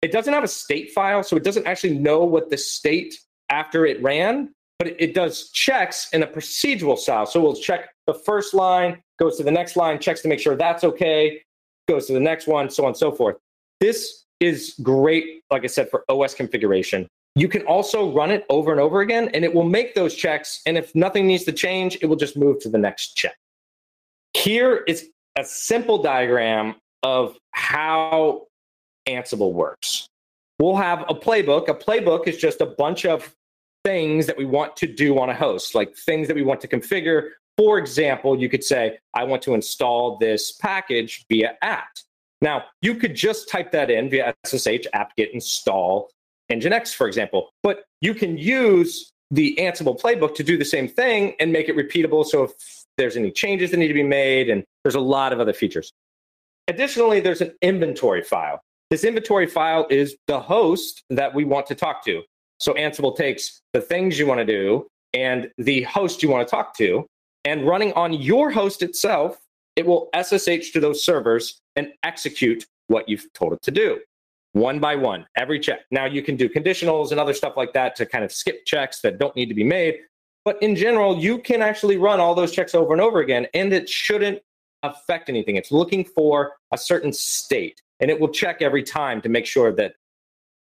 It 0.02 0.12
doesn't 0.12 0.32
have 0.32 0.44
a 0.44 0.48
state 0.48 0.90
file, 0.92 1.22
so 1.22 1.36
it 1.36 1.44
doesn't 1.44 1.66
actually 1.66 1.98
know 1.98 2.24
what 2.24 2.50
the 2.50 2.58
state 2.58 3.14
after 3.48 3.86
it 3.86 4.02
ran, 4.02 4.52
but 4.82 5.00
it, 5.00 5.14
does 5.14 5.48
checks 5.50 6.08
in 6.12 6.24
a 6.24 6.26
procedural 6.26 6.98
style. 6.98 7.24
So 7.24 7.40
we'll 7.40 7.54
check 7.54 7.90
the 8.08 8.14
first 8.14 8.52
line, 8.52 9.00
goes 9.20 9.36
to 9.36 9.44
the 9.44 9.50
next 9.52 9.76
line, 9.76 10.00
checks 10.00 10.22
to 10.22 10.28
make 10.28 10.40
sure 10.40 10.56
that's 10.56 10.82
okay, 10.82 11.40
goes 11.86 12.08
to 12.08 12.14
the 12.14 12.20
next 12.20 12.48
one, 12.48 12.68
so 12.68 12.82
on 12.82 12.88
and 12.88 12.96
so 12.96 13.12
forth. 13.12 13.36
This 13.78 14.24
is 14.40 14.74
great, 14.82 15.44
like 15.52 15.62
I 15.62 15.68
said, 15.68 15.88
for 15.88 16.04
OS 16.08 16.34
configuration. 16.34 17.06
You 17.36 17.46
can 17.46 17.62
also 17.62 18.12
run 18.12 18.32
it 18.32 18.44
over 18.48 18.72
and 18.72 18.80
over 18.80 19.02
again, 19.02 19.30
and 19.34 19.44
it 19.44 19.54
will 19.54 19.62
make 19.62 19.94
those 19.94 20.16
checks. 20.16 20.62
And 20.66 20.76
if 20.76 20.92
nothing 20.96 21.28
needs 21.28 21.44
to 21.44 21.52
change, 21.52 21.98
it 22.02 22.06
will 22.06 22.16
just 22.16 22.36
move 22.36 22.58
to 22.62 22.68
the 22.68 22.78
next 22.78 23.14
check. 23.14 23.36
Here 24.36 24.82
is 24.88 25.10
a 25.38 25.44
simple 25.44 26.02
diagram 26.02 26.74
of 27.04 27.36
how 27.52 28.48
Ansible 29.08 29.52
works. 29.52 30.08
We'll 30.58 30.74
have 30.74 31.02
a 31.08 31.14
playbook. 31.14 31.68
A 31.68 31.74
playbook 31.74 32.26
is 32.26 32.36
just 32.36 32.60
a 32.60 32.66
bunch 32.66 33.06
of 33.06 33.32
things 33.84 34.26
that 34.26 34.36
we 34.36 34.44
want 34.44 34.76
to 34.76 34.86
do 34.86 35.18
on 35.18 35.30
a 35.30 35.34
host, 35.34 35.74
like 35.74 35.96
things 35.96 36.28
that 36.28 36.34
we 36.34 36.42
want 36.42 36.60
to 36.60 36.68
configure. 36.68 37.30
For 37.56 37.78
example, 37.78 38.38
you 38.38 38.48
could 38.48 38.64
say, 38.64 38.98
I 39.14 39.24
want 39.24 39.42
to 39.42 39.54
install 39.54 40.18
this 40.18 40.52
package 40.52 41.24
via 41.28 41.56
apt. 41.62 42.04
Now, 42.40 42.64
you 42.80 42.94
could 42.94 43.14
just 43.14 43.48
type 43.48 43.72
that 43.72 43.90
in 43.90 44.10
via 44.10 44.34
SSH 44.44 44.86
apt-get 44.92 45.32
install 45.32 46.10
Nginx, 46.50 46.94
for 46.94 47.06
example, 47.06 47.50
but 47.62 47.84
you 48.00 48.14
can 48.14 48.36
use 48.36 49.12
the 49.30 49.56
Ansible 49.58 49.98
playbook 49.98 50.34
to 50.34 50.42
do 50.42 50.58
the 50.58 50.64
same 50.64 50.88
thing 50.88 51.34
and 51.40 51.52
make 51.52 51.68
it 51.68 51.76
repeatable. 51.76 52.26
So 52.26 52.44
if 52.44 52.52
there's 52.98 53.16
any 53.16 53.30
changes 53.30 53.70
that 53.70 53.78
need 53.78 53.88
to 53.88 53.94
be 53.94 54.02
made, 54.02 54.50
and 54.50 54.64
there's 54.84 54.94
a 54.94 55.00
lot 55.00 55.32
of 55.32 55.40
other 55.40 55.54
features. 55.54 55.92
Additionally, 56.68 57.20
there's 57.20 57.40
an 57.40 57.54
inventory 57.62 58.22
file. 58.22 58.60
This 58.90 59.04
inventory 59.04 59.46
file 59.46 59.86
is 59.88 60.16
the 60.26 60.38
host 60.38 61.02
that 61.08 61.34
we 61.34 61.44
want 61.44 61.66
to 61.68 61.74
talk 61.74 62.04
to. 62.04 62.22
So 62.62 62.74
Ansible 62.74 63.16
takes 63.16 63.60
the 63.72 63.80
things 63.80 64.20
you 64.20 64.26
want 64.28 64.38
to 64.38 64.46
do 64.46 64.86
and 65.12 65.50
the 65.58 65.82
host 65.82 66.22
you 66.22 66.28
want 66.28 66.46
to 66.46 66.50
talk 66.50 66.76
to, 66.76 67.04
and 67.44 67.66
running 67.66 67.92
on 67.94 68.12
your 68.12 68.52
host 68.52 68.82
itself, 68.82 69.36
it 69.74 69.84
will 69.84 70.08
SSH 70.14 70.70
to 70.72 70.80
those 70.80 71.04
servers 71.04 71.58
and 71.74 71.88
execute 72.04 72.64
what 72.86 73.08
you've 73.08 73.26
told 73.34 73.52
it 73.52 73.62
to 73.62 73.72
do 73.72 73.98
one 74.52 74.78
by 74.78 74.94
one, 74.94 75.26
every 75.36 75.58
check. 75.58 75.80
Now 75.90 76.04
you 76.04 76.22
can 76.22 76.36
do 76.36 76.48
conditionals 76.48 77.10
and 77.10 77.18
other 77.18 77.34
stuff 77.34 77.56
like 77.56 77.72
that 77.72 77.96
to 77.96 78.06
kind 78.06 78.24
of 78.24 78.30
skip 78.30 78.64
checks 78.64 79.00
that 79.00 79.18
don't 79.18 79.34
need 79.34 79.46
to 79.46 79.54
be 79.54 79.64
made. 79.64 79.96
But 80.44 80.62
in 80.62 80.76
general, 80.76 81.18
you 81.18 81.38
can 81.38 81.62
actually 81.62 81.96
run 81.96 82.20
all 82.20 82.34
those 82.34 82.52
checks 82.52 82.74
over 82.74 82.92
and 82.92 83.00
over 83.00 83.20
again, 83.20 83.46
and 83.54 83.72
it 83.72 83.88
shouldn't 83.88 84.40
affect 84.82 85.28
anything. 85.28 85.56
It's 85.56 85.72
looking 85.72 86.04
for 86.04 86.52
a 86.70 86.78
certain 86.78 87.12
state, 87.12 87.80
and 87.98 88.10
it 88.10 88.20
will 88.20 88.28
check 88.28 88.60
every 88.60 88.82
time 88.82 89.20
to 89.22 89.28
make 89.28 89.46
sure 89.46 89.72
that 89.72 89.94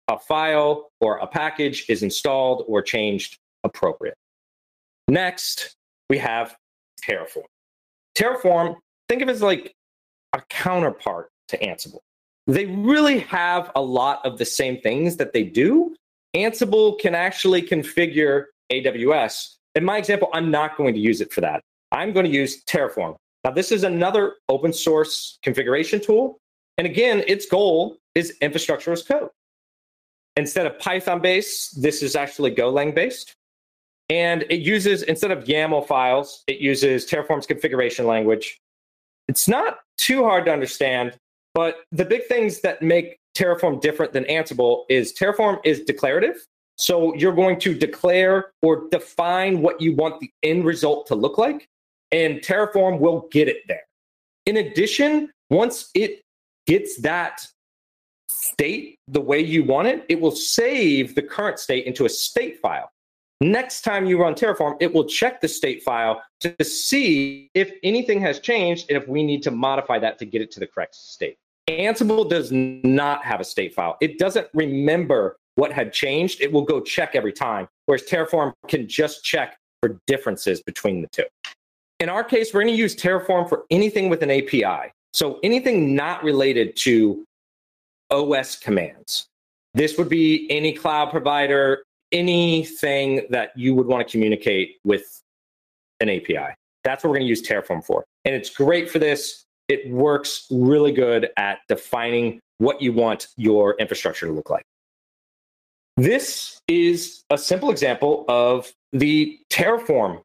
a 0.08 0.20
file 0.20 0.92
or 1.00 1.18
a 1.18 1.28
package 1.28 1.86
is 1.90 2.04
installed 2.04 2.66
or 2.68 2.82
changed 2.82 3.38
appropriate. 3.64 4.16
Next, 5.08 5.76
we 6.10 6.18
have 6.18 6.56
Terraform. 7.02 7.44
Terraform, 8.18 8.76
think 9.10 9.22
of 9.22 9.30
it 9.30 9.32
as 9.32 9.42
like 9.42 9.74
a 10.34 10.42
counterpart 10.50 11.30
to 11.50 11.58
Ansible. 11.58 12.00
They 12.48 12.66
really 12.66 13.20
have 13.20 13.72
a 13.76 13.82
lot 13.82 14.26
of 14.26 14.38
the 14.38 14.46
same 14.46 14.80
things 14.82 15.16
that 15.18 15.34
they 15.34 15.44
do. 15.44 15.96
Ansible 16.36 17.00
can 17.00 17.16
actually 17.16 17.62
configure 17.62 18.46
AWS. 18.72 19.56
In 19.76 19.86
my 19.86 19.98
example, 19.98 20.30
I'm 20.34 20.52
not 20.52 20.78
going 20.78 20.94
to 20.94 21.00
use 21.00 21.22
it 21.22 21.32
for 21.32 21.42
that. 21.42 21.62
I'm 21.92 22.12
going 22.12 22.26
to 22.26 22.32
use 22.32 22.64
Terraform. 22.66 23.16
Now, 23.44 23.52
this 23.52 23.72
is 23.72 23.84
another 23.84 24.36
open 24.50 24.74
source 24.74 25.38
configuration 25.44 26.00
tool. 26.02 26.38
And 26.78 26.88
again, 26.88 27.24
its 27.28 27.46
goal 27.46 27.98
is 28.16 28.36
infrastructure 28.42 28.92
as 28.92 29.04
code. 29.04 29.30
Instead 30.36 30.66
of 30.66 30.80
Python 30.80 31.22
based, 31.22 31.82
this 31.82 32.02
is 32.02 32.16
actually 32.16 32.52
Golang 32.52 32.96
based. 32.96 33.34
And 34.10 34.44
it 34.50 34.60
uses, 34.60 35.04
instead 35.04 35.32
of 35.32 35.46
YAML 35.46 35.88
files, 35.88 36.44
it 36.48 36.60
uses 36.60 37.06
Terraform's 37.06 37.48
configuration 37.48 38.06
language. 38.06 38.60
It's 39.28 39.48
not 39.48 39.80
too 39.98 40.24
hard 40.24 40.46
to 40.46 40.52
understand, 40.52 41.18
but 41.54 41.78
the 41.92 42.04
big 42.04 42.26
things 42.26 42.62
that 42.62 42.82
make 42.82 43.18
Terraform 43.36 43.82
different 43.82 44.14
than 44.14 44.26
Ansible 44.26 44.84
is 44.90 45.14
Terraform 45.14 45.60
is 45.64 45.82
declarative. 45.82 46.46
So 46.78 47.16
you're 47.16 47.34
going 47.34 47.60
to 47.62 47.74
declare 47.74 48.52
or 48.62 48.90
define 48.90 49.62
what 49.62 49.80
you 49.80 49.96
want 49.96 50.20
the 50.20 50.30
end 50.42 50.66
result 50.66 51.08
to 51.08 51.16
look 51.16 51.38
like, 51.38 51.68
and 52.12 52.40
Terraform 52.40 53.00
will 53.00 53.28
get 53.32 53.48
it 53.48 53.58
there. 53.68 53.84
In 54.46 54.58
addition, 54.58 55.32
once 55.50 55.90
it 55.94 56.22
gets 56.68 56.98
that 57.02 57.46
state 58.34 59.00
the 59.08 59.22
way 59.22 59.40
you 59.40 59.64
want 59.64 59.88
it, 59.88 60.06
it 60.10 60.20
will 60.20 60.32
save 60.32 61.16
the 61.16 61.22
current 61.22 61.60
state 61.60 61.86
into 61.86 62.06
a 62.06 62.10
state 62.10 62.60
file. 62.60 62.90
Next 63.42 63.82
time 63.82 64.06
you 64.06 64.22
run 64.22 64.36
Terraform, 64.36 64.78
it 64.80 64.94
will 64.94 65.06
check 65.06 65.42
the 65.42 65.48
state 65.48 65.84
file 65.84 66.22
to 66.40 66.64
see 66.64 67.50
if 67.54 67.74
anything 67.84 68.22
has 68.22 68.40
changed 68.40 68.86
and 68.90 69.02
if 69.02 69.08
we 69.08 69.24
need 69.24 69.44
to 69.44 69.52
modify 69.52 70.00
that 70.00 70.18
to 70.20 70.26
get 70.26 70.42
it 70.42 70.52
to 70.52 70.60
the 70.60 70.68
correct 70.68 70.96
state. 70.96 71.38
Ansible 71.70 72.30
does 72.30 72.52
not 72.52 73.24
have 73.24 73.40
a 73.40 73.44
state 73.44 73.74
file. 73.74 73.98
It 74.02 74.18
doesn't 74.18 74.48
remember 74.54 75.38
what 75.56 75.72
had 75.72 75.94
changed. 75.94 76.42
It 76.42 76.52
will 76.52 76.64
go 76.64 76.80
check 76.80 77.16
every 77.16 77.34
time, 77.34 77.68
whereas 77.86 78.04
Terraform 78.04 78.54
can 78.68 78.88
just 78.88 79.24
check 79.24 79.58
for 79.82 80.00
differences 80.08 80.62
between 80.64 81.02
the 81.02 81.08
two. 81.08 81.26
In 82.00 82.10
our 82.10 82.24
case, 82.24 82.54
we're 82.54 82.62
going 82.62 82.74
to 82.74 82.80
use 82.80 82.96
Terraform 82.96 83.48
for 83.48 83.64
anything 83.70 84.10
with 84.10 84.24
an 84.24 84.32
API. 84.32 84.92
So 85.14 85.40
anything 85.44 85.96
not 85.96 86.24
related 86.24 86.76
to 86.78 87.26
OS 88.14 88.56
commands. 88.56 89.28
This 89.74 89.98
would 89.98 90.10
be 90.10 90.48
any 90.50 90.72
cloud 90.72 91.10
provider, 91.10 91.84
anything 92.12 93.26
that 93.30 93.52
you 93.56 93.74
would 93.74 93.88
want 93.88 94.08
to 94.08 94.12
communicate 94.12 94.78
with 94.84 95.22
an 96.00 96.10
API. 96.10 96.54
That's 96.84 97.04
what 97.04 97.10
we're 97.10 97.18
going 97.18 97.26
to 97.26 97.30
use 97.30 97.42
Terraform 97.42 97.84
for. 97.84 98.06
And 98.26 98.36
it's 98.36 98.50
great 98.50 98.90
for 98.90 99.00
this. 99.00 99.46
It 99.68 99.90
works 99.90 100.46
really 100.52 100.92
good 100.92 101.30
at 101.38 101.60
defining 101.68 102.40
what 102.60 102.82
you 102.82 102.94
want 102.94 103.28
your 103.38 103.76
infrastructure 103.80 104.28
to 104.28 104.32
look 104.32 104.50
like. 104.50 104.64
This 105.98 106.60
is 106.68 107.24
a 107.30 107.38
simple 107.38 107.72
example 107.72 108.26
of 108.28 108.72
the 108.92 109.40
Terraform 109.50 110.22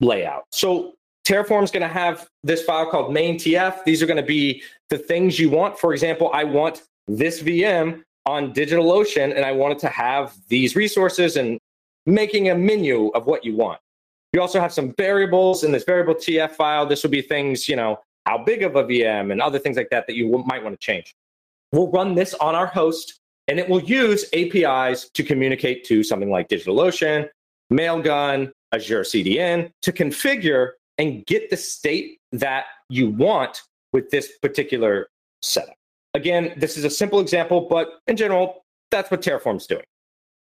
layout. 0.00 0.44
So 0.52 0.94
Terraform 1.26 1.62
is 1.62 1.70
going 1.70 1.82
to 1.82 1.92
have 1.92 2.28
this 2.42 2.62
file 2.62 2.90
called 2.90 3.12
main.tf. 3.12 3.84
These 3.84 4.02
are 4.02 4.06
going 4.06 4.18
to 4.18 4.22
be 4.22 4.62
the 4.88 4.98
things 4.98 5.38
you 5.38 5.50
want. 5.50 5.78
For 5.78 5.92
example, 5.92 6.30
I 6.32 6.44
want 6.44 6.82
this 7.08 7.42
VM 7.42 8.02
on 8.26 8.52
DigitalOcean 8.52 9.34
and 9.34 9.44
I 9.44 9.52
wanted 9.52 9.78
to 9.80 9.88
have 9.88 10.36
these 10.48 10.76
resources 10.76 11.36
and 11.36 11.58
making 12.06 12.50
a 12.50 12.54
menu 12.54 13.08
of 13.08 13.26
what 13.26 13.44
you 13.44 13.56
want. 13.56 13.80
You 14.32 14.42
also 14.42 14.60
have 14.60 14.72
some 14.72 14.92
variables 14.98 15.64
in 15.64 15.72
this 15.72 15.84
variable 15.84 16.14
TF 16.14 16.52
file. 16.52 16.84
This 16.86 17.02
will 17.02 17.10
be 17.10 17.22
things, 17.22 17.68
you 17.68 17.76
know, 17.76 18.00
how 18.26 18.36
big 18.36 18.62
of 18.62 18.76
a 18.76 18.84
VM 18.84 19.32
and 19.32 19.40
other 19.40 19.58
things 19.58 19.76
like 19.76 19.88
that 19.90 20.06
that 20.06 20.14
you 20.14 20.28
might 20.46 20.62
want 20.62 20.78
to 20.78 20.84
change. 20.84 21.14
We'll 21.72 21.90
run 21.90 22.14
this 22.14 22.34
on 22.34 22.54
our 22.54 22.66
host 22.66 23.18
and 23.48 23.58
it 23.58 23.68
will 23.68 23.82
use 23.82 24.26
APIs 24.34 25.08
to 25.14 25.22
communicate 25.22 25.84
to 25.84 26.02
something 26.02 26.30
like 26.30 26.48
DigitalOcean, 26.48 27.28
Mailgun, 27.72 28.52
Azure 28.72 29.02
CDN 29.02 29.70
to 29.80 29.92
configure 29.92 30.72
and 30.98 31.24
get 31.24 31.48
the 31.48 31.56
state 31.56 32.18
that 32.32 32.66
you 32.90 33.08
want 33.08 33.62
with 33.92 34.10
this 34.10 34.36
particular 34.42 35.08
setup. 35.40 35.77
Again, 36.14 36.54
this 36.56 36.76
is 36.76 36.84
a 36.84 36.90
simple 36.90 37.20
example, 37.20 37.66
but 37.68 38.00
in 38.06 38.16
general, 38.16 38.64
that's 38.90 39.10
what 39.10 39.22
Terraform's 39.22 39.66
doing. 39.66 39.84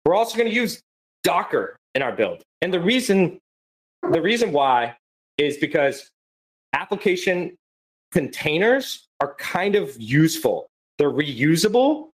We're 0.04 0.16
also 0.16 0.38
going 0.38 0.50
to 0.50 0.56
use 0.56 0.82
Docker 1.24 1.76
in 1.96 2.02
our 2.02 2.12
build. 2.12 2.44
And 2.62 2.74
the 2.74 2.80
reason 2.80 3.40
the 4.12 4.22
reason 4.22 4.52
why 4.52 4.96
is 5.38 5.58
because 5.58 6.10
application 6.74 7.56
containers 8.12 9.08
are 9.20 9.34
kind 9.36 9.76
of 9.76 10.00
useful. 10.00 10.68
They're 11.00 11.12
reusable, 11.12 12.10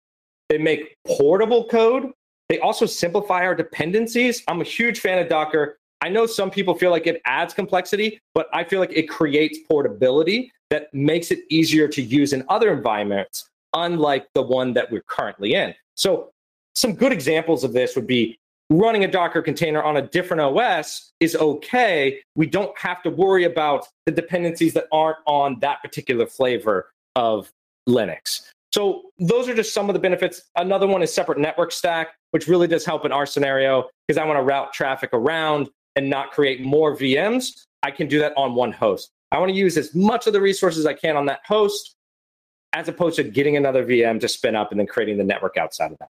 they 0.49 0.57
make 0.57 0.95
portable 1.05 1.67
code, 1.67 2.11
they 2.49 2.59
also 2.59 2.85
simplify 2.85 3.45
our 3.45 3.55
dependencies. 3.55 4.43
I'm 4.47 4.61
a 4.61 4.65
huge 4.65 4.99
fan 4.99 5.19
of 5.19 5.29
Docker. 5.29 5.77
I 6.01 6.09
know 6.09 6.25
some 6.25 6.49
people 6.49 6.73
feel 6.73 6.89
like 6.89 7.05
it 7.05 7.21
adds 7.25 7.53
complexity, 7.53 8.19
but 8.33 8.47
I 8.53 8.63
feel 8.63 8.79
like 8.79 8.91
it 8.91 9.07
creates 9.07 9.59
portability 9.69 10.51
that 10.71 10.91
makes 10.93 11.29
it 11.31 11.39
easier 11.49 11.87
to 11.89 12.01
use 12.01 12.33
in 12.33 12.43
other 12.49 12.73
environments, 12.73 13.47
unlike 13.73 14.27
the 14.33 14.41
one 14.41 14.73
that 14.73 14.91
we're 14.91 15.03
currently 15.03 15.53
in. 15.53 15.75
So, 15.95 16.31
some 16.73 16.93
good 16.93 17.11
examples 17.11 17.63
of 17.63 17.73
this 17.73 17.95
would 17.95 18.07
be 18.07 18.39
running 18.71 19.03
a 19.03 19.07
Docker 19.07 19.41
container 19.41 19.83
on 19.83 19.97
a 19.97 20.01
different 20.01 20.41
OS 20.41 21.11
is 21.19 21.35
okay. 21.35 22.21
We 22.35 22.47
don't 22.47 22.75
have 22.79 23.03
to 23.03 23.09
worry 23.09 23.43
about 23.43 23.87
the 24.05 24.13
dependencies 24.13 24.73
that 24.73 24.85
aren't 24.91 25.17
on 25.27 25.59
that 25.59 25.81
particular 25.81 26.25
flavor 26.25 26.89
of 27.17 27.51
Linux. 27.87 28.49
So 28.73 29.01
those 29.19 29.49
are 29.49 29.53
just 29.53 29.73
some 29.73 29.89
of 29.89 29.93
the 29.93 29.99
benefits. 29.99 30.43
Another 30.55 30.87
one 30.87 31.03
is 31.03 31.13
separate 31.13 31.37
network 31.37 31.73
stack, 31.73 32.15
which 32.31 32.47
really 32.47 32.67
does 32.67 32.85
help 32.85 33.05
in 33.05 33.11
our 33.11 33.25
scenario 33.25 33.89
because 34.07 34.17
I 34.17 34.25
want 34.25 34.39
to 34.39 34.43
route 34.43 34.71
traffic 34.71 35.09
around 35.11 35.69
and 35.95 36.09
not 36.09 36.31
create 36.31 36.61
more 36.61 36.95
VMs. 36.95 37.65
I 37.83 37.91
can 37.91 38.07
do 38.07 38.19
that 38.19 38.33
on 38.37 38.55
one 38.55 38.71
host. 38.71 39.11
I 39.31 39.39
want 39.39 39.49
to 39.49 39.55
use 39.55 39.77
as 39.77 39.95
much 39.95 40.27
of 40.27 40.33
the 40.33 40.41
resources 40.41 40.85
I 40.85 40.93
can 40.93 41.15
on 41.15 41.25
that 41.27 41.41
host 41.45 41.95
as 42.73 42.87
opposed 42.87 43.17
to 43.17 43.23
getting 43.23 43.57
another 43.57 43.85
VM 43.85 44.19
to 44.21 44.27
spin 44.27 44.55
up 44.55 44.71
and 44.71 44.79
then 44.79 44.87
creating 44.87 45.17
the 45.17 45.23
network 45.23 45.57
outside 45.57 45.91
of 45.91 45.97
that. 45.99 46.09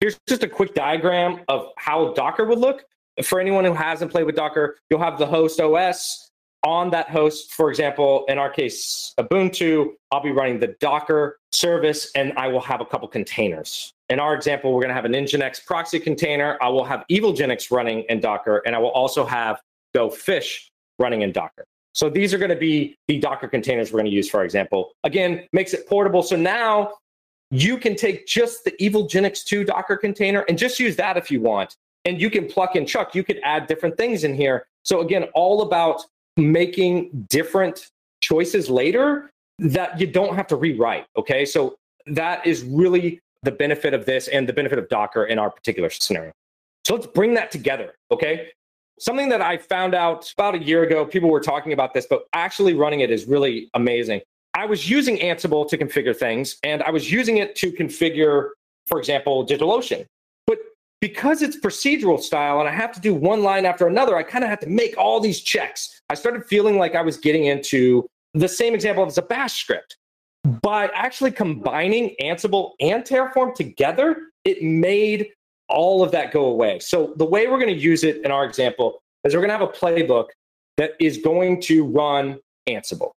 Here's 0.00 0.18
just 0.28 0.42
a 0.42 0.48
quick 0.48 0.74
diagram 0.74 1.40
of 1.48 1.68
how 1.78 2.12
Docker 2.14 2.44
would 2.44 2.58
look. 2.58 2.84
For 3.22 3.38
anyone 3.38 3.64
who 3.64 3.74
hasn't 3.74 4.10
played 4.10 4.24
with 4.24 4.34
Docker, 4.34 4.78
you'll 4.90 5.00
have 5.00 5.18
the 5.18 5.26
host 5.26 5.60
OS. 5.60 6.28
On 6.64 6.90
that 6.90 7.10
host, 7.10 7.52
for 7.52 7.70
example, 7.70 8.24
in 8.28 8.38
our 8.38 8.48
case, 8.48 9.14
Ubuntu, 9.18 9.90
I'll 10.12 10.22
be 10.22 10.30
running 10.30 10.60
the 10.60 10.76
Docker 10.80 11.38
service 11.50 12.10
and 12.14 12.32
I 12.36 12.48
will 12.48 12.60
have 12.60 12.80
a 12.80 12.84
couple 12.84 13.08
containers. 13.08 13.92
In 14.12 14.20
our 14.20 14.34
example, 14.34 14.74
we're 14.74 14.82
going 14.82 14.90
to 14.90 14.94
have 14.94 15.06
an 15.06 15.12
Nginx 15.12 15.64
proxy 15.64 15.98
container. 15.98 16.58
I 16.60 16.68
will 16.68 16.84
have 16.84 17.02
EvilGenix 17.10 17.70
running 17.70 18.04
in 18.10 18.20
Docker, 18.20 18.60
and 18.66 18.76
I 18.76 18.78
will 18.78 18.90
also 18.90 19.24
have 19.24 19.62
Go 19.94 20.10
Fish 20.10 20.70
running 20.98 21.22
in 21.22 21.32
Docker. 21.32 21.64
So 21.94 22.10
these 22.10 22.34
are 22.34 22.38
going 22.38 22.50
to 22.50 22.56
be 22.56 22.94
the 23.08 23.18
Docker 23.18 23.48
containers 23.48 23.90
we're 23.90 24.00
going 24.00 24.10
to 24.10 24.14
use, 24.14 24.28
for 24.28 24.44
example. 24.44 24.92
Again, 25.04 25.48
makes 25.54 25.72
it 25.72 25.88
portable. 25.88 26.22
So 26.22 26.36
now 26.36 26.92
you 27.50 27.78
can 27.78 27.96
take 27.96 28.26
just 28.26 28.64
the 28.64 28.74
Evil-Genix 28.84 29.44
2 29.44 29.64
Docker 29.64 29.96
container 29.96 30.40
and 30.46 30.58
just 30.58 30.78
use 30.78 30.94
that 30.96 31.16
if 31.16 31.30
you 31.30 31.40
want. 31.40 31.76
And 32.04 32.20
you 32.20 32.28
can 32.28 32.46
pluck 32.46 32.76
and 32.76 32.86
chuck. 32.86 33.14
You 33.14 33.24
could 33.24 33.40
add 33.42 33.66
different 33.66 33.96
things 33.96 34.24
in 34.24 34.34
here. 34.34 34.66
So 34.82 35.00
again, 35.00 35.24
all 35.34 35.62
about 35.62 36.02
making 36.36 37.28
different 37.30 37.88
choices 38.20 38.68
later 38.68 39.30
that 39.58 39.98
you 39.98 40.06
don't 40.06 40.36
have 40.36 40.48
to 40.48 40.56
rewrite. 40.56 41.06
Okay. 41.16 41.46
So 41.46 41.76
that 42.08 42.46
is 42.46 42.62
really 42.64 43.18
the 43.42 43.50
benefit 43.50 43.94
of 43.94 44.06
this 44.06 44.28
and 44.28 44.48
the 44.48 44.52
benefit 44.52 44.78
of 44.78 44.88
Docker 44.88 45.24
in 45.24 45.38
our 45.38 45.50
particular 45.50 45.90
scenario. 45.90 46.32
So 46.86 46.94
let's 46.94 47.06
bring 47.06 47.34
that 47.34 47.50
together. 47.50 47.94
Okay. 48.10 48.50
Something 48.98 49.28
that 49.30 49.40
I 49.40 49.56
found 49.56 49.94
out 49.94 50.30
about 50.36 50.54
a 50.54 50.58
year 50.58 50.82
ago, 50.82 51.04
people 51.04 51.30
were 51.30 51.40
talking 51.40 51.72
about 51.72 51.94
this, 51.94 52.06
but 52.08 52.24
actually 52.34 52.74
running 52.74 53.00
it 53.00 53.10
is 53.10 53.26
really 53.26 53.68
amazing. 53.74 54.20
I 54.54 54.66
was 54.66 54.88
using 54.88 55.16
Ansible 55.18 55.66
to 55.68 55.78
configure 55.78 56.16
things, 56.16 56.58
and 56.62 56.82
I 56.82 56.90
was 56.90 57.10
using 57.10 57.38
it 57.38 57.56
to 57.56 57.72
configure, 57.72 58.50
for 58.86 58.98
example, 58.98 59.46
DigitalOcean. 59.46 60.04
But 60.46 60.58
because 61.00 61.40
it's 61.40 61.56
procedural 61.56 62.20
style 62.20 62.60
and 62.60 62.68
I 62.68 62.72
have 62.72 62.92
to 62.92 63.00
do 63.00 63.14
one 63.14 63.42
line 63.42 63.64
after 63.64 63.86
another, 63.86 64.16
I 64.16 64.22
kind 64.22 64.44
of 64.44 64.50
had 64.50 64.60
to 64.60 64.68
make 64.68 64.96
all 64.98 65.20
these 65.20 65.40
checks. 65.40 66.00
I 66.10 66.14
started 66.14 66.44
feeling 66.44 66.76
like 66.76 66.94
I 66.94 67.02
was 67.02 67.16
getting 67.16 67.46
into 67.46 68.06
the 68.34 68.48
same 68.48 68.74
example 68.74 69.04
as 69.06 69.18
a 69.18 69.22
bash 69.22 69.60
script. 69.60 69.96
By 70.44 70.90
actually 70.94 71.30
combining 71.30 72.14
Ansible 72.20 72.72
and 72.80 73.04
Terraform 73.04 73.54
together, 73.54 74.16
it 74.44 74.62
made 74.62 75.30
all 75.68 76.02
of 76.02 76.10
that 76.12 76.32
go 76.32 76.46
away. 76.46 76.80
So 76.80 77.14
the 77.16 77.24
way 77.24 77.46
we're 77.46 77.60
going 77.60 77.74
to 77.74 77.80
use 77.80 78.04
it 78.04 78.24
in 78.24 78.30
our 78.30 78.44
example 78.44 79.02
is 79.24 79.34
we're 79.34 79.40
going 79.40 79.50
to 79.50 79.58
have 79.58 79.68
a 79.68 79.72
playbook 79.72 80.28
that 80.76 80.92
is 81.00 81.18
going 81.18 81.60
to 81.62 81.84
run 81.84 82.38
Ansible. 82.68 83.12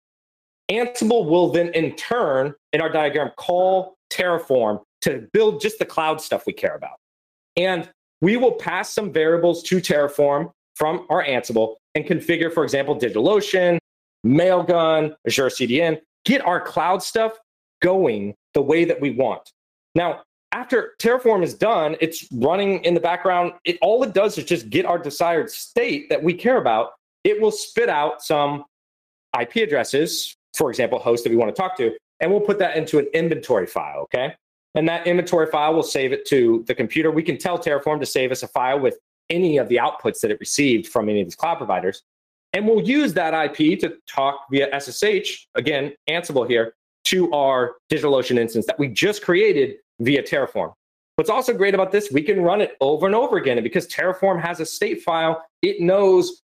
Ansible 0.70 1.28
will 1.28 1.50
then 1.50 1.68
in 1.74 1.94
turn 1.96 2.54
in 2.72 2.80
our 2.80 2.88
diagram 2.88 3.30
call 3.36 3.96
Terraform 4.12 4.82
to 5.02 5.28
build 5.32 5.60
just 5.60 5.78
the 5.78 5.84
cloud 5.84 6.20
stuff 6.20 6.46
we 6.46 6.52
care 6.52 6.74
about. 6.74 6.96
And 7.56 7.88
we 8.20 8.36
will 8.36 8.52
pass 8.52 8.92
some 8.92 9.12
variables 9.12 9.62
to 9.64 9.76
Terraform 9.76 10.50
from 10.74 11.06
our 11.10 11.24
Ansible 11.24 11.76
and 11.94 12.04
configure, 12.04 12.52
for 12.52 12.64
example, 12.64 12.98
DigitalOcean, 12.98 13.78
Mailgun, 14.24 15.14
Azure 15.26 15.48
CDN, 15.48 16.00
get 16.26 16.44
our 16.44 16.60
cloud 16.60 17.02
stuff 17.02 17.32
going 17.80 18.34
the 18.52 18.60
way 18.60 18.84
that 18.84 19.00
we 19.00 19.10
want. 19.10 19.50
Now, 19.94 20.22
after 20.52 20.94
Terraform 21.00 21.42
is 21.42 21.54
done, 21.54 21.96
it's 22.00 22.28
running 22.32 22.84
in 22.84 22.94
the 22.94 23.00
background. 23.00 23.52
It, 23.64 23.78
all 23.80 24.02
it 24.02 24.12
does 24.12 24.36
is 24.36 24.44
just 24.44 24.68
get 24.68 24.84
our 24.84 24.98
desired 24.98 25.50
state 25.50 26.08
that 26.10 26.22
we 26.22 26.34
care 26.34 26.58
about. 26.58 26.90
It 27.24 27.40
will 27.40 27.50
spit 27.50 27.88
out 27.88 28.22
some 28.22 28.64
IP 29.38 29.56
addresses, 29.56 30.36
for 30.54 30.70
example, 30.70 30.98
hosts 30.98 31.24
that 31.24 31.30
we 31.30 31.36
want 31.36 31.54
to 31.54 31.60
talk 31.60 31.76
to, 31.78 31.96
and 32.20 32.30
we'll 32.30 32.40
put 32.40 32.58
that 32.58 32.76
into 32.76 32.98
an 32.98 33.06
inventory 33.14 33.66
file. 33.66 34.02
Okay. 34.02 34.34
And 34.74 34.88
that 34.88 35.06
inventory 35.06 35.46
file 35.46 35.74
will 35.74 35.82
save 35.82 36.12
it 36.12 36.26
to 36.26 36.62
the 36.66 36.74
computer. 36.74 37.10
We 37.10 37.22
can 37.22 37.38
tell 37.38 37.58
Terraform 37.58 37.98
to 38.00 38.06
save 38.06 38.30
us 38.30 38.42
a 38.42 38.48
file 38.48 38.78
with 38.78 38.98
any 39.30 39.56
of 39.56 39.68
the 39.68 39.76
outputs 39.76 40.20
that 40.20 40.30
it 40.30 40.38
received 40.38 40.86
from 40.86 41.08
any 41.08 41.20
of 41.20 41.26
these 41.26 41.34
cloud 41.34 41.56
providers. 41.56 42.02
And 42.56 42.66
we'll 42.66 42.88
use 42.88 43.12
that 43.12 43.34
IP 43.34 43.78
to 43.80 43.98
talk 44.08 44.46
via 44.50 44.80
SSH, 44.80 45.46
again, 45.56 45.92
Ansible 46.08 46.48
here, 46.48 46.72
to 47.04 47.30
our 47.34 47.74
DigitalOcean 47.92 48.38
instance 48.38 48.64
that 48.64 48.78
we 48.78 48.88
just 48.88 49.22
created 49.22 49.76
via 50.00 50.22
Terraform. 50.22 50.72
What's 51.16 51.28
also 51.28 51.52
great 51.52 51.74
about 51.74 51.92
this, 51.92 52.10
we 52.10 52.22
can 52.22 52.40
run 52.40 52.62
it 52.62 52.74
over 52.80 53.04
and 53.04 53.14
over 53.14 53.36
again. 53.36 53.58
And 53.58 53.62
because 53.62 53.86
Terraform 53.88 54.40
has 54.40 54.60
a 54.60 54.64
state 54.64 55.02
file, 55.02 55.44
it 55.60 55.82
knows 55.82 56.40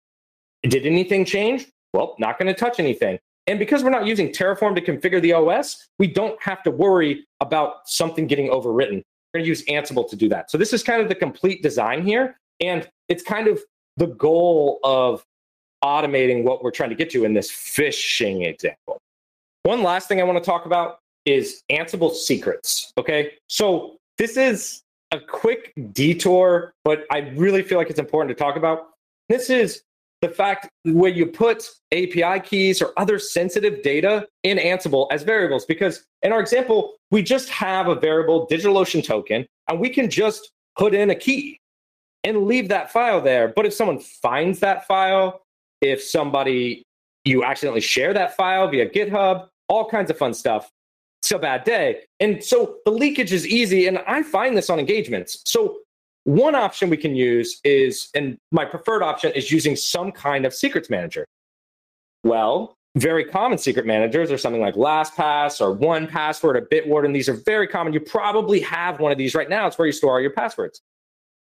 did 0.63 0.87
anything 0.87 1.25
change? 1.25 1.67
Well, 1.93 2.15
not 2.21 2.39
going 2.39 2.47
to 2.47 2.55
touch 2.55 2.79
anything. 2.79 3.19
And 3.49 3.59
because 3.59 3.83
we're 3.83 3.91
not 3.91 4.07
using 4.07 4.29
Terraform 4.29 4.77
to 4.77 4.81
configure 4.81 5.21
the 5.21 5.33
OS, 5.33 5.89
we 5.99 6.07
don't 6.07 6.41
have 6.41 6.63
to 6.63 6.71
worry 6.71 7.27
about 7.41 7.89
something 7.89 8.29
getting 8.29 8.49
overwritten. 8.49 9.03
We're 9.35 9.41
going 9.41 9.45
to 9.45 9.49
use 9.49 9.65
Ansible 9.65 10.09
to 10.11 10.15
do 10.15 10.29
that. 10.29 10.53
So 10.53 10.59
this 10.59 10.73
is 10.73 10.85
kind 10.85 11.03
of 11.03 11.09
the 11.09 11.17
complete 11.17 11.65
design 11.65 12.07
here. 12.07 12.39
And 12.61 12.89
it's 13.09 13.25
kind 13.25 13.49
of 13.49 13.61
the 13.97 14.07
goal 14.07 14.79
of 14.85 15.25
automating 15.83 16.45
what 16.45 16.63
we're 16.63 16.71
trying 16.71 16.91
to 16.91 16.97
get 16.97 17.11
to 17.11 17.25
in 17.25 17.35
this 17.35 17.51
phishing 17.51 18.47
example. 18.47 18.99
One 19.63 19.83
last 19.83 20.09
thing 20.09 20.21
I 20.21 20.25
want 20.25 20.39
to 20.39 20.45
talk 20.45 20.67
about 20.67 20.99
is 21.25 21.63
Ansible 21.71 22.15
secrets. 22.15 22.93
Okay. 22.99 23.33
So 23.49 23.97
this 24.19 24.37
is 24.37 24.83
a 25.13 25.21
quick 25.21 25.73
detour, 25.93 26.73
but 26.85 27.05
I 27.11 27.33
really 27.37 27.63
feel 27.63 27.79
like 27.79 27.91
it's 27.91 27.99
important 27.99 28.37
to 28.37 28.43
talk 28.43 28.57
about. 28.57 28.91
This 29.29 29.51
is 29.51 29.83
the 30.23 30.29
fact 30.29 30.69
where 30.85 31.11
you 31.11 31.27
put 31.27 31.69
API 31.93 32.41
keys 32.41 32.81
or 32.81 32.93
other 32.97 33.19
sensitive 33.19 33.83
data 33.83 34.27
in 34.45 34.59
Ansible 34.59 35.09
as 35.11 35.23
variables. 35.23 35.65
Because 35.67 36.05
in 36.23 36.33
our 36.33 36.41
example, 36.41 36.95
we 37.11 37.23
just 37.23 37.49
have 37.51 37.89
a 37.89 37.95
variable 37.95 38.47
DigitalOcean 38.49 39.05
token, 39.05 39.47
and 39.69 39.79
we 39.79 39.91
can 39.91 40.09
just 40.09 40.51
put 40.79 40.95
in 40.95 41.11
a 41.11 41.15
key 41.15 41.61
and 42.25 42.47
leave 42.47 42.69
that 42.69 42.91
file 42.91 43.21
there. 43.21 43.53
But 43.55 43.67
if 43.67 43.75
someone 43.75 43.99
finds 43.99 44.61
that 44.61 44.87
file, 44.87 45.43
if 45.81 46.03
somebody 46.03 46.83
you 47.25 47.45
accidentally 47.45 47.81
share 47.81 48.15
that 48.15 48.37
file 48.37 48.69
via 48.69 48.89
GitHub, 48.89 49.49
all 49.69 49.89
kinds 49.89 50.11
of 50.11 50.17
fun 50.17 50.33
stuff, 50.33 50.71
it's 51.23 51.33
a 51.33 51.39
bad 51.39 51.65
day. 51.65 52.03
And 52.21 52.43
so 52.43 52.77
the 52.85 52.93
leakage 52.93 53.33
is 53.33 53.47
easy. 53.47 53.89
And 53.89 53.99
I 54.07 54.23
find 54.23 54.57
this 54.57 54.71
on 54.71 54.79
engagements. 54.79 55.43
So 55.45 55.79
one 56.25 56.55
option 56.55 56.89
we 56.89 56.97
can 56.97 57.17
use 57.17 57.61
is, 57.65 58.09
and 58.15 58.39
my 58.53 58.65
preferred 58.65 59.03
option 59.03 59.33
is 59.33 59.51
using 59.51 59.75
some 59.77 60.13
kind 60.13 60.47
of 60.47 60.55
secrets 60.55 60.89
manager. 60.89 61.27
Well, 62.23 62.75
very 62.97 63.25
common 63.25 63.59
secret 63.59 63.87
managers 63.87 64.31
are 64.31 64.39
something 64.39 64.61
like 64.61 64.75
LastPass 64.75 65.61
or 65.61 65.77
1Password 65.77 66.57
or 66.57 66.63
Bitwarden. 66.63 67.13
These 67.13 67.29
are 67.29 67.35
very 67.35 67.67
common. 67.67 67.93
You 67.93 68.01
probably 68.01 68.61
have 68.61 69.01
one 69.01 69.13
of 69.13 69.19
these 69.19 69.35
right 69.35 69.49
now. 69.49 69.67
It's 69.67 69.79
where 69.79 69.87
you 69.87 69.93
store 69.93 70.15
all 70.15 70.21
your 70.21 70.31
passwords. 70.31 70.81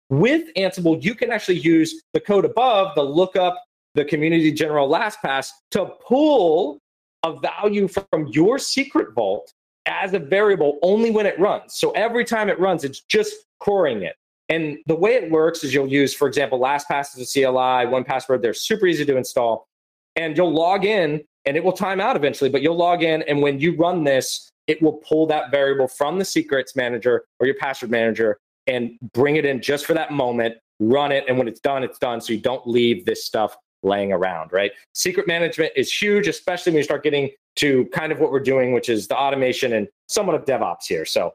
With 0.10 0.54
Ansible, 0.56 1.04
you 1.04 1.16
can 1.16 1.32
actually 1.32 1.60
use 1.60 2.02
the 2.14 2.20
code 2.20 2.46
above, 2.46 2.96
the 2.96 3.04
lookup, 3.04 3.64
the 3.96 4.06
community 4.06 4.52
general 4.52 4.90
LastPass 4.90 5.50
to 5.72 5.86
pull 6.08 6.80
a 7.24 7.40
value 7.40 7.88
from 7.88 8.28
your 8.28 8.60
secret 8.60 9.14
vault 9.14 9.54
as 9.86 10.14
a 10.14 10.20
variable 10.20 10.80
only 10.82 11.12
when 11.12 11.26
it 11.26 11.38
runs. 11.40 11.76
So 11.76 11.92
every 11.92 12.26
time 12.26 12.50
it 12.50 12.60
runs, 12.60 12.84
it's 12.84 13.02
just 13.02 13.36
coring 13.60 14.04
it. 14.04 14.16
And 14.50 14.78
the 14.88 14.96
way 14.96 15.14
it 15.16 15.32
works 15.32 15.64
is 15.64 15.74
you'll 15.74 15.88
use, 15.88 16.14
for 16.14 16.28
example, 16.28 16.60
LastPass 16.60 17.18
as 17.18 17.22
a 17.22 17.26
CLI, 17.26 17.90
1Password. 17.90 18.42
They're 18.42 18.54
super 18.54 18.86
easy 18.88 19.06
to 19.06 19.18
install. 19.18 19.68
And 20.16 20.38
you'll 20.38 20.54
log 20.54 20.86
in 20.86 21.24
and 21.46 21.58
it 21.58 21.64
will 21.64 21.74
time 21.74 22.00
out 22.00 22.16
eventually, 22.16 22.50
but 22.50 22.62
you'll 22.62 22.78
log 22.78 23.04
in. 23.04 23.24
And 23.24 23.42
when 23.42 23.60
you 23.60 23.76
run 23.76 24.04
this, 24.04 24.50
it 24.68 24.82
will 24.82 24.94
pull 24.94 25.26
that 25.28 25.52
variable 25.52 25.88
from 25.88 26.20
the 26.20 26.26
secrets 26.26 26.76
manager 26.76 27.26
or 27.40 27.48
your 27.48 27.56
password 27.56 27.92
manager 27.92 28.38
and 28.68 28.98
bring 29.14 29.36
it 29.36 29.46
in 29.46 29.62
just 29.62 29.86
for 29.86 29.94
that 29.94 30.12
moment, 30.12 30.56
run 30.80 31.12
it. 31.12 31.26
And 31.28 31.38
when 31.38 31.48
it's 31.48 31.60
done, 31.60 31.84
it's 31.84 32.00
done. 32.00 32.22
So 32.22 32.34
you 32.34 32.40
don't 32.40 32.66
leave 32.68 33.06
this 33.06 33.26
stuff 33.26 33.58
laying 33.84 34.12
around, 34.12 34.52
right? 34.52 34.72
Secret 34.94 35.28
management 35.28 35.72
is 35.76 35.94
huge, 35.94 36.28
especially 36.28 36.72
when 36.72 36.78
you 36.78 36.84
start 36.84 37.04
getting 37.04 37.30
to 37.58 37.86
kind 37.94 38.12
of 38.12 38.20
what 38.20 38.32
we're 38.32 38.40
doing, 38.40 38.74
which 38.74 38.90
is 38.90 39.08
the 39.08 39.18
automation 39.18 39.74
and 39.74 39.88
somewhat 40.08 40.36
of 40.36 40.46
DevOps 40.46 40.86
here. 40.88 41.06
So 41.06 41.34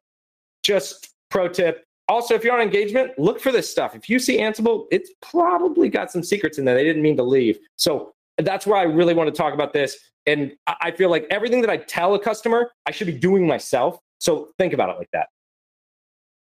just 0.62 1.10
pro 1.30 1.48
tip. 1.48 1.84
Also, 2.08 2.34
if 2.34 2.42
you're 2.42 2.54
on 2.54 2.60
engagement, 2.60 3.18
look 3.18 3.38
for 3.38 3.52
this 3.52 3.70
stuff. 3.70 3.94
If 3.94 4.08
you 4.08 4.18
see 4.18 4.38
Ansible, 4.38 4.86
it's 4.90 5.10
probably 5.20 5.88
got 5.88 6.10
some 6.10 6.22
secrets 6.22 6.58
in 6.58 6.64
there. 6.64 6.74
They 6.74 6.84
didn't 6.84 7.02
mean 7.02 7.16
to 7.18 7.22
leave. 7.22 7.58
So 7.76 8.12
that's 8.38 8.66
where 8.66 8.78
I 8.78 8.84
really 8.84 9.14
want 9.14 9.32
to 9.32 9.36
talk 9.36 9.52
about 9.52 9.72
this. 9.72 9.98
And 10.26 10.52
I 10.66 10.90
feel 10.90 11.10
like 11.10 11.26
everything 11.30 11.60
that 11.60 11.70
I 11.70 11.78
tell 11.78 12.14
a 12.14 12.18
customer, 12.18 12.70
I 12.86 12.90
should 12.90 13.06
be 13.06 13.14
doing 13.14 13.46
myself. 13.46 13.98
So 14.20 14.50
think 14.58 14.72
about 14.72 14.90
it 14.90 14.98
like 14.98 15.10
that. 15.12 15.28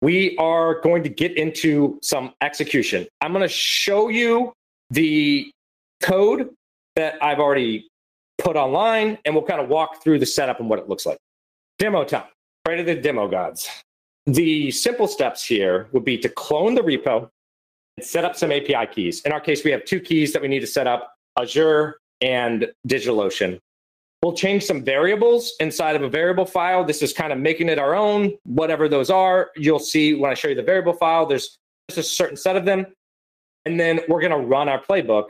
We 0.01 0.37
are 0.39 0.81
going 0.81 1.03
to 1.03 1.09
get 1.09 1.37
into 1.37 1.99
some 2.03 2.33
execution. 2.41 3.07
I'm 3.21 3.33
going 3.33 3.43
to 3.43 3.49
show 3.49 4.09
you 4.09 4.53
the 4.91 5.51
code 6.03 6.51
that 6.97 7.15
I've 7.23 7.39
already 7.39 7.89
put 8.39 8.57
online, 8.57 9.19
and 9.25 9.35
we'll 9.35 9.45
kind 9.45 9.61
of 9.61 9.69
walk 9.69 10.03
through 10.03 10.19
the 10.19 10.27
setup 10.27 10.61
and 10.61 10.69
what 10.69 10.79
it 10.79 10.89
looks 10.89 11.07
like. 11.07 11.19
Demo 11.79 12.05
time. 12.05 12.25
Pray 12.65 12.77
to 12.77 12.83
the 12.83 12.95
demo 12.95 13.29
gods. 13.29 13.69
The 14.27 14.71
simple 14.71 15.09
steps 15.09 15.45
here 15.45 15.89
would 15.93 16.05
be 16.05 16.19
to 16.19 16.29
clone 16.29 16.75
the 16.75 16.83
repo 16.83 17.29
and 17.97 18.07
set 18.07 18.25
up 18.25 18.37
some 18.37 18.53
API 18.53 18.87
keys. 18.93 19.23
In 19.23 19.33
our 19.33 19.41
case, 19.41 19.65
we 19.65 19.71
have 19.71 19.85
two 19.85 20.01
keys 20.01 20.33
that 20.33 20.43
we 20.43 20.49
need 20.49 20.61
to 20.61 20.67
set 20.67 20.87
up 20.87 21.15
Azure 21.39 21.99
and 22.21 22.67
DigitalOcean. 22.87 23.59
We'll 24.23 24.35
change 24.35 24.65
some 24.65 24.85
variables 24.85 25.55
inside 25.61 25.95
of 25.95 26.03
a 26.03 26.09
variable 26.09 26.45
file. 26.45 26.85
This 26.85 27.03
is 27.03 27.13
kind 27.13 27.33
of 27.33 27.39
making 27.39 27.69
it 27.69 27.79
our 27.79 27.95
own, 27.95 28.35
whatever 28.45 28.89
those 28.89 29.11
are. 29.11 29.51
You'll 29.57 29.79
see 29.79 30.15
when 30.15 30.31
I 30.31 30.35
show 30.35 30.49
you 30.49 30.57
the 30.57 30.63
variable 30.63 30.93
file, 30.93 31.25
there's 31.25 31.57
just 31.89 31.99
a 31.99 32.03
certain 32.03 32.37
set 32.37 32.57
of 32.57 32.65
them. 32.65 32.87
And 33.65 33.79
then 33.79 34.01
we're 34.09 34.21
going 34.21 34.33
to 34.33 34.47
run 34.47 34.69
our 34.69 34.83
playbook 34.83 35.29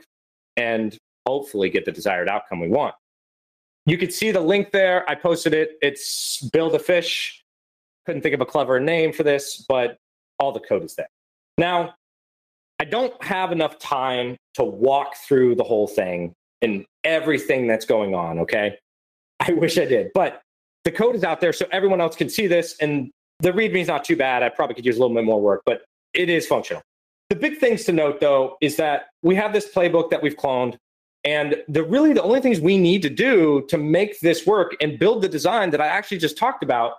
and 0.59 0.99
hopefully 1.27 1.71
get 1.71 1.87
the 1.87 1.93
desired 1.93 2.29
outcome 2.29 2.61
we 2.61 2.69
want. 2.69 2.95
You 3.87 3.97
can 3.97 4.11
see 4.11 4.31
the 4.33 4.41
link 4.41 4.71
there. 4.73 5.09
I 5.09 5.15
posted 5.15 5.55
it. 5.55 5.79
It's 5.81 6.43
Build 6.53 6.75
a 6.75 6.79
Fish. 6.79 7.43
Couldn't 8.05 8.21
think 8.21 8.35
of 8.35 8.43
a 8.43 8.47
clever 8.47 8.79
name 8.81 9.13
for 9.13 9.23
this, 9.23 9.65
but 9.69 9.97
all 10.39 10.53
the 10.53 10.61
code 10.61 10.85
is 10.85 10.95
there. 10.95 11.09
Now, 11.57 11.95
I 12.81 12.85
don't 12.85 13.23
have 13.25 13.51
enough 13.51 13.79
time 13.79 14.37
to 14.55 14.65
walk 14.65 15.17
through 15.17 15.55
the 15.55 15.65
whole 15.65 15.87
thing 15.87 16.35
and 16.61 16.85
everything 17.05 17.67
that's 17.67 17.85
going 17.85 18.15
on. 18.15 18.41
Okay. 18.41 18.77
I 19.41 19.53
wish 19.53 19.79
I 19.79 19.85
did, 19.85 20.11
but 20.15 20.43
the 20.85 20.93
code 20.93 21.15
is 21.15 21.25
out 21.25 21.41
there 21.41 21.53
so 21.53 21.67
everyone 21.71 22.01
else 22.01 22.17
can 22.17 22.29
see 22.29 22.47
this. 22.47 22.77
And 22.81 23.11
the 23.41 23.53
README 23.53 23.83
is 23.83 23.89
not 23.89 24.05
too 24.05 24.17
bad. 24.17 24.43
I 24.43 24.49
probably 24.49 24.75
could 24.75 24.85
use 24.85 24.97
a 24.97 25.01
little 25.01 25.15
bit 25.15 25.25
more 25.25 25.41
work, 25.41 25.63
but 25.65 25.83
it 26.13 26.29
is 26.29 26.47
functional. 26.47 26.83
The 27.31 27.37
big 27.37 27.59
things 27.59 27.85
to 27.85 27.93
note 27.93 28.20
though 28.20 28.57
is 28.61 28.76
that 28.76 29.09
we 29.22 29.35
have 29.35 29.53
this 29.53 29.68
playbook 29.72 30.11
that 30.11 30.22
we've 30.22 30.37
cloned. 30.37 30.76
And 31.24 31.57
the 31.68 31.83
really 31.83 32.12
the 32.12 32.22
only 32.22 32.41
things 32.41 32.61
we 32.61 32.79
need 32.79 33.03
to 33.03 33.11
do 33.11 33.66
to 33.68 33.76
make 33.76 34.20
this 34.20 34.47
work 34.47 34.76
and 34.81 34.99
build 34.99 35.22
the 35.22 35.29
design 35.29 35.70
that 35.70 35.81
I 35.81 35.87
actually 35.87 36.18
just 36.18 36.39
talked 36.39 36.62
about 36.62 36.93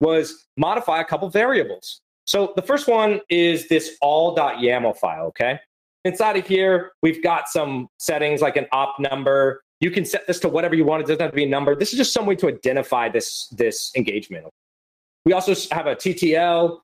was 0.00 0.46
modify 0.56 1.00
a 1.00 1.04
couple 1.04 1.28
variables. 1.30 2.00
So 2.26 2.52
the 2.54 2.62
first 2.62 2.86
one 2.86 3.20
is 3.28 3.68
this 3.68 3.96
all.yaml 4.00 4.96
file, 4.98 5.26
okay? 5.26 5.60
Inside 6.04 6.36
of 6.36 6.46
here, 6.46 6.92
we've 7.02 7.22
got 7.22 7.48
some 7.48 7.88
settings 7.98 8.40
like 8.40 8.56
an 8.56 8.66
op 8.72 9.00
number. 9.00 9.62
You 9.80 9.90
can 9.90 10.04
set 10.04 10.26
this 10.26 10.38
to 10.40 10.48
whatever 10.48 10.74
you 10.74 10.84
want. 10.84 11.02
It 11.02 11.06
doesn't 11.06 11.20
have 11.20 11.30
to 11.30 11.36
be 11.36 11.44
a 11.44 11.48
number. 11.48 11.74
This 11.74 11.92
is 11.92 11.98
just 11.98 12.12
some 12.12 12.26
way 12.26 12.36
to 12.36 12.48
identify 12.48 13.08
this, 13.08 13.48
this 13.48 13.90
engagement. 13.96 14.46
We 15.24 15.32
also 15.32 15.54
have 15.74 15.86
a 15.86 15.96
TTL, 15.96 16.78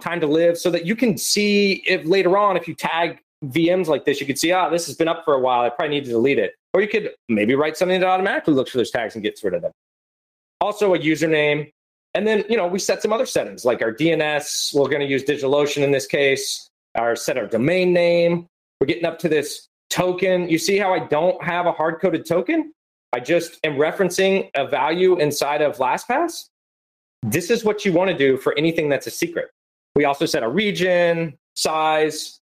time 0.00 0.20
to 0.20 0.26
live, 0.26 0.58
so 0.58 0.70
that 0.70 0.86
you 0.86 0.96
can 0.96 1.16
see 1.16 1.82
if 1.86 2.04
later 2.04 2.36
on, 2.36 2.56
if 2.56 2.68
you 2.68 2.74
tag 2.74 3.20
VMs 3.44 3.86
like 3.86 4.04
this, 4.04 4.20
you 4.20 4.26
could 4.26 4.38
see, 4.38 4.52
ah, 4.52 4.66
oh, 4.66 4.70
this 4.70 4.86
has 4.86 4.96
been 4.96 5.08
up 5.08 5.24
for 5.24 5.34
a 5.34 5.40
while. 5.40 5.62
I 5.62 5.70
probably 5.70 5.96
need 5.96 6.04
to 6.04 6.10
delete 6.10 6.38
it. 6.38 6.54
Or 6.74 6.80
you 6.80 6.88
could 6.88 7.10
maybe 7.28 7.54
write 7.54 7.76
something 7.76 8.00
that 8.00 8.06
automatically 8.06 8.54
looks 8.54 8.70
for 8.70 8.78
those 8.78 8.90
tags 8.90 9.14
and 9.14 9.22
gets 9.22 9.42
rid 9.42 9.54
of 9.54 9.62
them. 9.62 9.72
Also, 10.60 10.94
a 10.94 10.98
username, 10.98 11.70
and 12.14 12.26
then, 12.26 12.44
you 12.48 12.56
know, 12.56 12.66
we 12.66 12.78
set 12.78 13.02
some 13.02 13.12
other 13.12 13.26
settings 13.26 13.64
like 13.64 13.82
our 13.82 13.92
DNS. 13.92 14.74
We're 14.74 14.88
going 14.88 15.00
to 15.00 15.06
use 15.06 15.24
DigitalOcean 15.24 15.82
in 15.82 15.92
this 15.92 16.06
case. 16.06 16.68
Our 16.94 17.14
set 17.14 17.38
our 17.38 17.46
domain 17.46 17.92
name. 17.92 18.46
We're 18.80 18.86
getting 18.86 19.04
up 19.04 19.18
to 19.20 19.28
this 19.28 19.68
token. 19.90 20.48
You 20.48 20.58
see 20.58 20.78
how 20.78 20.92
I 20.92 21.00
don't 21.00 21.42
have 21.42 21.66
a 21.66 21.72
hard 21.72 22.00
coded 22.00 22.26
token? 22.26 22.72
I 23.12 23.20
just 23.20 23.58
am 23.64 23.74
referencing 23.74 24.50
a 24.54 24.66
value 24.66 25.18
inside 25.18 25.62
of 25.62 25.76
LastPass. 25.76 26.48
This 27.22 27.50
is 27.50 27.64
what 27.64 27.84
you 27.84 27.92
want 27.92 28.10
to 28.10 28.16
do 28.16 28.36
for 28.36 28.56
anything 28.58 28.88
that's 28.88 29.06
a 29.06 29.10
secret. 29.10 29.50
We 29.98 30.04
also 30.04 30.26
set 30.26 30.44
a 30.44 30.48
region, 30.48 31.36
size, 31.56 32.38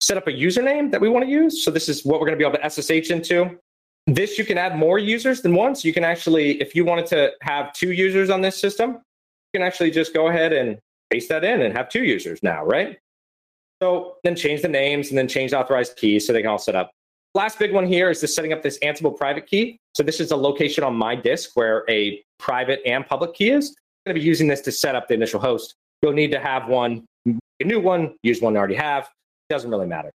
set 0.00 0.16
up 0.16 0.28
a 0.28 0.30
username 0.30 0.92
that 0.92 1.00
we 1.00 1.08
want 1.08 1.24
to 1.24 1.28
use. 1.28 1.64
So 1.64 1.72
this 1.72 1.88
is 1.88 2.04
what 2.04 2.20
we're 2.20 2.26
going 2.28 2.38
to 2.38 2.44
be 2.44 2.48
able 2.48 2.56
to 2.58 2.70
SSH 2.70 3.10
into. 3.10 3.58
This 4.06 4.38
you 4.38 4.44
can 4.44 4.56
add 4.56 4.76
more 4.76 5.00
users 5.00 5.42
than 5.42 5.52
once. 5.52 5.84
You 5.84 5.92
can 5.92 6.04
actually, 6.04 6.62
if 6.62 6.76
you 6.76 6.84
wanted 6.84 7.06
to 7.06 7.32
have 7.42 7.72
two 7.72 7.90
users 7.90 8.30
on 8.30 8.42
this 8.42 8.60
system, 8.60 8.90
you 8.92 9.58
can 9.58 9.62
actually 9.62 9.90
just 9.90 10.14
go 10.14 10.28
ahead 10.28 10.52
and 10.52 10.78
paste 11.10 11.28
that 11.30 11.42
in 11.42 11.62
and 11.62 11.76
have 11.76 11.88
two 11.88 12.04
users 12.04 12.44
now, 12.44 12.64
right? 12.64 12.96
So 13.82 14.18
then 14.22 14.36
change 14.36 14.62
the 14.62 14.68
names 14.68 15.08
and 15.08 15.18
then 15.18 15.26
change 15.26 15.52
authorized 15.52 15.96
keys 15.96 16.28
so 16.28 16.32
they 16.32 16.42
can 16.42 16.50
all 16.50 16.58
set 16.58 16.76
up. 16.76 16.92
Last 17.34 17.58
big 17.58 17.72
one 17.72 17.88
here 17.88 18.08
is 18.08 18.20
just 18.20 18.36
setting 18.36 18.52
up 18.52 18.62
this 18.62 18.78
Ansible 18.84 19.16
private 19.16 19.48
key. 19.48 19.80
So 19.96 20.04
this 20.04 20.20
is 20.20 20.30
a 20.30 20.36
location 20.36 20.84
on 20.84 20.94
my 20.94 21.16
disk 21.16 21.50
where 21.54 21.84
a 21.90 22.22
private 22.38 22.78
and 22.86 23.04
public 23.04 23.34
key 23.34 23.50
is. 23.50 23.70
I'm 23.70 24.12
going 24.12 24.14
to 24.14 24.20
be 24.20 24.24
using 24.24 24.46
this 24.46 24.60
to 24.60 24.70
set 24.70 24.94
up 24.94 25.08
the 25.08 25.14
initial 25.14 25.40
host. 25.40 25.74
You'll 26.02 26.12
need 26.12 26.32
to 26.32 26.40
have 26.40 26.68
one, 26.68 27.04
a 27.26 27.64
new 27.64 27.80
one, 27.80 28.14
use 28.22 28.40
one 28.40 28.54
you 28.54 28.58
already 28.58 28.74
have. 28.74 29.08
Doesn't 29.48 29.70
really 29.70 29.86
matter. 29.86 30.10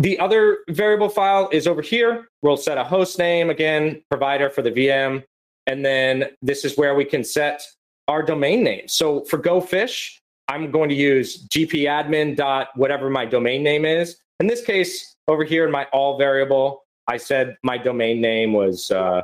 The 0.00 0.18
other 0.20 0.58
variable 0.68 1.08
file 1.08 1.48
is 1.50 1.66
over 1.66 1.82
here. 1.82 2.28
We'll 2.42 2.56
set 2.56 2.78
a 2.78 2.84
host 2.84 3.18
name, 3.18 3.50
again, 3.50 4.02
provider 4.10 4.48
for 4.48 4.62
the 4.62 4.70
VM. 4.70 5.24
And 5.66 5.84
then 5.84 6.26
this 6.40 6.64
is 6.64 6.76
where 6.76 6.94
we 6.94 7.04
can 7.04 7.24
set 7.24 7.62
our 8.06 8.22
domain 8.22 8.62
name. 8.62 8.86
So 8.86 9.24
for 9.24 9.38
GoFish, 9.38 10.18
I'm 10.48 10.70
going 10.70 10.88
to 10.88 10.94
use 10.94 11.46
gpadmin 11.48 12.36
dot 12.36 12.68
whatever 12.74 13.10
my 13.10 13.26
domain 13.26 13.62
name 13.62 13.84
is. 13.84 14.18
In 14.40 14.46
this 14.46 14.64
case, 14.64 15.14
over 15.26 15.44
here 15.44 15.66
in 15.66 15.70
my 15.70 15.84
all 15.92 16.16
variable, 16.16 16.84
I 17.06 17.18
said 17.18 17.56
my 17.62 17.76
domain 17.76 18.20
name 18.20 18.52
was 18.52 18.90
uh, 18.90 19.22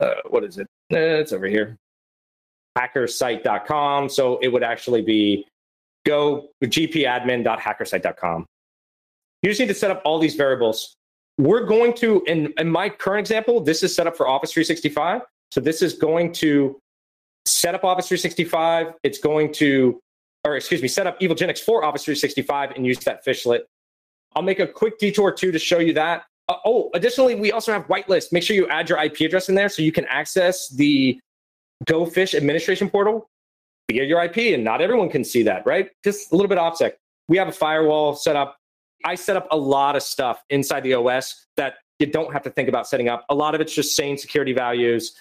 uh, 0.00 0.14
what 0.28 0.42
is 0.44 0.58
it? 0.58 0.66
Uh, 0.92 1.20
it's 1.20 1.32
over 1.32 1.46
here, 1.46 1.76
hackersite.com. 2.76 4.08
So 4.08 4.38
it 4.38 4.48
would 4.48 4.62
actually 4.62 5.02
be 5.02 5.46
go 6.06 6.48
gpadmin.hackersite.com. 6.62 8.46
You 9.42 9.50
just 9.50 9.60
need 9.60 9.68
to 9.68 9.74
set 9.74 9.90
up 9.90 10.02
all 10.04 10.18
these 10.18 10.34
variables. 10.34 10.94
We're 11.38 11.64
going 11.64 11.94
to, 11.94 12.22
in, 12.26 12.52
in 12.58 12.70
my 12.70 12.88
current 12.88 13.20
example, 13.20 13.60
this 13.60 13.82
is 13.82 13.94
set 13.94 14.06
up 14.06 14.16
for 14.16 14.28
Office 14.28 14.52
365. 14.52 15.22
So 15.50 15.60
this 15.60 15.80
is 15.82 15.94
going 15.94 16.32
to 16.34 16.78
set 17.46 17.74
up 17.74 17.84
Office 17.84 18.08
365. 18.08 18.94
It's 19.02 19.18
going 19.18 19.52
to, 19.54 19.98
or 20.44 20.56
excuse 20.56 20.82
me, 20.82 20.88
set 20.88 21.06
up 21.06 21.18
EvilGenix 21.20 21.60
for 21.60 21.84
Office 21.84 22.04
365 22.04 22.72
and 22.72 22.86
use 22.86 22.98
that 23.00 23.24
fishlet. 23.24 23.60
I'll 24.34 24.42
make 24.42 24.60
a 24.60 24.66
quick 24.66 24.98
detour 24.98 25.32
too 25.32 25.50
to 25.50 25.58
show 25.58 25.78
you 25.78 25.94
that. 25.94 26.24
Uh, 26.48 26.56
oh, 26.64 26.90
additionally, 26.94 27.34
we 27.34 27.52
also 27.52 27.72
have 27.72 27.86
whitelist. 27.86 28.32
Make 28.32 28.42
sure 28.42 28.54
you 28.54 28.68
add 28.68 28.88
your 28.88 29.02
IP 29.02 29.20
address 29.20 29.48
in 29.48 29.54
there 29.54 29.68
so 29.68 29.82
you 29.82 29.92
can 29.92 30.04
access 30.06 30.68
the 30.68 31.18
GoFish 31.84 32.34
administration 32.34 32.90
portal 32.90 33.28
via 33.90 34.04
your 34.04 34.22
IP, 34.22 34.54
and 34.54 34.62
not 34.62 34.80
everyone 34.80 35.08
can 35.08 35.24
see 35.24 35.42
that, 35.44 35.64
right? 35.66 35.90
Just 36.04 36.32
a 36.32 36.36
little 36.36 36.48
bit 36.48 36.58
OPSEC. 36.58 36.92
We 37.28 37.36
have 37.38 37.48
a 37.48 37.52
firewall 37.52 38.14
set 38.14 38.36
up. 38.36 38.56
I 39.04 39.14
set 39.14 39.36
up 39.36 39.48
a 39.50 39.56
lot 39.56 39.96
of 39.96 40.02
stuff 40.02 40.42
inside 40.50 40.82
the 40.82 40.94
OS 40.94 41.46
that 41.56 41.76
you 41.98 42.06
don't 42.06 42.32
have 42.32 42.42
to 42.42 42.50
think 42.50 42.68
about 42.68 42.86
setting 42.86 43.08
up. 43.08 43.24
A 43.30 43.34
lot 43.34 43.54
of 43.54 43.60
it's 43.60 43.74
just 43.74 43.96
sane 43.96 44.18
security 44.18 44.52
values, 44.52 45.14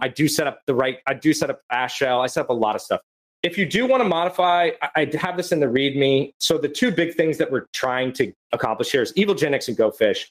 I 0.00 0.08
do 0.08 0.28
set 0.28 0.46
up 0.46 0.60
the 0.66 0.74
right, 0.74 0.98
I 1.06 1.14
do 1.14 1.32
set 1.32 1.50
up 1.50 1.60
Bash 1.70 1.96
shell. 1.96 2.20
I 2.20 2.26
set 2.26 2.42
up 2.42 2.50
a 2.50 2.54
lot 2.54 2.74
of 2.74 2.80
stuff. 2.80 3.00
If 3.42 3.56
you 3.56 3.66
do 3.66 3.86
want 3.86 4.02
to 4.02 4.08
modify, 4.08 4.70
I 4.96 5.10
have 5.20 5.36
this 5.36 5.52
in 5.52 5.60
the 5.60 5.66
README. 5.66 6.32
So 6.38 6.58
the 6.58 6.68
two 6.68 6.90
big 6.90 7.14
things 7.14 7.38
that 7.38 7.50
we're 7.50 7.66
trying 7.72 8.12
to 8.14 8.32
accomplish 8.52 8.90
here 8.90 9.02
is 9.02 9.12
Evil 9.16 9.34
EvilGenix 9.34 9.68
and 9.68 9.76
GoFish. 9.76 10.26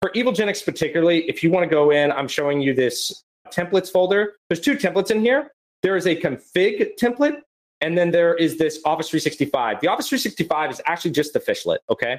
For 0.00 0.10
Evil 0.14 0.32
EvilGenix 0.32 0.64
particularly, 0.64 1.28
if 1.28 1.42
you 1.42 1.50
want 1.50 1.68
to 1.68 1.70
go 1.70 1.90
in, 1.90 2.12
I'm 2.12 2.28
showing 2.28 2.60
you 2.60 2.74
this 2.74 3.24
templates 3.50 3.90
folder. 3.90 4.34
There's 4.48 4.60
two 4.60 4.76
templates 4.76 5.10
in 5.10 5.20
here. 5.20 5.50
There 5.82 5.96
is 5.96 6.06
a 6.06 6.16
config 6.16 6.96
template, 7.00 7.40
and 7.80 7.96
then 7.96 8.10
there 8.10 8.34
is 8.34 8.56
this 8.56 8.80
Office 8.84 9.08
365. 9.10 9.80
The 9.80 9.88
Office 9.88 10.08
365 10.08 10.70
is 10.70 10.80
actually 10.86 11.10
just 11.10 11.32
the 11.32 11.40
fishlet, 11.40 11.78
okay? 11.90 12.18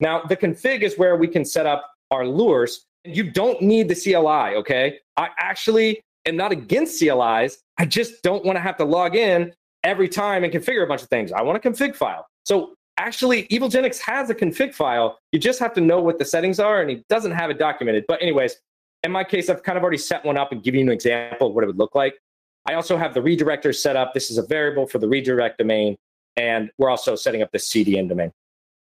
Now, 0.00 0.22
the 0.22 0.36
config 0.36 0.80
is 0.82 0.96
where 0.96 1.16
we 1.16 1.28
can 1.28 1.44
set 1.44 1.66
up 1.66 1.90
our 2.10 2.26
lures. 2.26 2.86
And 3.04 3.16
you 3.16 3.30
don't 3.30 3.60
need 3.60 3.88
the 3.88 3.94
CLI, 3.94 4.56
okay? 4.56 4.98
I 5.16 5.28
actually 5.38 6.00
am 6.26 6.36
not 6.36 6.52
against 6.52 6.98
CLIs. 6.98 7.58
I 7.78 7.84
just 7.84 8.22
don't 8.22 8.44
want 8.44 8.56
to 8.56 8.60
have 8.60 8.76
to 8.78 8.84
log 8.84 9.16
in 9.16 9.52
every 9.84 10.08
time 10.08 10.44
and 10.44 10.52
configure 10.52 10.84
a 10.84 10.86
bunch 10.86 11.02
of 11.02 11.08
things. 11.08 11.32
I 11.32 11.42
want 11.42 11.64
a 11.64 11.68
config 11.68 11.96
file. 11.96 12.26
So 12.44 12.74
actually, 12.96 13.46
EvilGenix 13.48 13.98
has 14.00 14.30
a 14.30 14.34
config 14.34 14.74
file. 14.74 15.18
You 15.32 15.38
just 15.38 15.58
have 15.58 15.74
to 15.74 15.80
know 15.80 16.00
what 16.00 16.18
the 16.18 16.24
settings 16.24 16.60
are, 16.60 16.80
and 16.80 16.90
he 16.90 17.04
doesn't 17.08 17.32
have 17.32 17.50
it 17.50 17.58
documented. 17.58 18.04
But 18.08 18.22
anyways, 18.22 18.56
in 19.04 19.12
my 19.12 19.24
case, 19.24 19.48
I've 19.48 19.62
kind 19.62 19.76
of 19.76 19.82
already 19.82 19.98
set 19.98 20.24
one 20.24 20.36
up 20.36 20.52
and 20.52 20.62
give 20.62 20.74
you 20.74 20.80
an 20.80 20.88
example 20.88 21.48
of 21.48 21.54
what 21.54 21.64
it 21.64 21.66
would 21.66 21.78
look 21.78 21.94
like. 21.94 22.14
I 22.66 22.74
also 22.74 22.96
have 22.96 23.14
the 23.14 23.20
redirector 23.20 23.74
set 23.74 23.96
up. 23.96 24.14
This 24.14 24.30
is 24.30 24.38
a 24.38 24.42
variable 24.42 24.86
for 24.86 24.98
the 24.98 25.08
redirect 25.08 25.58
domain, 25.58 25.96
and 26.36 26.70
we're 26.78 26.90
also 26.90 27.16
setting 27.16 27.42
up 27.42 27.50
the 27.50 27.58
CDN 27.58 28.08
domain. 28.08 28.32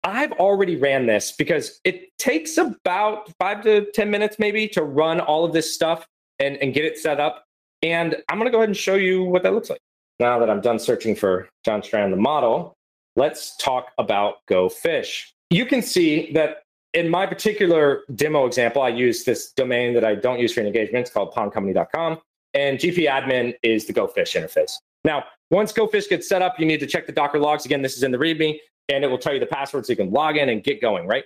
I've 0.03 0.33
already 0.33 0.75
ran 0.75 1.05
this 1.07 1.31
because 1.31 1.79
it 1.83 2.15
takes 2.17 2.57
about 2.57 3.31
five 3.39 3.63
to 3.63 3.89
10 3.93 4.11
minutes 4.11 4.37
maybe 4.37 4.67
to 4.69 4.83
run 4.83 5.19
all 5.21 5.45
of 5.45 5.53
this 5.53 5.73
stuff 5.73 6.05
and, 6.39 6.57
and 6.57 6.73
get 6.73 6.83
it 6.83 6.97
set 6.97 7.19
up. 7.19 7.45
And 7.81 8.17
I'm 8.29 8.37
going 8.37 8.47
to 8.47 8.51
go 8.51 8.57
ahead 8.57 8.69
and 8.69 8.77
show 8.77 8.95
you 8.95 9.23
what 9.23 9.43
that 9.43 9.53
looks 9.53 9.69
like. 9.69 9.79
Now 10.19 10.39
that 10.39 10.49
I'm 10.49 10.61
done 10.61 10.77
searching 10.77 11.15
for 11.15 11.49
John 11.65 11.81
Strand, 11.81 12.11
the 12.11 12.17
model, 12.17 12.73
let's 13.15 13.55
talk 13.57 13.91
about 13.97 14.35
Go 14.47 14.69
Fish. 14.69 15.33
You 15.49 15.65
can 15.65 15.81
see 15.81 16.31
that 16.33 16.63
in 16.93 17.09
my 17.09 17.25
particular 17.25 18.03
demo 18.15 18.45
example, 18.45 18.81
I 18.81 18.89
use 18.89 19.23
this 19.23 19.51
domain 19.51 19.93
that 19.93 20.03
I 20.03 20.15
don't 20.15 20.39
use 20.39 20.53
for 20.53 20.61
engagements 20.61 21.09
called 21.09 21.33
pondcompany.com. 21.33 22.19
And 22.53 22.77
gpadmin 22.77 23.55
is 23.63 23.85
the 23.85 23.93
GoFish 23.93 24.39
interface. 24.39 24.77
Now, 25.03 25.23
once 25.49 25.73
GoFish 25.73 26.07
gets 26.07 26.29
set 26.29 26.41
up, 26.41 26.59
you 26.59 26.65
need 26.65 26.79
to 26.79 26.87
check 26.87 27.07
the 27.07 27.11
Docker 27.11 27.39
logs. 27.39 27.65
Again, 27.65 27.81
this 27.81 27.97
is 27.97 28.03
in 28.03 28.11
the 28.11 28.17
README, 28.17 28.57
and 28.89 29.03
it 29.03 29.07
will 29.07 29.17
tell 29.17 29.33
you 29.33 29.39
the 29.39 29.45
password 29.47 29.85
so 29.85 29.91
you 29.91 29.97
can 29.97 30.11
log 30.11 30.37
in 30.37 30.49
and 30.49 30.63
get 30.63 30.81
going, 30.81 31.07
right? 31.07 31.23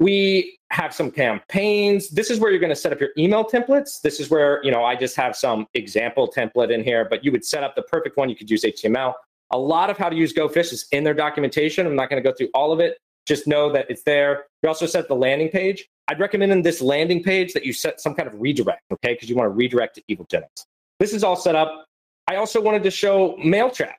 we 0.00 0.58
have 0.70 0.94
some 0.94 1.10
campaigns. 1.10 2.08
This 2.10 2.30
is 2.30 2.38
where 2.38 2.50
you're 2.50 2.60
going 2.60 2.70
to 2.70 2.76
set 2.76 2.92
up 2.92 3.00
your 3.00 3.10
email 3.18 3.44
templates. 3.44 4.00
This 4.00 4.20
is 4.20 4.30
where, 4.30 4.62
you 4.62 4.70
know, 4.70 4.84
I 4.84 4.94
just 4.94 5.16
have 5.16 5.34
some 5.34 5.66
example 5.74 6.32
template 6.34 6.70
in 6.70 6.84
here, 6.84 7.06
but 7.08 7.24
you 7.24 7.32
would 7.32 7.44
set 7.44 7.64
up 7.64 7.74
the 7.74 7.82
perfect 7.82 8.16
one. 8.16 8.28
You 8.28 8.36
could 8.36 8.50
use 8.50 8.62
HTML. 8.62 9.14
A 9.50 9.58
lot 9.58 9.90
of 9.90 9.96
how 9.96 10.08
to 10.08 10.14
use 10.14 10.32
GoFish 10.32 10.72
is 10.72 10.86
in 10.92 11.04
their 11.04 11.14
documentation. 11.14 11.86
I'm 11.86 11.96
not 11.96 12.10
going 12.10 12.22
to 12.22 12.28
go 12.28 12.34
through 12.36 12.50
all 12.54 12.70
of 12.70 12.80
it. 12.80 12.98
Just 13.28 13.46
know 13.46 13.70
that 13.72 13.86
it's 13.90 14.02
there. 14.04 14.46
You 14.62 14.70
also 14.70 14.86
set 14.86 15.06
the 15.06 15.14
landing 15.14 15.50
page. 15.50 15.86
I'd 16.08 16.18
recommend 16.18 16.50
in 16.50 16.62
this 16.62 16.80
landing 16.80 17.22
page 17.22 17.52
that 17.52 17.66
you 17.66 17.74
set 17.74 18.00
some 18.00 18.14
kind 18.14 18.26
of 18.26 18.40
redirect, 18.40 18.82
okay? 18.90 19.12
Because 19.12 19.28
you 19.28 19.36
want 19.36 19.46
to 19.46 19.54
redirect 19.54 19.96
to 19.96 20.02
Evil 20.08 20.24
EvilGenix. 20.24 20.64
This 20.98 21.12
is 21.12 21.22
all 21.22 21.36
set 21.36 21.54
up. 21.54 21.84
I 22.26 22.36
also 22.36 22.60
wanted 22.60 22.82
to 22.84 22.90
show 22.90 23.36
Mailtrap. 23.36 23.94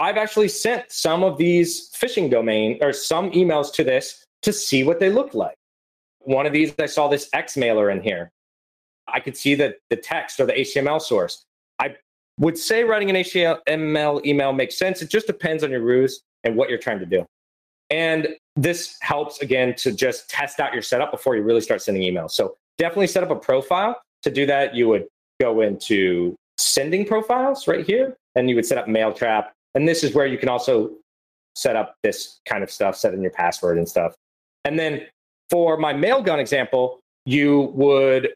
I've 0.00 0.16
actually 0.16 0.48
sent 0.48 0.90
some 0.90 1.22
of 1.22 1.38
these 1.38 1.90
phishing 1.90 2.28
domain 2.28 2.78
or 2.82 2.92
some 2.92 3.30
emails 3.30 3.72
to 3.74 3.84
this 3.84 4.24
to 4.42 4.52
see 4.52 4.82
what 4.82 4.98
they 4.98 5.10
look 5.10 5.34
like. 5.34 5.54
One 6.18 6.44
of 6.44 6.52
these, 6.52 6.74
I 6.80 6.86
saw 6.86 7.06
this 7.06 7.28
X 7.32 7.56
mailer 7.56 7.90
in 7.90 8.02
here. 8.02 8.32
I 9.06 9.20
could 9.20 9.36
see 9.36 9.54
that 9.56 9.76
the 9.90 9.96
text 9.96 10.40
or 10.40 10.46
the 10.46 10.54
HTML 10.54 11.00
source. 11.00 11.44
I 11.78 11.94
would 12.38 12.58
say 12.58 12.82
writing 12.82 13.10
an 13.10 13.16
HTML 13.16 14.26
email 14.26 14.52
makes 14.52 14.76
sense. 14.76 15.00
It 15.02 15.10
just 15.10 15.28
depends 15.28 15.62
on 15.62 15.70
your 15.70 15.82
ruse 15.82 16.22
and 16.42 16.56
what 16.56 16.68
you're 16.68 16.78
trying 16.78 16.98
to 16.98 17.06
do. 17.06 17.24
And 17.92 18.28
this 18.56 18.96
helps 19.02 19.40
again 19.42 19.74
to 19.76 19.92
just 19.92 20.28
test 20.30 20.58
out 20.58 20.72
your 20.72 20.82
setup 20.82 21.12
before 21.12 21.36
you 21.36 21.42
really 21.42 21.60
start 21.60 21.82
sending 21.82 22.02
emails. 22.02 22.30
So 22.30 22.56
definitely 22.78 23.06
set 23.06 23.22
up 23.22 23.30
a 23.30 23.36
profile. 23.36 24.00
To 24.22 24.30
do 24.30 24.46
that, 24.46 24.74
you 24.74 24.88
would 24.88 25.06
go 25.40 25.60
into 25.60 26.34
sending 26.58 27.04
profiles 27.04 27.68
right 27.68 27.84
here, 27.84 28.16
and 28.34 28.48
you 28.48 28.56
would 28.56 28.66
set 28.66 28.78
up 28.78 28.86
Mailtrap. 28.86 29.48
And 29.74 29.86
this 29.86 30.02
is 30.02 30.14
where 30.14 30.26
you 30.26 30.38
can 30.38 30.48
also 30.48 30.90
set 31.54 31.76
up 31.76 31.94
this 32.02 32.40
kind 32.46 32.64
of 32.64 32.70
stuff, 32.70 32.96
set 32.96 33.12
in 33.12 33.20
your 33.20 33.30
password 33.30 33.76
and 33.76 33.86
stuff. 33.88 34.14
And 34.64 34.78
then 34.78 35.02
for 35.50 35.76
my 35.76 35.92
Mailgun 35.92 36.38
example, 36.38 37.00
you 37.26 37.72
would 37.74 38.32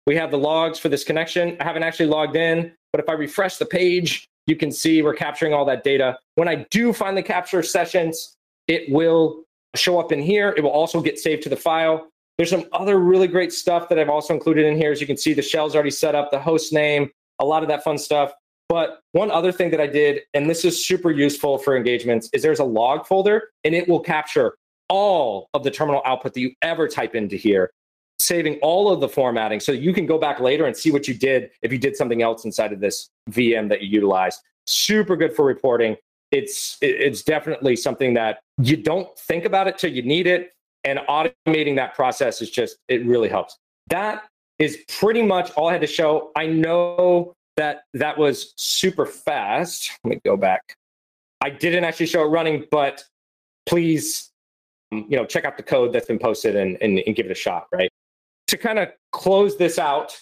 we 0.06 0.16
have 0.16 0.32
the 0.32 0.38
logs 0.38 0.80
for 0.80 0.90
this 0.90 1.04
connection. 1.04 1.58
I 1.60 1.64
haven't 1.64 1.84
actually 1.84 2.08
logged 2.08 2.36
in, 2.36 2.72
but 2.92 3.00
if 3.00 3.10
I 3.10 3.14
refresh 3.14 3.58
the 3.58 3.66
page, 3.66 4.28
you 4.48 4.56
can 4.56 4.72
see 4.72 5.02
we're 5.02 5.14
capturing 5.14 5.54
all 5.54 5.66
that 5.66 5.84
data. 5.84 6.18
When 6.36 6.48
I 6.48 6.66
do 6.72 6.92
finally 6.94 7.24
capture 7.24 7.62
sessions, 7.62 8.34
it 8.68 8.92
will 8.92 9.44
show 9.76 10.00
up 10.00 10.12
in 10.12 10.20
here. 10.20 10.54
It 10.58 10.64
will 10.64 10.72
also 10.72 11.02
get 11.02 11.20
saved 11.20 11.44
to 11.44 11.50
the 11.50 11.56
file. 11.56 12.10
There's 12.38 12.50
some 12.50 12.66
other 12.72 13.00
really 13.00 13.28
great 13.28 13.54
stuff 13.54 13.90
that 13.90 14.00
I've 14.00 14.10
also 14.10 14.34
included 14.34 14.66
in 14.66 14.78
here. 14.78 14.92
As 14.92 15.02
you 15.02 15.08
can 15.08 15.18
see, 15.18 15.34
the 15.34 15.42
shell's 15.42 15.76
already 15.76 15.92
set 15.92 16.16
up, 16.16 16.32
the 16.32 16.40
host 16.40 16.74
name, 16.74 17.12
a 17.40 17.46
lot 17.46 17.64
of 17.64 17.70
that 17.70 17.84
fun 17.84 17.98
stuff. 17.98 18.32
But 18.70 19.02
one 19.14 19.32
other 19.32 19.52
thing 19.52 19.72
that 19.72 19.82
I 19.82 19.88
did, 19.88 20.22
and 20.34 20.50
this 20.50 20.64
is 20.64 20.86
super 20.86 21.10
useful 21.10 21.58
for 21.58 21.76
engagements, 21.76 22.30
is 22.32 22.44
there's 22.44 22.60
a 22.60 22.64
log 22.64 23.06
folder 23.08 23.50
and 23.64 23.74
it 23.74 23.90
will 23.90 24.00
capture 24.00 24.56
all 24.90 25.50
of 25.54 25.64
the 25.64 25.72
terminal 25.72 26.02
output 26.06 26.36
that 26.36 26.40
you 26.40 26.52
ever 26.62 26.88
type 26.88 27.16
into 27.16 27.36
here, 27.36 27.72
saving 28.20 28.60
all 28.62 28.92
of 28.92 29.02
the 29.02 29.10
formatting 29.10 29.60
so 29.60 29.72
you 29.72 29.92
can 29.92 30.06
go 30.06 30.20
back 30.20 30.40
later 30.40 30.68
and 30.68 30.78
see 30.78 30.92
what 30.92 31.08
you 31.08 31.16
did 31.16 31.50
if 31.64 31.72
you 31.72 31.80
did 31.80 31.96
something 31.96 32.22
else 32.22 32.46
inside 32.46 32.72
of 32.72 32.80
this 32.80 33.10
VM 33.32 33.68
that 33.70 33.82
you 33.82 33.90
utilized. 33.90 34.40
Super 34.68 35.18
good 35.18 35.36
for 35.36 35.44
reporting. 35.44 35.98
It's 36.32 36.78
it's 36.80 37.24
definitely 37.24 37.76
something 37.76 38.14
that 38.14 38.40
you 38.62 38.78
don't 38.78 39.18
think 39.18 39.46
about 39.46 39.68
it 39.68 39.80
till 39.80 39.92
you 39.92 40.04
need 40.04 40.28
it 40.28 40.54
and 40.84 41.00
automating 41.10 41.76
that 41.76 41.96
process 41.96 42.42
is 42.42 42.50
just 42.50 42.78
it 42.88 43.06
really 43.06 43.30
helps 43.30 43.58
that 43.88 44.24
is 44.58 44.80
pretty 44.88 45.22
much 45.22 45.52
all 45.52 45.70
i 45.70 45.72
had 45.72 45.82
to 45.82 45.88
show 45.88 46.32
i 46.36 46.46
know 46.46 47.34
that 47.60 47.84
that 47.94 48.18
was 48.18 48.54
super 48.58 49.06
fast 49.06 49.92
let 50.04 50.10
me 50.10 50.22
go 50.26 50.36
back 50.36 50.76
i 51.42 51.50
didn't 51.50 51.84
actually 51.84 52.06
show 52.06 52.24
it 52.24 52.28
running 52.28 52.66
but 52.72 53.04
please 53.66 54.32
um, 54.92 55.06
you 55.10 55.18
know 55.18 55.26
check 55.26 55.46
out 55.46 55.58
the 55.58 55.64
code 55.64 55.94
that's 55.94 56.08
been 56.08 56.20
posted 56.20 56.56
and, 56.56 56.78
and, 56.82 57.00
and 57.00 57.16
give 57.16 57.26
it 57.26 57.32
a 57.32 57.36
shot 57.36 57.68
right 57.72 57.92
to 58.48 58.58
kind 58.58 58.80
of 58.80 58.90
close 59.12 59.58
this 59.58 59.78
out 59.78 60.18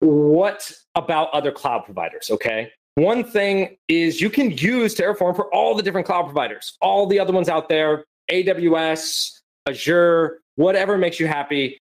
what 0.00 0.72
about 0.94 1.30
other 1.32 1.52
cloud 1.52 1.84
providers 1.84 2.30
okay 2.30 2.70
one 2.96 3.24
thing 3.24 3.76
is 3.88 4.20
you 4.20 4.30
can 4.30 4.50
use 4.50 4.94
terraform 4.94 5.34
for 5.34 5.52
all 5.54 5.74
the 5.74 5.82
different 5.82 6.06
cloud 6.06 6.24
providers 6.24 6.76
all 6.80 7.06
the 7.06 7.18
other 7.18 7.32
ones 7.32 7.48
out 7.48 7.68
there 7.68 8.04
aws 8.30 9.40
Azure, 9.66 10.40
whatever 10.56 10.98
makes 10.98 11.18
you 11.18 11.26
happy. 11.26 11.80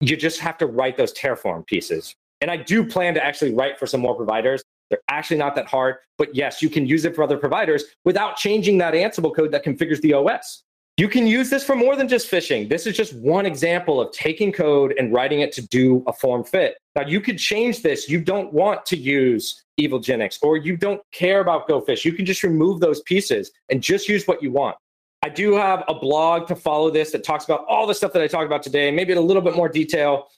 You 0.00 0.16
just 0.16 0.40
have 0.40 0.58
to 0.58 0.66
write 0.66 0.96
those 0.96 1.12
Terraform 1.12 1.66
pieces. 1.66 2.14
And 2.40 2.50
I 2.50 2.56
do 2.56 2.84
plan 2.84 3.14
to 3.14 3.24
actually 3.24 3.54
write 3.54 3.78
for 3.78 3.86
some 3.86 4.00
more 4.00 4.14
providers. 4.14 4.62
They're 4.88 5.00
actually 5.08 5.36
not 5.36 5.54
that 5.54 5.66
hard, 5.66 5.96
but 6.18 6.34
yes, 6.34 6.62
you 6.62 6.68
can 6.68 6.86
use 6.86 7.04
it 7.04 7.14
for 7.14 7.22
other 7.22 7.36
providers 7.36 7.84
without 8.04 8.36
changing 8.36 8.78
that 8.78 8.94
Ansible 8.94 9.34
code 9.34 9.52
that 9.52 9.64
configures 9.64 10.00
the 10.00 10.14
OS. 10.14 10.64
You 10.96 11.08
can 11.08 11.26
use 11.26 11.48
this 11.48 11.64
for 11.64 11.74
more 11.76 11.96
than 11.96 12.08
just 12.08 12.30
phishing. 12.30 12.68
This 12.68 12.86
is 12.86 12.96
just 12.96 13.14
one 13.14 13.46
example 13.46 14.00
of 14.00 14.12
taking 14.12 14.52
code 14.52 14.94
and 14.98 15.12
writing 15.12 15.40
it 15.40 15.52
to 15.52 15.66
do 15.68 16.02
a 16.06 16.12
form 16.12 16.44
fit. 16.44 16.76
Now, 16.94 17.06
you 17.06 17.20
could 17.20 17.38
change 17.38 17.82
this. 17.82 18.08
You 18.08 18.20
don't 18.20 18.52
want 18.52 18.84
to 18.86 18.96
use 18.96 19.64
Evilgenix 19.80 20.38
or 20.42 20.56
you 20.56 20.76
don't 20.76 21.00
care 21.12 21.40
about 21.40 21.68
GoPhish. 21.68 22.04
You 22.04 22.12
can 22.12 22.26
just 22.26 22.42
remove 22.42 22.80
those 22.80 23.00
pieces 23.02 23.50
and 23.70 23.82
just 23.82 24.08
use 24.08 24.26
what 24.26 24.42
you 24.42 24.50
want. 24.50 24.76
I 25.22 25.28
do 25.28 25.54
have 25.54 25.84
a 25.86 25.94
blog 25.94 26.48
to 26.48 26.56
follow 26.56 26.90
this 26.90 27.12
that 27.12 27.24
talks 27.24 27.44
about 27.44 27.64
all 27.66 27.86
the 27.86 27.94
stuff 27.94 28.12
that 28.14 28.22
I 28.22 28.26
talked 28.26 28.46
about 28.46 28.62
today, 28.62 28.90
maybe 28.90 29.12
in 29.12 29.18
a 29.18 29.22
little 29.22 29.42
bit 29.42 29.54
more 29.54 29.68
detail, 29.68 30.28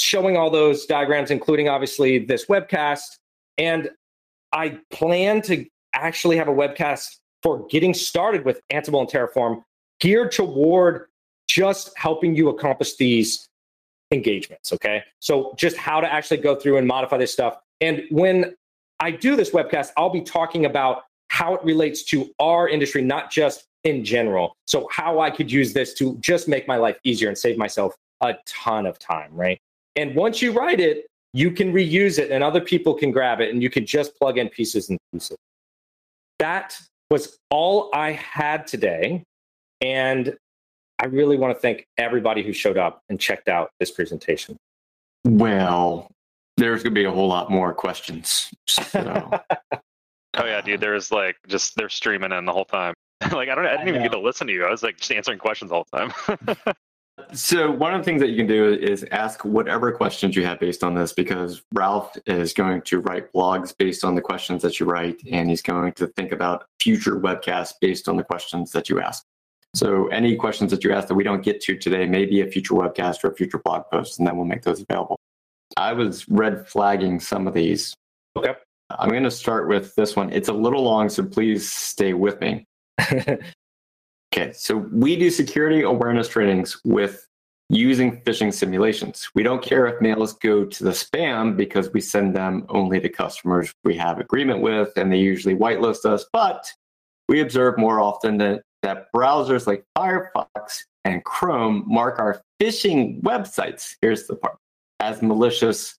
showing 0.00 0.36
all 0.36 0.50
those 0.50 0.86
diagrams, 0.86 1.30
including 1.30 1.68
obviously 1.68 2.18
this 2.18 2.46
webcast. 2.46 3.18
And 3.56 3.90
I 4.52 4.78
plan 4.90 5.42
to 5.42 5.66
actually 5.94 6.36
have 6.36 6.48
a 6.48 6.52
webcast 6.52 7.16
for 7.42 7.66
getting 7.68 7.94
started 7.94 8.44
with 8.44 8.60
Ansible 8.72 9.00
and 9.00 9.08
Terraform 9.08 9.62
geared 10.00 10.32
toward 10.32 11.06
just 11.48 11.96
helping 11.96 12.34
you 12.34 12.48
accomplish 12.48 12.96
these 12.96 13.48
engagements. 14.10 14.72
Okay. 14.72 15.02
So, 15.20 15.54
just 15.56 15.76
how 15.76 16.00
to 16.00 16.12
actually 16.12 16.38
go 16.38 16.54
through 16.54 16.78
and 16.78 16.86
modify 16.86 17.18
this 17.18 17.32
stuff. 17.32 17.58
And 17.80 18.02
when 18.10 18.54
I 19.00 19.10
do 19.10 19.36
this 19.36 19.50
webcast, 19.50 19.90
I'll 19.96 20.10
be 20.10 20.22
talking 20.22 20.64
about 20.64 21.04
how 21.28 21.54
it 21.54 21.64
relates 21.64 22.02
to 22.04 22.30
our 22.38 22.68
industry, 22.68 23.02
not 23.02 23.30
just 23.30 23.64
in 23.84 24.04
general. 24.04 24.56
So, 24.66 24.88
how 24.90 25.20
I 25.20 25.30
could 25.30 25.50
use 25.50 25.72
this 25.72 25.94
to 25.94 26.16
just 26.20 26.48
make 26.48 26.66
my 26.66 26.76
life 26.76 26.98
easier 27.04 27.28
and 27.28 27.36
save 27.36 27.58
myself 27.58 27.94
a 28.20 28.34
ton 28.46 28.86
of 28.86 28.98
time, 28.98 29.30
right? 29.32 29.60
And 29.98 30.14
once 30.14 30.40
you 30.40 30.52
write 30.52 30.78
it, 30.78 31.06
you 31.32 31.50
can 31.50 31.72
reuse 31.72 32.20
it 32.20 32.30
and 32.30 32.44
other 32.44 32.60
people 32.60 32.94
can 32.94 33.10
grab 33.10 33.40
it 33.40 33.50
and 33.52 33.60
you 33.60 33.68
can 33.68 33.84
just 33.84 34.16
plug 34.16 34.38
in 34.38 34.48
pieces 34.48 34.88
and 34.90 34.98
pieces. 35.12 35.36
That 36.38 36.78
was 37.10 37.36
all 37.50 37.90
I 37.92 38.12
had 38.12 38.68
today. 38.68 39.24
And 39.80 40.36
I 41.00 41.06
really 41.06 41.36
want 41.36 41.52
to 41.52 41.60
thank 41.60 41.84
everybody 41.96 42.44
who 42.44 42.52
showed 42.52 42.78
up 42.78 43.02
and 43.08 43.18
checked 43.18 43.48
out 43.48 43.70
this 43.80 43.90
presentation. 43.90 44.56
Well, 45.24 46.08
there's 46.56 46.84
going 46.84 46.94
to 46.94 47.00
be 47.00 47.04
a 47.04 47.10
whole 47.10 47.28
lot 47.28 47.50
more 47.50 47.74
questions. 47.74 48.52
So. 48.68 48.92
oh 50.36 50.44
yeah, 50.44 50.60
dude. 50.60 50.80
There's 50.80 51.10
like 51.10 51.36
just 51.48 51.74
they're 51.74 51.88
streaming 51.88 52.30
in 52.30 52.44
the 52.44 52.52
whole 52.52 52.64
time. 52.64 52.94
like 53.32 53.48
I 53.48 53.56
don't 53.56 53.66
I 53.66 53.72
didn't 53.72 53.86
I 53.86 53.88
even 53.88 54.02
get 54.02 54.12
to 54.12 54.20
listen 54.20 54.46
to 54.46 54.52
you. 54.52 54.64
I 54.64 54.70
was 54.70 54.84
like 54.84 54.96
just 54.96 55.10
answering 55.10 55.40
questions 55.40 55.72
all 55.72 55.84
the 55.90 55.98
time. 55.98 56.74
so 57.32 57.70
one 57.70 57.94
of 57.94 58.00
the 58.00 58.04
things 58.04 58.20
that 58.20 58.30
you 58.30 58.36
can 58.36 58.46
do 58.46 58.72
is 58.72 59.04
ask 59.10 59.44
whatever 59.44 59.92
questions 59.92 60.36
you 60.36 60.44
have 60.44 60.58
based 60.60 60.84
on 60.84 60.94
this 60.94 61.12
because 61.12 61.62
Ralph 61.74 62.16
is 62.26 62.52
going 62.52 62.82
to 62.82 63.00
write 63.00 63.32
blogs 63.32 63.76
based 63.76 64.04
on 64.04 64.14
the 64.14 64.20
questions 64.20 64.62
that 64.62 64.80
you 64.80 64.86
write 64.86 65.20
and 65.30 65.48
he's 65.48 65.62
going 65.62 65.92
to 65.94 66.06
think 66.08 66.32
about 66.32 66.66
future 66.80 67.20
webcasts 67.20 67.74
based 67.80 68.08
on 68.08 68.16
the 68.16 68.24
questions 68.24 68.72
that 68.72 68.88
you 68.88 69.00
ask. 69.00 69.24
So 69.74 70.06
any 70.08 70.36
questions 70.36 70.70
that 70.70 70.84
you 70.84 70.92
ask 70.92 71.08
that 71.08 71.14
we 71.14 71.24
don't 71.24 71.42
get 71.42 71.60
to 71.62 71.76
today 71.76 72.06
may 72.06 72.24
be 72.24 72.40
a 72.40 72.46
future 72.46 72.74
webcast 72.74 73.24
or 73.24 73.30
a 73.30 73.34
future 73.34 73.58
blog 73.58 73.84
post 73.92 74.18
and 74.18 74.26
then 74.26 74.36
we'll 74.36 74.46
make 74.46 74.62
those 74.62 74.82
available. 74.88 75.18
I 75.76 75.92
was 75.92 76.28
red 76.28 76.66
flagging 76.68 77.20
some 77.20 77.46
of 77.46 77.54
these. 77.54 77.94
Okay. 78.36 78.54
I'm 78.90 79.10
going 79.10 79.24
to 79.24 79.30
start 79.30 79.68
with 79.68 79.94
this 79.96 80.16
one. 80.16 80.32
It's 80.32 80.48
a 80.48 80.52
little 80.52 80.82
long, 80.82 81.10
so 81.10 81.22
please 81.22 81.70
stay 81.70 82.14
with 82.14 82.40
me. 82.40 82.64
okay, 84.32 84.52
so 84.52 84.76
we 84.76 85.16
do 85.16 85.30
security 85.30 85.82
awareness 85.82 86.28
trainings 86.28 86.80
with 86.84 87.26
using 87.70 88.20
phishing 88.22 88.52
simulations. 88.52 89.28
We 89.34 89.42
don't 89.42 89.62
care 89.62 89.86
if 89.86 90.00
mails 90.00 90.34
go 90.34 90.64
to 90.64 90.84
the 90.84 90.90
spam 90.90 91.56
because 91.56 91.92
we 91.92 92.00
send 92.00 92.34
them 92.34 92.64
only 92.70 92.98
to 93.00 93.08
customers 93.08 93.72
we 93.84 93.94
have 93.96 94.18
agreement 94.18 94.62
with 94.62 94.90
and 94.96 95.12
they 95.12 95.18
usually 95.18 95.54
whitelist 95.54 96.06
us, 96.06 96.24
but 96.32 96.72
we 97.28 97.40
observe 97.40 97.76
more 97.78 98.00
often 98.00 98.38
that, 98.38 98.62
that 98.82 99.06
browsers 99.14 99.66
like 99.66 99.84
Firefox 99.96 100.84
and 101.04 101.22
Chrome 101.24 101.84
mark 101.86 102.18
our 102.18 102.40
phishing 102.60 103.20
websites. 103.22 103.94
Here's 104.00 104.26
the 104.26 104.36
part 104.36 104.56
as 105.00 105.22
malicious 105.22 105.96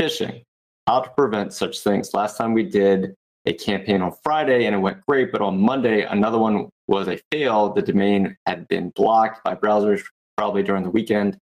phishing. 0.00 0.42
How 0.86 1.00
to 1.00 1.10
prevent 1.10 1.52
such 1.52 1.80
things. 1.80 2.14
Last 2.14 2.36
time 2.36 2.54
we 2.54 2.64
did 2.64 3.14
a 3.46 3.52
campaign 3.52 4.02
on 4.02 4.12
Friday 4.22 4.66
and 4.66 4.74
it 4.74 4.78
went 4.78 5.04
great, 5.06 5.32
but 5.32 5.40
on 5.40 5.58
Monday, 5.60 6.02
another 6.02 6.38
one 6.38 6.68
was 6.88 7.08
a 7.08 7.18
fail. 7.32 7.72
The 7.72 7.82
domain 7.82 8.36
had 8.46 8.68
been 8.68 8.90
blocked 8.90 9.42
by 9.44 9.54
browsers 9.54 10.02
probably 10.36 10.62
during 10.62 10.82
the 10.82 10.90
weekend. 10.90 11.38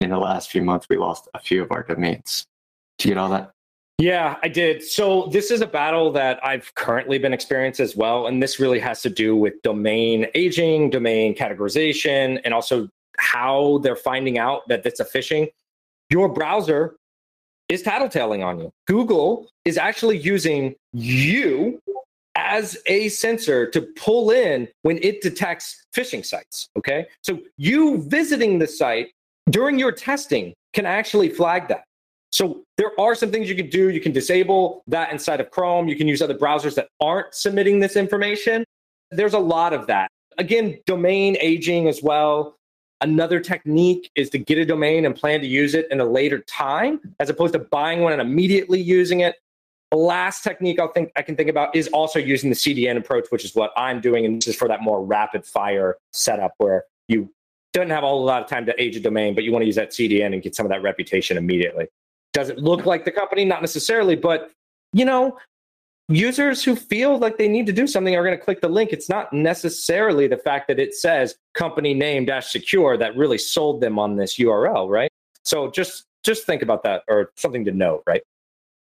In 0.00 0.10
the 0.10 0.18
last 0.18 0.50
few 0.50 0.62
months, 0.62 0.86
we 0.88 0.96
lost 0.96 1.28
a 1.34 1.38
few 1.38 1.62
of 1.62 1.72
our 1.72 1.82
domains. 1.82 2.46
Did 2.98 3.08
you 3.08 3.14
get 3.14 3.18
all 3.18 3.30
that? 3.30 3.50
Yeah, 3.98 4.36
I 4.42 4.48
did. 4.48 4.82
So 4.82 5.28
this 5.32 5.50
is 5.50 5.60
a 5.60 5.66
battle 5.66 6.10
that 6.12 6.44
I've 6.44 6.74
currently 6.74 7.18
been 7.18 7.32
experiencing 7.32 7.84
as 7.84 7.94
well. 7.94 8.26
And 8.26 8.42
this 8.42 8.58
really 8.58 8.80
has 8.80 9.02
to 9.02 9.10
do 9.10 9.36
with 9.36 9.54
domain 9.62 10.26
aging, 10.34 10.90
domain 10.90 11.34
categorization, 11.34 12.40
and 12.44 12.52
also 12.52 12.88
how 13.18 13.78
they're 13.78 13.96
finding 13.96 14.36
out 14.36 14.66
that 14.68 14.84
it's 14.84 14.98
a 14.98 15.04
phishing. 15.04 15.48
Your 16.10 16.28
browser 16.28 16.96
is 17.68 17.82
tattletaling 17.82 18.44
on 18.44 18.58
you. 18.58 18.70
Google 18.86 19.48
is 19.64 19.78
actually 19.78 20.18
using 20.18 20.74
you 20.92 21.80
as 22.36 22.76
a 22.86 23.08
sensor 23.08 23.68
to 23.70 23.80
pull 23.96 24.30
in 24.30 24.68
when 24.82 24.98
it 25.02 25.22
detects 25.22 25.86
phishing 25.94 26.24
sites. 26.24 26.68
Okay. 26.76 27.06
So 27.22 27.40
you 27.56 28.02
visiting 28.08 28.58
the 28.58 28.66
site 28.66 29.12
during 29.50 29.78
your 29.78 29.92
testing 29.92 30.52
can 30.72 30.86
actually 30.86 31.28
flag 31.28 31.68
that. 31.68 31.84
So 32.32 32.64
there 32.76 32.98
are 32.98 33.14
some 33.14 33.30
things 33.30 33.48
you 33.48 33.54
can 33.54 33.70
do. 33.70 33.90
You 33.90 34.00
can 34.00 34.10
disable 34.10 34.82
that 34.88 35.12
inside 35.12 35.40
of 35.40 35.50
Chrome. 35.50 35.86
You 35.86 35.94
can 35.94 36.08
use 36.08 36.20
other 36.20 36.34
browsers 36.34 36.74
that 36.74 36.88
aren't 37.00 37.32
submitting 37.32 37.78
this 37.78 37.94
information. 37.94 38.64
There's 39.12 39.34
a 39.34 39.38
lot 39.38 39.72
of 39.72 39.86
that. 39.86 40.10
Again, 40.36 40.80
domain 40.84 41.36
aging 41.40 41.86
as 41.86 42.02
well. 42.02 42.56
Another 43.04 43.38
technique 43.38 44.10
is 44.14 44.30
to 44.30 44.38
get 44.38 44.56
a 44.56 44.64
domain 44.64 45.04
and 45.04 45.14
plan 45.14 45.38
to 45.40 45.46
use 45.46 45.74
it 45.74 45.86
in 45.90 46.00
a 46.00 46.06
later 46.06 46.38
time, 46.38 46.98
as 47.20 47.28
opposed 47.28 47.52
to 47.52 47.58
buying 47.58 48.00
one 48.00 48.14
and 48.14 48.22
immediately 48.22 48.80
using 48.80 49.20
it. 49.20 49.36
The 49.90 49.98
last 49.98 50.42
technique 50.42 50.80
I'll 50.80 50.90
think 50.90 51.12
I 51.14 51.20
can 51.20 51.36
think 51.36 51.50
about 51.50 51.76
is 51.76 51.88
also 51.88 52.18
using 52.18 52.48
the 52.48 52.56
CDN 52.56 52.96
approach, 52.96 53.26
which 53.28 53.44
is 53.44 53.54
what 53.54 53.72
I'm 53.76 54.00
doing, 54.00 54.24
and 54.24 54.40
this 54.40 54.48
is 54.48 54.56
for 54.56 54.68
that 54.68 54.80
more 54.80 55.04
rapid 55.04 55.44
fire 55.44 55.98
setup 56.14 56.54
where 56.56 56.84
you 57.06 57.30
don't 57.74 57.90
have 57.90 58.04
a 58.04 58.06
lot 58.06 58.42
of 58.42 58.48
time 58.48 58.64
to 58.64 58.82
age 58.82 58.96
a 58.96 59.00
domain, 59.00 59.34
but 59.34 59.44
you 59.44 59.52
want 59.52 59.60
to 59.60 59.66
use 59.66 59.76
that 59.76 59.90
CDN 59.90 60.32
and 60.32 60.42
get 60.42 60.54
some 60.54 60.64
of 60.64 60.70
that 60.70 60.82
reputation 60.82 61.36
immediately. 61.36 61.88
Does 62.32 62.48
it 62.48 62.58
look 62.58 62.86
like 62.86 63.04
the 63.04 63.12
company? 63.12 63.44
Not 63.44 63.60
necessarily, 63.60 64.16
but 64.16 64.50
you 64.94 65.04
know, 65.04 65.36
users 66.08 66.62
who 66.62 66.76
feel 66.76 67.18
like 67.18 67.38
they 67.38 67.48
need 67.48 67.66
to 67.66 67.72
do 67.72 67.86
something 67.86 68.14
are 68.14 68.24
going 68.24 68.36
to 68.36 68.44
click 68.44 68.60
the 68.60 68.68
link. 68.68 68.92
It's 68.92 69.08
not 69.08 69.32
necessarily 69.32 70.26
the 70.26 70.36
fact 70.36 70.68
that 70.68 70.78
it 70.78 70.94
says 70.94 71.36
company 71.54 71.94
name 71.94 72.26
dash 72.26 72.52
secure 72.52 72.96
that 72.96 73.16
really 73.16 73.38
sold 73.38 73.80
them 73.80 73.98
on 73.98 74.16
this 74.16 74.36
URL, 74.38 74.88
right? 74.88 75.10
So 75.44 75.70
just 75.70 76.04
just 76.22 76.44
think 76.46 76.62
about 76.62 76.82
that 76.84 77.02
or 77.08 77.30
something 77.36 77.64
to 77.66 77.70
note, 77.72 78.02
right? 78.06 78.22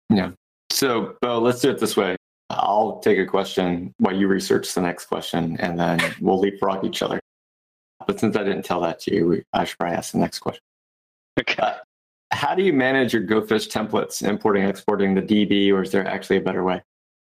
Yeah. 0.09 0.31
So, 0.69 1.15
Bo, 1.21 1.39
let's 1.39 1.61
do 1.61 1.69
it 1.69 1.79
this 1.79 1.97
way. 1.97 2.15
I'll 2.49 2.99
take 2.99 3.17
a 3.17 3.25
question 3.25 3.93
while 3.97 4.15
you 4.15 4.27
research 4.27 4.73
the 4.73 4.81
next 4.81 5.05
question, 5.07 5.57
and 5.59 5.79
then 5.79 5.99
we'll 6.21 6.39
leapfrog 6.39 6.85
each 6.85 7.01
other. 7.01 7.19
But 8.05 8.19
since 8.19 8.35
I 8.35 8.43
didn't 8.43 8.63
tell 8.63 8.81
that 8.81 8.99
to 9.01 9.15
you, 9.15 9.43
I 9.51 9.65
should 9.65 9.77
probably 9.77 9.97
ask 9.97 10.11
the 10.11 10.19
next 10.19 10.39
question. 10.39 10.61
Okay. 11.39 11.55
Uh, 11.61 11.73
how 12.31 12.55
do 12.55 12.63
you 12.63 12.73
manage 12.73 13.13
your 13.13 13.23
GoFish 13.23 13.69
templates, 13.69 14.27
importing, 14.27 14.63
exporting 14.63 15.15
the 15.15 15.21
DB, 15.21 15.71
or 15.71 15.81
is 15.81 15.91
there 15.91 16.05
actually 16.07 16.37
a 16.37 16.41
better 16.41 16.63
way? 16.63 16.81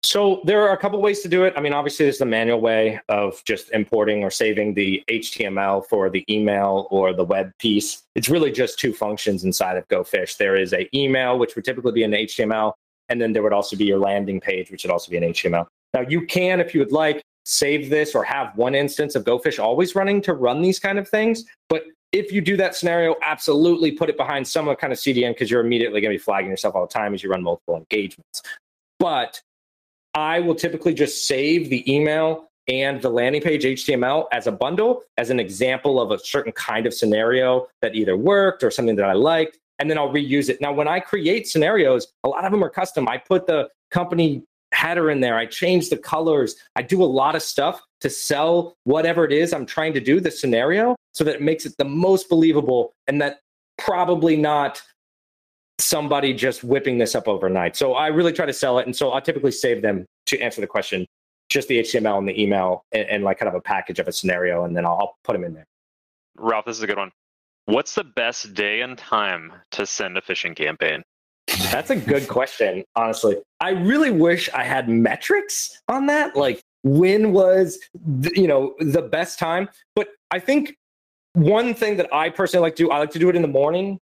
So 0.04 0.40
there 0.44 0.62
are 0.62 0.72
a 0.72 0.76
couple 0.76 1.00
ways 1.02 1.20
to 1.20 1.28
do 1.28 1.44
it. 1.44 1.52
I 1.56 1.60
mean, 1.60 1.72
obviously, 1.72 2.06
there's 2.06 2.18
the 2.18 2.24
manual 2.24 2.60
way 2.60 3.00
of 3.08 3.42
just 3.44 3.70
importing 3.72 4.22
or 4.22 4.30
saving 4.30 4.74
the 4.74 5.02
HTML 5.10 5.86
for 5.86 6.08
the 6.08 6.24
email 6.32 6.86
or 6.90 7.12
the 7.12 7.24
web 7.24 7.50
piece. 7.58 8.04
It's 8.14 8.28
really 8.28 8.52
just 8.52 8.78
two 8.78 8.92
functions 8.92 9.44
inside 9.44 9.76
of 9.76 9.86
GoPhish. 9.88 10.36
There 10.36 10.56
is 10.56 10.72
a 10.72 10.88
email, 10.96 11.38
which 11.38 11.56
would 11.56 11.64
typically 11.64 11.92
be 11.92 12.04
an 12.04 12.12
HTML, 12.12 12.72
and 13.08 13.20
then 13.20 13.32
there 13.32 13.42
would 13.42 13.52
also 13.52 13.76
be 13.76 13.84
your 13.84 13.98
landing 13.98 14.40
page, 14.40 14.70
which 14.70 14.84
would 14.84 14.92
also 14.92 15.10
be 15.10 15.16
an 15.16 15.24
HTML. 15.24 15.66
Now, 15.94 16.00
you 16.00 16.26
can, 16.26 16.60
if 16.60 16.74
you 16.74 16.80
would 16.80 16.92
like, 16.92 17.22
save 17.44 17.90
this 17.90 18.14
or 18.14 18.22
have 18.22 18.54
one 18.56 18.74
instance 18.74 19.14
of 19.14 19.24
GoPhish 19.24 19.58
always 19.58 19.94
running 19.94 20.20
to 20.22 20.34
run 20.34 20.62
these 20.62 20.78
kind 20.78 20.98
of 20.98 21.08
things. 21.08 21.44
But 21.68 21.84
if 22.12 22.30
you 22.30 22.40
do 22.40 22.56
that 22.58 22.76
scenario, 22.76 23.16
absolutely 23.22 23.92
put 23.92 24.10
it 24.10 24.16
behind 24.16 24.46
some 24.46 24.74
kind 24.76 24.92
of 24.92 24.98
CDN 24.98 25.30
because 25.30 25.50
you're 25.50 25.64
immediately 25.64 26.00
going 26.00 26.12
to 26.12 26.18
be 26.18 26.22
flagging 26.22 26.50
yourself 26.50 26.74
all 26.74 26.86
the 26.86 26.92
time 26.92 27.14
as 27.14 27.22
you 27.22 27.30
run 27.30 27.42
multiple 27.42 27.76
engagements. 27.76 28.42
But 28.98 29.40
I 30.14 30.40
will 30.40 30.54
typically 30.54 30.94
just 30.94 31.26
save 31.26 31.70
the 31.70 31.90
email 31.92 32.48
and 32.68 33.00
the 33.00 33.08
landing 33.08 33.40
page 33.40 33.64
HTML 33.64 34.26
as 34.30 34.46
a 34.46 34.52
bundle 34.52 35.02
as 35.16 35.30
an 35.30 35.40
example 35.40 36.00
of 36.00 36.10
a 36.10 36.18
certain 36.18 36.52
kind 36.52 36.86
of 36.86 36.92
scenario 36.92 37.66
that 37.80 37.94
either 37.94 38.16
worked 38.16 38.62
or 38.62 38.70
something 38.70 38.96
that 38.96 39.06
I 39.06 39.14
liked. 39.14 39.58
And 39.78 39.88
then 39.88 39.96
I'll 39.96 40.10
reuse 40.12 40.48
it. 40.48 40.60
Now, 40.60 40.72
when 40.72 40.88
I 40.88 41.00
create 41.00 41.46
scenarios, 41.46 42.08
a 42.24 42.28
lot 42.28 42.44
of 42.44 42.50
them 42.52 42.62
are 42.64 42.70
custom. 42.70 43.08
I 43.08 43.16
put 43.16 43.46
the 43.46 43.68
company 43.90 44.42
header 44.72 45.10
in 45.10 45.20
there. 45.20 45.36
I 45.36 45.46
change 45.46 45.88
the 45.88 45.96
colors. 45.96 46.56
I 46.76 46.82
do 46.82 47.02
a 47.02 47.06
lot 47.06 47.34
of 47.34 47.42
stuff 47.42 47.80
to 48.00 48.10
sell 48.10 48.76
whatever 48.84 49.24
it 49.24 49.32
is 49.32 49.52
I'm 49.52 49.66
trying 49.66 49.94
to 49.94 50.00
do, 50.00 50.20
the 50.20 50.30
scenario, 50.30 50.96
so 51.12 51.24
that 51.24 51.36
it 51.36 51.42
makes 51.42 51.64
it 51.64 51.74
the 51.78 51.84
most 51.84 52.28
believable 52.28 52.92
and 53.06 53.20
that 53.22 53.40
probably 53.78 54.36
not 54.36 54.82
somebody 55.78 56.32
just 56.32 56.64
whipping 56.64 56.98
this 56.98 57.14
up 57.14 57.28
overnight. 57.28 57.76
So 57.76 57.94
I 57.94 58.08
really 58.08 58.32
try 58.32 58.46
to 58.46 58.52
sell 58.52 58.78
it. 58.78 58.86
And 58.86 58.94
so 58.94 59.12
I 59.12 59.20
typically 59.20 59.52
save 59.52 59.82
them 59.82 60.04
to 60.26 60.40
answer 60.40 60.60
the 60.60 60.66
question, 60.66 61.06
just 61.48 61.68
the 61.68 61.80
HTML 61.80 62.18
and 62.18 62.28
the 62.28 62.40
email 62.40 62.84
and, 62.92 63.08
and 63.08 63.24
like 63.24 63.38
kind 63.38 63.48
of 63.48 63.54
a 63.54 63.60
package 63.60 63.98
of 63.98 64.08
a 64.08 64.12
scenario, 64.12 64.64
and 64.64 64.76
then 64.76 64.84
I'll, 64.84 64.98
I'll 65.00 65.14
put 65.24 65.32
them 65.34 65.44
in 65.44 65.54
there. 65.54 65.66
Ralph, 66.36 66.66
this 66.66 66.76
is 66.76 66.82
a 66.82 66.86
good 66.86 66.98
one. 66.98 67.10
What's 67.66 67.94
the 67.94 68.04
best 68.04 68.54
day 68.54 68.80
and 68.80 68.96
time 68.96 69.52
to 69.72 69.84
send 69.84 70.16
a 70.16 70.20
phishing 70.20 70.56
campaign? 70.56 71.02
That's 71.70 71.90
a 71.90 71.96
good 71.96 72.28
question, 72.28 72.84
honestly. 72.96 73.36
I 73.60 73.70
really 73.70 74.10
wish 74.10 74.48
I 74.50 74.64
had 74.64 74.88
metrics 74.88 75.80
on 75.88 76.06
that. 76.06 76.36
Like 76.36 76.62
when 76.82 77.32
was 77.32 77.78
the, 77.94 78.32
you 78.34 78.46
know 78.46 78.74
the 78.80 79.02
best 79.02 79.38
time? 79.38 79.68
But 79.94 80.08
I 80.30 80.38
think 80.38 80.76
one 81.34 81.74
thing 81.74 81.96
that 81.96 82.12
I 82.12 82.30
personally 82.30 82.62
like 82.62 82.76
to 82.76 82.84
do, 82.84 82.90
I 82.90 82.98
like 82.98 83.10
to 83.12 83.18
do 83.18 83.28
it 83.28 83.36
in 83.36 83.42
the 83.42 83.48
morning. 83.48 83.98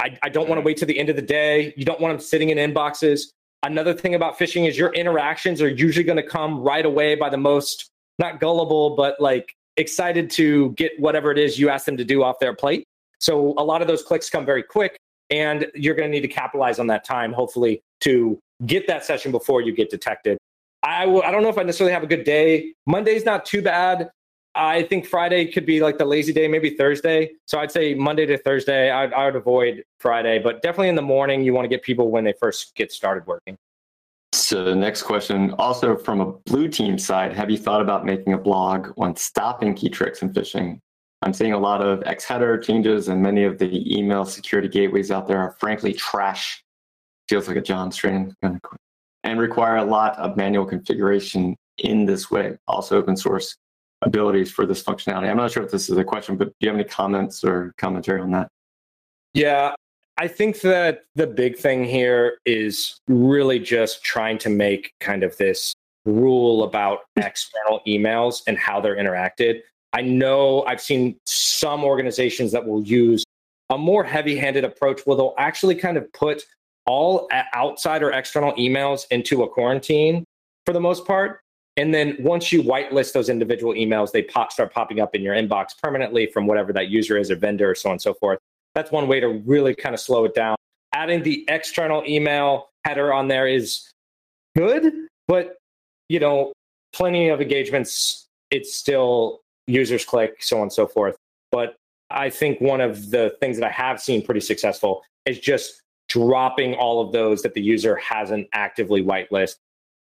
I, 0.00 0.16
I 0.22 0.28
don't 0.28 0.48
want 0.48 0.58
to 0.58 0.60
mm-hmm. 0.60 0.66
wait 0.66 0.76
to 0.78 0.86
the 0.86 0.98
end 0.98 1.08
of 1.08 1.16
the 1.16 1.22
day. 1.22 1.74
You 1.76 1.84
don't 1.84 2.00
want 2.00 2.16
them 2.16 2.20
sitting 2.20 2.50
in 2.50 2.58
inboxes. 2.58 3.30
Another 3.62 3.92
thing 3.92 4.14
about 4.14 4.38
phishing 4.38 4.68
is 4.68 4.78
your 4.78 4.92
interactions 4.92 5.60
are 5.60 5.68
usually 5.68 6.04
going 6.04 6.16
to 6.16 6.22
come 6.22 6.60
right 6.60 6.86
away 6.86 7.16
by 7.16 7.28
the 7.28 7.36
most 7.36 7.90
not 8.18 8.40
gullible, 8.40 8.94
but 8.96 9.20
like 9.20 9.54
excited 9.76 10.30
to 10.30 10.70
get 10.72 10.92
whatever 10.98 11.30
it 11.30 11.38
is 11.38 11.58
you 11.58 11.68
ask 11.68 11.86
them 11.86 11.96
to 11.96 12.04
do 12.04 12.22
off 12.22 12.38
their 12.38 12.54
plate. 12.54 12.84
So 13.20 13.54
a 13.58 13.64
lot 13.64 13.82
of 13.82 13.88
those 13.88 14.02
clicks 14.02 14.30
come 14.30 14.46
very 14.46 14.62
quick 14.62 14.96
and 15.30 15.66
you're 15.74 15.94
going 15.94 16.08
to 16.08 16.12
need 16.12 16.22
to 16.22 16.28
capitalize 16.28 16.78
on 16.78 16.86
that 16.88 17.04
time, 17.04 17.32
hopefully, 17.32 17.82
to 18.00 18.38
get 18.66 18.86
that 18.86 19.04
session 19.04 19.32
before 19.32 19.60
you 19.60 19.72
get 19.72 19.90
detected. 19.90 20.38
I 20.82 21.04
w- 21.04 21.22
I 21.22 21.30
don't 21.30 21.42
know 21.42 21.48
if 21.48 21.58
I 21.58 21.64
necessarily 21.64 21.92
have 21.92 22.02
a 22.02 22.06
good 22.06 22.24
day. 22.24 22.74
Monday's 22.86 23.24
not 23.24 23.44
too 23.44 23.62
bad. 23.62 24.10
I 24.58 24.82
think 24.82 25.06
Friday 25.06 25.46
could 25.46 25.64
be 25.64 25.80
like 25.80 25.98
the 25.98 26.04
lazy 26.04 26.32
day, 26.32 26.48
maybe 26.48 26.70
Thursday. 26.70 27.30
So 27.46 27.60
I'd 27.60 27.70
say 27.70 27.94
Monday 27.94 28.26
to 28.26 28.36
Thursday. 28.36 28.90
I'd, 28.90 29.12
I 29.12 29.26
would 29.26 29.36
avoid 29.36 29.84
Friday, 30.00 30.40
but 30.40 30.62
definitely 30.62 30.88
in 30.88 30.96
the 30.96 31.02
morning, 31.02 31.42
you 31.42 31.54
want 31.54 31.64
to 31.64 31.68
get 31.68 31.84
people 31.84 32.10
when 32.10 32.24
they 32.24 32.34
first 32.40 32.74
get 32.74 32.90
started 32.90 33.24
working. 33.26 33.56
So 34.32 34.64
the 34.64 34.74
next 34.74 35.04
question, 35.04 35.54
also 35.58 35.96
from 35.96 36.20
a 36.20 36.32
blue 36.32 36.66
team 36.66 36.98
side, 36.98 37.32
have 37.34 37.50
you 37.50 37.56
thought 37.56 37.80
about 37.80 38.04
making 38.04 38.32
a 38.32 38.38
blog 38.38 38.88
on 38.98 39.14
stopping 39.14 39.74
key 39.74 39.88
tricks 39.88 40.22
in 40.22 40.32
phishing? 40.32 40.80
I'm 41.22 41.32
seeing 41.32 41.52
a 41.52 41.58
lot 41.58 41.80
of 41.80 42.02
X 42.04 42.24
header 42.24 42.58
changes, 42.58 43.08
and 43.08 43.22
many 43.22 43.44
of 43.44 43.58
the 43.58 43.96
email 43.96 44.24
security 44.24 44.68
gateways 44.68 45.12
out 45.12 45.28
there 45.28 45.38
are 45.38 45.52
frankly 45.60 45.92
trash. 45.92 46.64
Feels 47.28 47.46
like 47.46 47.56
a 47.56 47.62
John 47.62 47.92
Strand 47.92 48.34
kind 48.42 48.56
of. 48.56 48.78
And 49.22 49.38
require 49.38 49.76
a 49.76 49.84
lot 49.84 50.16
of 50.16 50.36
manual 50.36 50.64
configuration 50.64 51.56
in 51.78 52.06
this 52.06 52.30
way. 52.30 52.56
Also, 52.66 52.96
open 52.96 53.16
source 53.16 53.56
abilities 54.02 54.50
for 54.50 54.66
this 54.66 54.82
functionality. 54.82 55.30
I'm 55.30 55.36
not 55.36 55.50
sure 55.50 55.62
if 55.62 55.70
this 55.70 55.90
is 55.90 55.96
a 55.96 56.04
question, 56.04 56.36
but 56.36 56.48
do 56.48 56.54
you 56.60 56.68
have 56.68 56.76
any 56.76 56.88
comments 56.88 57.42
or 57.44 57.74
commentary 57.78 58.20
on 58.20 58.30
that? 58.32 58.48
Yeah, 59.34 59.74
I 60.16 60.28
think 60.28 60.60
that 60.62 61.04
the 61.14 61.26
big 61.26 61.56
thing 61.56 61.84
here 61.84 62.38
is 62.44 62.98
really 63.08 63.58
just 63.58 64.04
trying 64.04 64.38
to 64.38 64.48
make 64.48 64.92
kind 65.00 65.22
of 65.22 65.36
this 65.36 65.74
rule 66.04 66.64
about 66.64 67.00
external 67.16 67.80
emails 67.86 68.42
and 68.46 68.56
how 68.56 68.80
they're 68.80 68.96
interacted 68.96 69.60
I 69.92 70.02
know 70.02 70.64
I've 70.64 70.80
seen 70.80 71.18
some 71.24 71.84
organizations 71.84 72.52
that 72.52 72.66
will 72.66 72.82
use 72.82 73.24
a 73.70 73.78
more 73.78 74.04
heavy 74.04 74.36
handed 74.36 74.64
approach 74.64 75.02
where 75.04 75.16
they'll 75.16 75.34
actually 75.38 75.74
kind 75.74 75.96
of 75.96 76.10
put 76.12 76.44
all 76.86 77.28
outside 77.52 78.02
or 78.02 78.12
external 78.12 78.52
emails 78.54 79.06
into 79.10 79.42
a 79.42 79.48
quarantine 79.48 80.24
for 80.64 80.72
the 80.72 80.80
most 80.80 81.06
part. 81.06 81.40
And 81.78 81.94
then 81.94 82.16
once 82.18 82.50
you 82.50 82.60
whitelist 82.60 83.12
those 83.12 83.28
individual 83.28 83.72
emails, 83.72 84.10
they 84.10 84.22
pop, 84.22 84.50
start 84.50 84.74
popping 84.74 84.98
up 84.98 85.14
in 85.14 85.22
your 85.22 85.36
inbox 85.36 85.80
permanently 85.80 86.26
from 86.26 86.48
whatever 86.48 86.72
that 86.72 86.88
user 86.88 87.16
is 87.16 87.30
or 87.30 87.36
vendor, 87.36 87.70
or 87.70 87.76
so 87.76 87.90
on 87.90 87.92
and 87.92 88.02
so 88.02 88.14
forth. 88.14 88.40
That's 88.74 88.90
one 88.90 89.06
way 89.06 89.20
to 89.20 89.28
really 89.28 89.76
kind 89.76 89.94
of 89.94 90.00
slow 90.00 90.24
it 90.24 90.34
down. 90.34 90.56
Adding 90.92 91.22
the 91.22 91.44
external 91.48 92.02
email 92.04 92.70
header 92.84 93.12
on 93.12 93.28
there 93.28 93.46
is 93.46 93.88
good, 94.56 94.92
but 95.28 95.56
you 96.08 96.18
know, 96.18 96.52
plenty 96.92 97.28
of 97.28 97.40
engagements, 97.40 98.26
it's 98.50 98.74
still 98.74 99.40
users 99.68 100.04
click, 100.04 100.42
so 100.42 100.56
on 100.56 100.62
and 100.62 100.72
so 100.72 100.84
forth. 100.84 101.14
But 101.52 101.76
I 102.10 102.28
think 102.28 102.60
one 102.60 102.80
of 102.80 103.10
the 103.10 103.36
things 103.38 103.56
that 103.58 103.66
I 103.66 103.70
have 103.70 104.00
seen 104.00 104.22
pretty 104.22 104.40
successful 104.40 105.04
is 105.26 105.38
just 105.38 105.80
dropping 106.08 106.74
all 106.74 107.00
of 107.00 107.12
those 107.12 107.42
that 107.42 107.54
the 107.54 107.62
user 107.62 107.94
hasn't 107.96 108.48
actively 108.52 109.04
whitelist. 109.04 109.56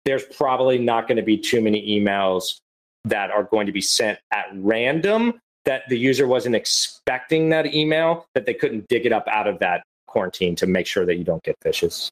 There's 0.06 0.24
probably 0.24 0.78
not 0.80 1.08
going 1.08 1.18
to 1.18 1.24
be 1.24 1.38
too 1.38 1.62
many 1.62 2.00
emails 2.00 2.60
that 3.06 3.32
are 3.32 3.44
going 3.44 3.66
to 3.68 3.72
be 3.72 3.82
sent 3.82 4.20
at 4.32 4.46
random 4.54 5.40
that 5.66 5.84
the 5.90 5.98
user 5.98 6.28
wasn't 6.28 6.56
expecting 6.56 7.50
that 7.50 7.74
email, 7.74 8.26
that 8.36 8.46
they 8.46 8.54
couldn't 8.54 8.88
dig 8.90 9.06
it 9.06 9.14
up 9.14 9.26
out 9.28 9.48
of 9.48 9.60
that 9.60 9.84
quarantine 10.08 10.56
to 10.58 10.68
make 10.68 10.86
sure 10.88 11.06
that 11.06 11.16
you 11.16 11.24
don't 11.24 11.42
get 11.44 11.58
phishes. 11.62 12.12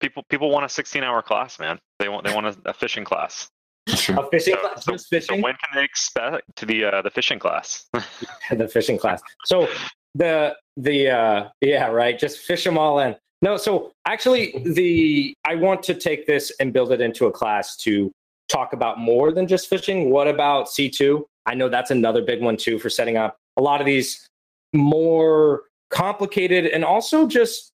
people 0.00 0.22
people 0.28 0.50
want 0.50 0.64
a 0.64 0.68
16 0.68 1.02
hour 1.04 1.22
class, 1.22 1.58
man. 1.58 1.78
They 1.98 2.08
want 2.08 2.24
they 2.26 2.34
want 2.34 2.46
a, 2.46 2.56
a 2.66 2.74
fishing 2.74 3.04
class. 3.04 3.48
A 3.88 3.96
fishing 4.30 4.54
So- 4.54 4.60
class, 4.60 4.84
so- 4.84 4.92
just 4.92 5.26
So 5.28 5.34
when 5.36 5.54
can 5.54 5.74
they 5.74 5.84
expect 5.84 6.42
to 6.56 6.66
the 6.66 6.84
uh, 6.84 7.02
the 7.02 7.10
fishing 7.10 7.38
class? 7.38 7.86
the 8.50 8.68
fishing 8.68 8.98
class. 8.98 9.22
So 9.44 9.68
the 10.14 10.56
the 10.76 11.08
uh 11.10 11.48
yeah, 11.60 11.86
right. 11.86 12.18
Just 12.18 12.38
fish 12.40 12.64
them 12.64 12.78
all 12.78 12.98
in. 12.98 13.14
No, 13.42 13.56
so 13.56 13.92
actually 14.06 14.54
the 14.64 15.34
I 15.44 15.56
want 15.56 15.82
to 15.84 15.94
take 15.94 16.26
this 16.26 16.52
and 16.60 16.72
build 16.72 16.92
it 16.92 17.00
into 17.00 17.26
a 17.26 17.32
class 17.32 17.76
to 17.78 18.10
talk 18.48 18.72
about 18.72 18.98
more 18.98 19.32
than 19.32 19.48
just 19.48 19.68
fishing. 19.68 20.10
What 20.10 20.28
about 20.28 20.68
C2? 20.68 21.22
I 21.46 21.54
know 21.54 21.68
that's 21.68 21.90
another 21.90 22.22
big 22.22 22.40
one 22.40 22.56
too 22.56 22.78
for 22.78 22.88
setting 22.88 23.16
up 23.16 23.36
a 23.56 23.62
lot 23.62 23.80
of 23.80 23.86
these 23.86 24.28
more 24.72 25.62
complicated 25.90 26.66
and 26.66 26.84
also 26.84 27.26
just 27.26 27.72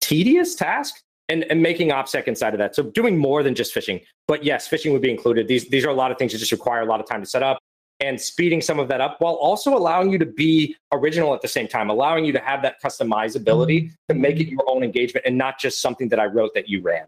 tedious 0.00 0.56
tasks 0.56 1.00
and, 1.28 1.44
and 1.44 1.62
making 1.62 1.90
OPSEC 1.90 2.24
inside 2.24 2.52
of 2.52 2.58
that. 2.58 2.74
So 2.74 2.82
doing 2.82 3.16
more 3.16 3.42
than 3.42 3.54
just 3.54 3.72
fishing. 3.72 4.00
But 4.26 4.44
yes, 4.44 4.66
fishing 4.66 4.92
would 4.92 5.00
be 5.00 5.10
included. 5.10 5.46
These 5.46 5.68
these 5.68 5.84
are 5.84 5.90
a 5.90 5.94
lot 5.94 6.10
of 6.10 6.18
things 6.18 6.32
that 6.32 6.38
just 6.38 6.52
require 6.52 6.82
a 6.82 6.86
lot 6.86 7.00
of 7.00 7.08
time 7.08 7.22
to 7.22 7.26
set 7.26 7.42
up 7.44 7.60
and 8.00 8.20
speeding 8.20 8.60
some 8.60 8.78
of 8.78 8.88
that 8.88 9.00
up 9.00 9.16
while 9.20 9.34
also 9.34 9.76
allowing 9.76 10.10
you 10.10 10.18
to 10.18 10.26
be 10.26 10.76
original 10.92 11.34
at 11.34 11.42
the 11.42 11.48
same 11.48 11.68
time, 11.68 11.90
allowing 11.90 12.24
you 12.24 12.32
to 12.32 12.40
have 12.40 12.62
that 12.62 12.82
customizability 12.82 13.84
mm-hmm. 13.84 13.94
to 14.08 14.14
make 14.14 14.40
it 14.40 14.48
your 14.48 14.64
own 14.68 14.82
engagement 14.82 15.24
and 15.26 15.38
not 15.38 15.58
just 15.58 15.80
something 15.80 16.08
that 16.08 16.20
I 16.20 16.26
wrote 16.26 16.54
that 16.54 16.68
you 16.68 16.82
ran. 16.82 17.06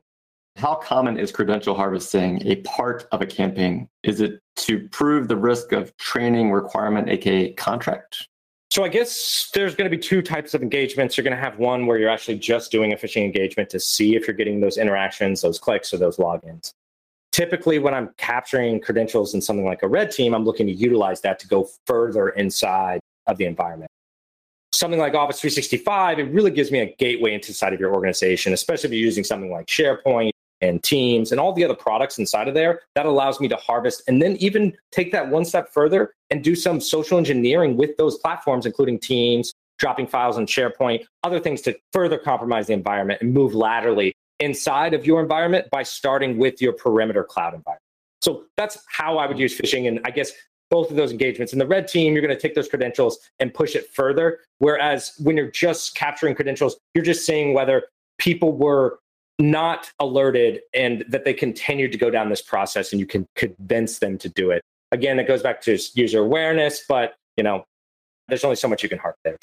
How 0.56 0.74
common 0.74 1.18
is 1.18 1.32
credential 1.32 1.74
harvesting 1.74 2.40
a 2.46 2.56
part 2.56 3.06
of 3.12 3.20
a 3.20 3.26
campaign? 3.26 3.88
Is 4.02 4.20
it 4.22 4.40
to 4.56 4.88
prove 4.88 5.28
the 5.28 5.36
risk 5.36 5.72
of 5.72 5.94
training 5.98 6.50
requirement, 6.50 7.10
aka 7.10 7.52
contract? 7.52 8.28
So 8.70 8.82
I 8.84 8.88
guess 8.88 9.50
there's 9.54 9.74
going 9.74 9.90
to 9.90 9.96
be 9.96 10.02
two 10.02 10.22
types 10.22 10.54
of 10.54 10.62
engagements. 10.62 11.16
You're 11.16 11.24
going 11.24 11.36
to 11.36 11.42
have 11.42 11.58
one 11.58 11.86
where 11.86 11.98
you're 11.98 12.10
actually 12.10 12.38
just 12.38 12.72
doing 12.72 12.92
a 12.92 12.96
phishing 12.96 13.24
engagement 13.24 13.70
to 13.70 13.80
see 13.80 14.16
if 14.16 14.26
you're 14.26 14.36
getting 14.36 14.60
those 14.60 14.76
interactions, 14.76 15.42
those 15.42 15.58
clicks, 15.58 15.92
or 15.94 15.98
those 15.98 16.16
logins. 16.16 16.72
Typically, 17.36 17.78
when 17.78 17.92
I'm 17.92 18.14
capturing 18.16 18.80
credentials 18.80 19.34
in 19.34 19.42
something 19.42 19.66
like 19.66 19.82
a 19.82 19.88
red 19.88 20.10
team, 20.10 20.34
I'm 20.34 20.46
looking 20.46 20.66
to 20.68 20.72
utilize 20.72 21.20
that 21.20 21.38
to 21.40 21.46
go 21.46 21.68
further 21.84 22.30
inside 22.30 22.98
of 23.26 23.36
the 23.36 23.44
environment. 23.44 23.90
Something 24.72 24.98
like 24.98 25.12
Office 25.12 25.38
365, 25.38 26.18
it 26.18 26.22
really 26.32 26.50
gives 26.50 26.72
me 26.72 26.78
a 26.78 26.96
gateway 26.96 27.34
into 27.34 27.48
inside 27.48 27.74
of 27.74 27.80
your 27.80 27.92
organization, 27.92 28.54
especially 28.54 28.86
if 28.88 28.92
you're 28.94 29.04
using 29.04 29.22
something 29.22 29.50
like 29.50 29.66
SharePoint 29.66 30.30
and 30.62 30.82
Teams 30.82 31.30
and 31.30 31.38
all 31.38 31.52
the 31.52 31.62
other 31.62 31.74
products 31.74 32.18
inside 32.18 32.48
of 32.48 32.54
there. 32.54 32.80
That 32.94 33.04
allows 33.04 33.38
me 33.38 33.48
to 33.48 33.56
harvest 33.56 34.04
and 34.08 34.22
then 34.22 34.36
even 34.36 34.74
take 34.90 35.12
that 35.12 35.28
one 35.28 35.44
step 35.44 35.70
further 35.70 36.14
and 36.30 36.42
do 36.42 36.54
some 36.54 36.80
social 36.80 37.18
engineering 37.18 37.76
with 37.76 37.98
those 37.98 38.16
platforms, 38.16 38.64
including 38.64 38.98
Teams, 38.98 39.52
dropping 39.78 40.06
files 40.06 40.38
on 40.38 40.46
SharePoint, 40.46 41.04
other 41.22 41.38
things 41.38 41.60
to 41.62 41.76
further 41.92 42.16
compromise 42.16 42.68
the 42.68 42.72
environment 42.72 43.20
and 43.20 43.34
move 43.34 43.54
laterally 43.54 44.14
inside 44.40 44.94
of 44.94 45.06
your 45.06 45.20
environment 45.20 45.68
by 45.70 45.82
starting 45.82 46.38
with 46.38 46.60
your 46.60 46.72
perimeter 46.72 47.24
cloud 47.24 47.54
environment. 47.54 47.82
So 48.22 48.44
that's 48.56 48.78
how 48.88 49.18
I 49.18 49.26
would 49.26 49.38
use 49.38 49.56
phishing. 49.56 49.88
And 49.88 50.00
I 50.04 50.10
guess 50.10 50.32
both 50.70 50.90
of 50.90 50.96
those 50.96 51.12
engagements. 51.12 51.52
In 51.52 51.58
the 51.58 51.66
red 51.66 51.86
team, 51.86 52.12
you're 52.12 52.22
going 52.22 52.34
to 52.34 52.40
take 52.40 52.54
those 52.54 52.68
credentials 52.68 53.18
and 53.38 53.52
push 53.54 53.76
it 53.76 53.92
further. 53.92 54.40
Whereas 54.58 55.12
when 55.22 55.36
you're 55.36 55.50
just 55.50 55.94
capturing 55.94 56.34
credentials, 56.34 56.76
you're 56.94 57.04
just 57.04 57.24
seeing 57.24 57.54
whether 57.54 57.84
people 58.18 58.52
were 58.52 58.98
not 59.38 59.92
alerted 60.00 60.60
and 60.74 61.04
that 61.08 61.24
they 61.24 61.34
continued 61.34 61.92
to 61.92 61.98
go 61.98 62.10
down 62.10 62.30
this 62.30 62.42
process 62.42 62.92
and 62.92 63.00
you 63.00 63.06
can 63.06 63.26
convince 63.36 63.98
them 63.98 64.18
to 64.18 64.28
do 64.30 64.50
it. 64.50 64.62
Again, 64.92 65.18
it 65.18 65.28
goes 65.28 65.42
back 65.42 65.60
to 65.62 65.78
user 65.94 66.20
awareness, 66.20 66.84
but 66.88 67.16
you 67.36 67.44
know, 67.44 67.64
there's 68.28 68.44
only 68.44 68.56
so 68.56 68.66
much 68.66 68.82
you 68.82 68.88
can 68.88 68.98
harp 68.98 69.16
there. 69.24 69.36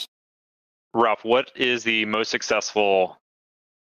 Ralph, 0.93 1.23
what 1.23 1.51
is 1.55 1.83
the 1.83 2.05
most 2.05 2.31
successful 2.31 3.17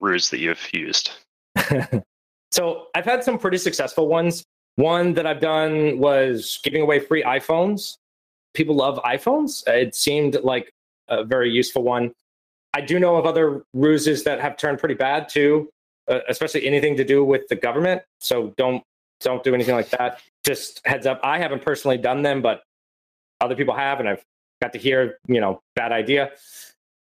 ruse 0.00 0.30
that 0.30 0.38
you've 0.38 0.72
used? 0.72 1.10
so 2.50 2.86
I've 2.94 3.04
had 3.04 3.24
some 3.24 3.38
pretty 3.38 3.58
successful 3.58 4.08
ones. 4.08 4.44
One 4.76 5.14
that 5.14 5.26
I've 5.26 5.40
done 5.40 5.98
was 5.98 6.58
giving 6.64 6.82
away 6.82 7.00
free 7.00 7.22
iPhones. 7.22 7.96
People 8.54 8.76
love 8.76 9.00
iPhones. 9.04 9.66
It 9.68 9.94
seemed 9.94 10.36
like 10.42 10.72
a 11.08 11.24
very 11.24 11.50
useful 11.50 11.82
one. 11.82 12.12
I 12.74 12.80
do 12.80 12.98
know 12.98 13.16
of 13.16 13.24
other 13.24 13.64
ruses 13.72 14.24
that 14.24 14.40
have 14.40 14.56
turned 14.56 14.78
pretty 14.78 14.96
bad 14.96 15.28
too, 15.28 15.68
uh, 16.08 16.20
especially 16.28 16.66
anything 16.66 16.96
to 16.96 17.04
do 17.04 17.24
with 17.24 17.46
the 17.48 17.54
government. 17.56 18.02
So 18.20 18.52
don't 18.56 18.82
don't 19.20 19.44
do 19.44 19.54
anything 19.54 19.76
like 19.76 19.90
that. 19.90 20.20
Just 20.44 20.84
heads 20.84 21.06
up. 21.06 21.20
I 21.22 21.38
haven't 21.38 21.62
personally 21.62 21.98
done 21.98 22.22
them, 22.22 22.42
but 22.42 22.62
other 23.40 23.54
people 23.54 23.74
have, 23.74 24.00
and 24.00 24.08
I've 24.08 24.24
got 24.60 24.72
to 24.72 24.78
hear, 24.78 25.18
you 25.28 25.40
know, 25.40 25.62
bad 25.76 25.92
idea. 25.92 26.32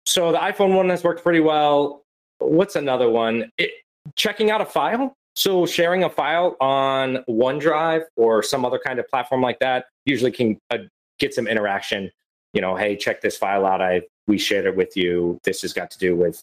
So 0.06 0.32
the 0.32 0.38
iPhone 0.38 0.76
one 0.76 0.90
has 0.90 1.04
worked 1.04 1.24
pretty 1.24 1.40
well. 1.40 2.04
What's 2.42 2.76
another 2.76 3.10
one? 3.10 3.52
It, 3.58 3.72
checking 4.16 4.52
out 4.52 4.62
a 4.62 4.66
file. 4.66 5.16
So 5.36 5.66
sharing 5.66 6.04
a 6.04 6.10
file 6.10 6.58
on 6.60 7.24
OneDrive 7.30 8.04
or 8.18 8.44
some 8.44 8.66
other 8.66 8.80
kind 8.86 9.00
of 9.00 9.08
platform 9.08 9.42
like 9.42 9.60
that 9.60 9.86
usually 10.06 10.32
can 10.32 10.58
uh, 10.70 10.80
get 11.20 11.34
some 11.34 11.48
interaction. 11.48 12.12
You 12.54 12.62
know, 12.62 12.76
hey, 12.76 12.98
check 12.98 13.22
this 13.22 13.38
file 13.38 13.66
out. 13.66 13.82
I 13.82 14.02
we 14.28 14.38
shared 14.38 14.66
it 14.66 14.76
with 14.76 14.98
you. 14.98 15.40
This 15.44 15.62
has 15.62 15.74
got 15.74 15.90
to 15.92 15.98
do 15.98 16.16
with, 16.16 16.42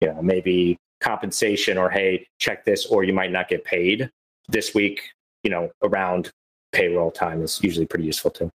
you 0.00 0.08
know, 0.08 0.22
maybe 0.22 0.78
compensation 1.00 1.76
or 1.76 1.90
hey, 1.90 2.26
check 2.38 2.64
this, 2.64 2.86
or 2.86 3.04
you 3.04 3.12
might 3.12 3.30
not 3.30 3.48
get 3.48 3.64
paid 3.64 4.10
this 4.48 4.74
week. 4.74 5.00
You 5.42 5.50
know, 5.50 5.70
around 5.82 6.30
payroll 6.72 7.10
time 7.10 7.42
is 7.42 7.60
usually 7.62 7.86
pretty 7.86 8.04
useful 8.04 8.30
too. 8.30 8.50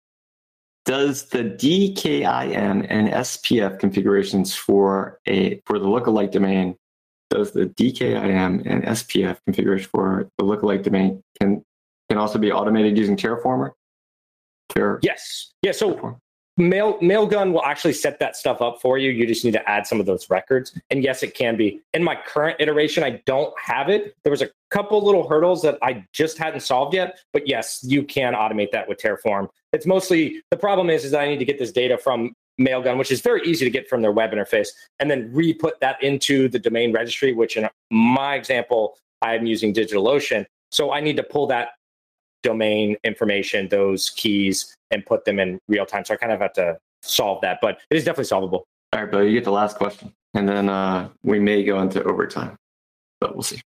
Does 0.85 1.25
the 1.27 1.45
DKIM 1.45 2.87
and 2.89 3.09
SPF 3.09 3.79
configurations 3.79 4.55
for 4.55 5.19
a 5.27 5.61
for 5.67 5.79
the 5.79 5.87
lookalike 5.87 6.33
domain 6.33 6.77
does 7.33 7.53
the 7.53 7.67
DKIM 7.67 8.63
and 8.67 8.85
SPF 8.85 9.39
configuration 9.47 9.89
for 9.91 10.29
the 10.39 10.45
lookalike 10.45 10.83
domain 10.83 11.23
can 11.41 11.65
can 12.09 12.19
also 12.19 12.39
be 12.39 12.53
automated 12.53 12.97
using 12.99 13.17
Terraformer? 13.17 13.71
Terra- 14.69 14.99
Yes. 15.03 15.53
Yeah. 15.63 15.73
So 15.73 16.19
Mail 16.59 16.99
Mailgun 16.99 17.53
will 17.53 17.65
actually 17.65 17.95
set 17.95 18.19
that 18.19 18.37
stuff 18.37 18.61
up 18.61 18.81
for 18.83 18.99
you. 18.99 19.11
You 19.11 19.27
just 19.27 19.45
need 19.45 19.53
to 19.53 19.71
add 19.71 19.87
some 19.87 19.99
of 19.99 20.05
those 20.05 20.29
records. 20.29 20.79
And 20.91 21.03
yes, 21.03 21.23
it 21.23 21.35
can 21.35 21.57
be. 21.57 21.81
In 21.95 22.05
my 22.05 22.15
current 22.15 22.59
iteration, 22.61 23.03
I 23.03 23.23
don't 23.25 23.55
have 23.59 23.89
it. 23.89 24.15
There 24.23 24.31
was 24.31 24.43
a 24.43 24.51
couple 24.71 25.03
little 25.03 25.27
hurdles 25.27 25.63
that 25.63 25.79
I 25.83 26.05
just 26.13 26.37
hadn't 26.37 26.61
solved 26.61 26.93
yet. 26.95 27.19
But 27.33 27.49
yes, 27.49 27.81
you 27.83 28.03
can 28.03 28.35
automate 28.35 28.71
that 28.73 28.87
with 28.87 28.99
Terraform. 28.99 29.49
It's 29.73 29.87
mostly 29.87 30.43
the 30.51 30.59
problem 30.59 30.91
is, 30.91 31.07
is 31.07 31.13
that 31.13 31.23
I 31.23 31.29
need 31.29 31.39
to 31.39 31.47
get 31.47 31.59
this 31.59 31.73
data 31.73 31.97
from 31.97 32.35
Mailgun, 32.61 32.99
which 32.99 33.11
is 33.11 33.21
very 33.21 33.43
easy 33.45 33.65
to 33.65 33.71
get 33.71 33.89
from 33.89 34.03
their 34.03 34.13
web 34.13 34.33
interface, 34.33 34.69
and 34.99 35.11
then 35.11 35.31
re-put 35.33 35.81
that 35.81 36.03
into 36.03 36.49
the 36.49 36.59
domain 36.59 36.93
registry, 36.93 37.33
which 37.33 37.57
in 37.57 37.69
my 37.91 38.35
example, 38.35 38.99
I'm 39.23 39.47
using 39.47 39.73
DigitalOcean. 39.73 40.47
So 40.71 40.93
I 40.93 41.01
need 41.01 41.17
to 41.17 41.23
pull 41.23 41.47
that 41.49 41.71
domain 42.43 42.97
information, 43.05 43.69
those 43.69 44.11
keys, 44.11 44.75
and 44.91 45.05
put 45.07 45.25
them 45.25 45.39
in 45.39 45.59
real 45.69 45.87
time. 45.87 46.05
So 46.05 46.15
I 46.15 46.17
kind 46.17 46.33
of 46.33 46.41
have 46.41 46.53
to 46.55 46.79
solve 47.03 47.41
that, 47.43 47.59
but 47.61 47.81
it 47.91 47.97
is 47.97 48.05
definitely 48.05 48.25
solvable. 48.25 48.65
All 48.93 49.01
right, 49.01 49.11
Bill, 49.11 49.25
you 49.25 49.33
get 49.33 49.45
the 49.45 49.53
last 49.53 49.77
question, 49.77 50.13
and 50.35 50.49
then 50.49 50.69
uh, 50.69 51.09
we 51.23 51.39
may 51.39 51.65
go 51.65 51.81
into 51.81 52.03
overtime, 52.05 52.57
but 53.21 53.35
we'll 53.35 53.43
see. 53.43 53.61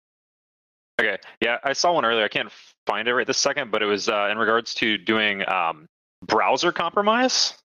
Okay, 0.99 1.17
yeah, 1.41 1.57
I 1.63 1.73
saw 1.73 1.93
one 1.93 2.05
earlier. 2.05 2.23
I 2.23 2.27
can't 2.27 2.51
find 2.85 3.07
it 3.07 3.13
right 3.13 3.25
this 3.25 3.37
second, 3.37 3.71
but 3.71 3.81
it 3.81 3.85
was 3.85 4.09
uh, 4.09 4.27
in 4.31 4.37
regards 4.37 4.73
to 4.75 4.97
doing 4.97 5.47
um, 5.49 5.87
browser 6.25 6.71
compromise 6.71 7.55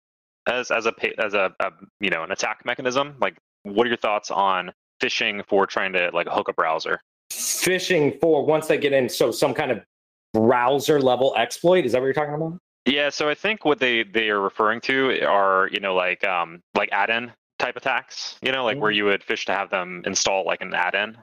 as 0.48 0.70
as 0.70 0.86
a 0.86 0.94
as 1.22 1.34
a, 1.34 1.52
a 1.60 1.70
you 2.00 2.10
know 2.10 2.24
an 2.24 2.32
attack 2.32 2.64
mechanism. 2.64 3.14
Like, 3.20 3.36
what 3.62 3.86
are 3.86 3.88
your 3.88 3.96
thoughts 3.96 4.30
on 4.30 4.72
phishing 5.00 5.46
for 5.46 5.66
trying 5.66 5.92
to 5.92 6.10
like 6.12 6.26
hook 6.28 6.48
a 6.48 6.52
browser? 6.52 7.00
Phishing 7.30 8.18
for 8.20 8.44
once 8.44 8.66
they 8.66 8.78
get 8.78 8.92
in, 8.92 9.08
so 9.08 9.30
some 9.30 9.54
kind 9.54 9.70
of 9.70 9.80
browser 10.34 11.00
level 11.00 11.34
exploit. 11.36 11.84
Is 11.84 11.92
that 11.92 12.00
what 12.00 12.06
you're 12.06 12.14
talking 12.14 12.34
about? 12.34 12.58
Yeah, 12.86 13.10
so 13.10 13.28
I 13.28 13.34
think 13.34 13.64
what 13.64 13.78
they 13.78 14.02
they 14.02 14.30
are 14.30 14.40
referring 14.40 14.80
to 14.82 15.22
are 15.26 15.68
you 15.72 15.80
know 15.80 15.94
like 15.94 16.24
um 16.24 16.62
like 16.74 16.88
add-in 16.92 17.32
type 17.58 17.76
attacks. 17.76 18.38
You 18.42 18.52
know, 18.52 18.64
like 18.64 18.78
where 18.78 18.90
you 18.90 19.04
would 19.04 19.22
fish 19.22 19.44
to 19.46 19.52
have 19.52 19.70
them 19.70 20.02
install 20.06 20.44
like 20.44 20.62
an 20.62 20.72
add-in, 20.74 21.18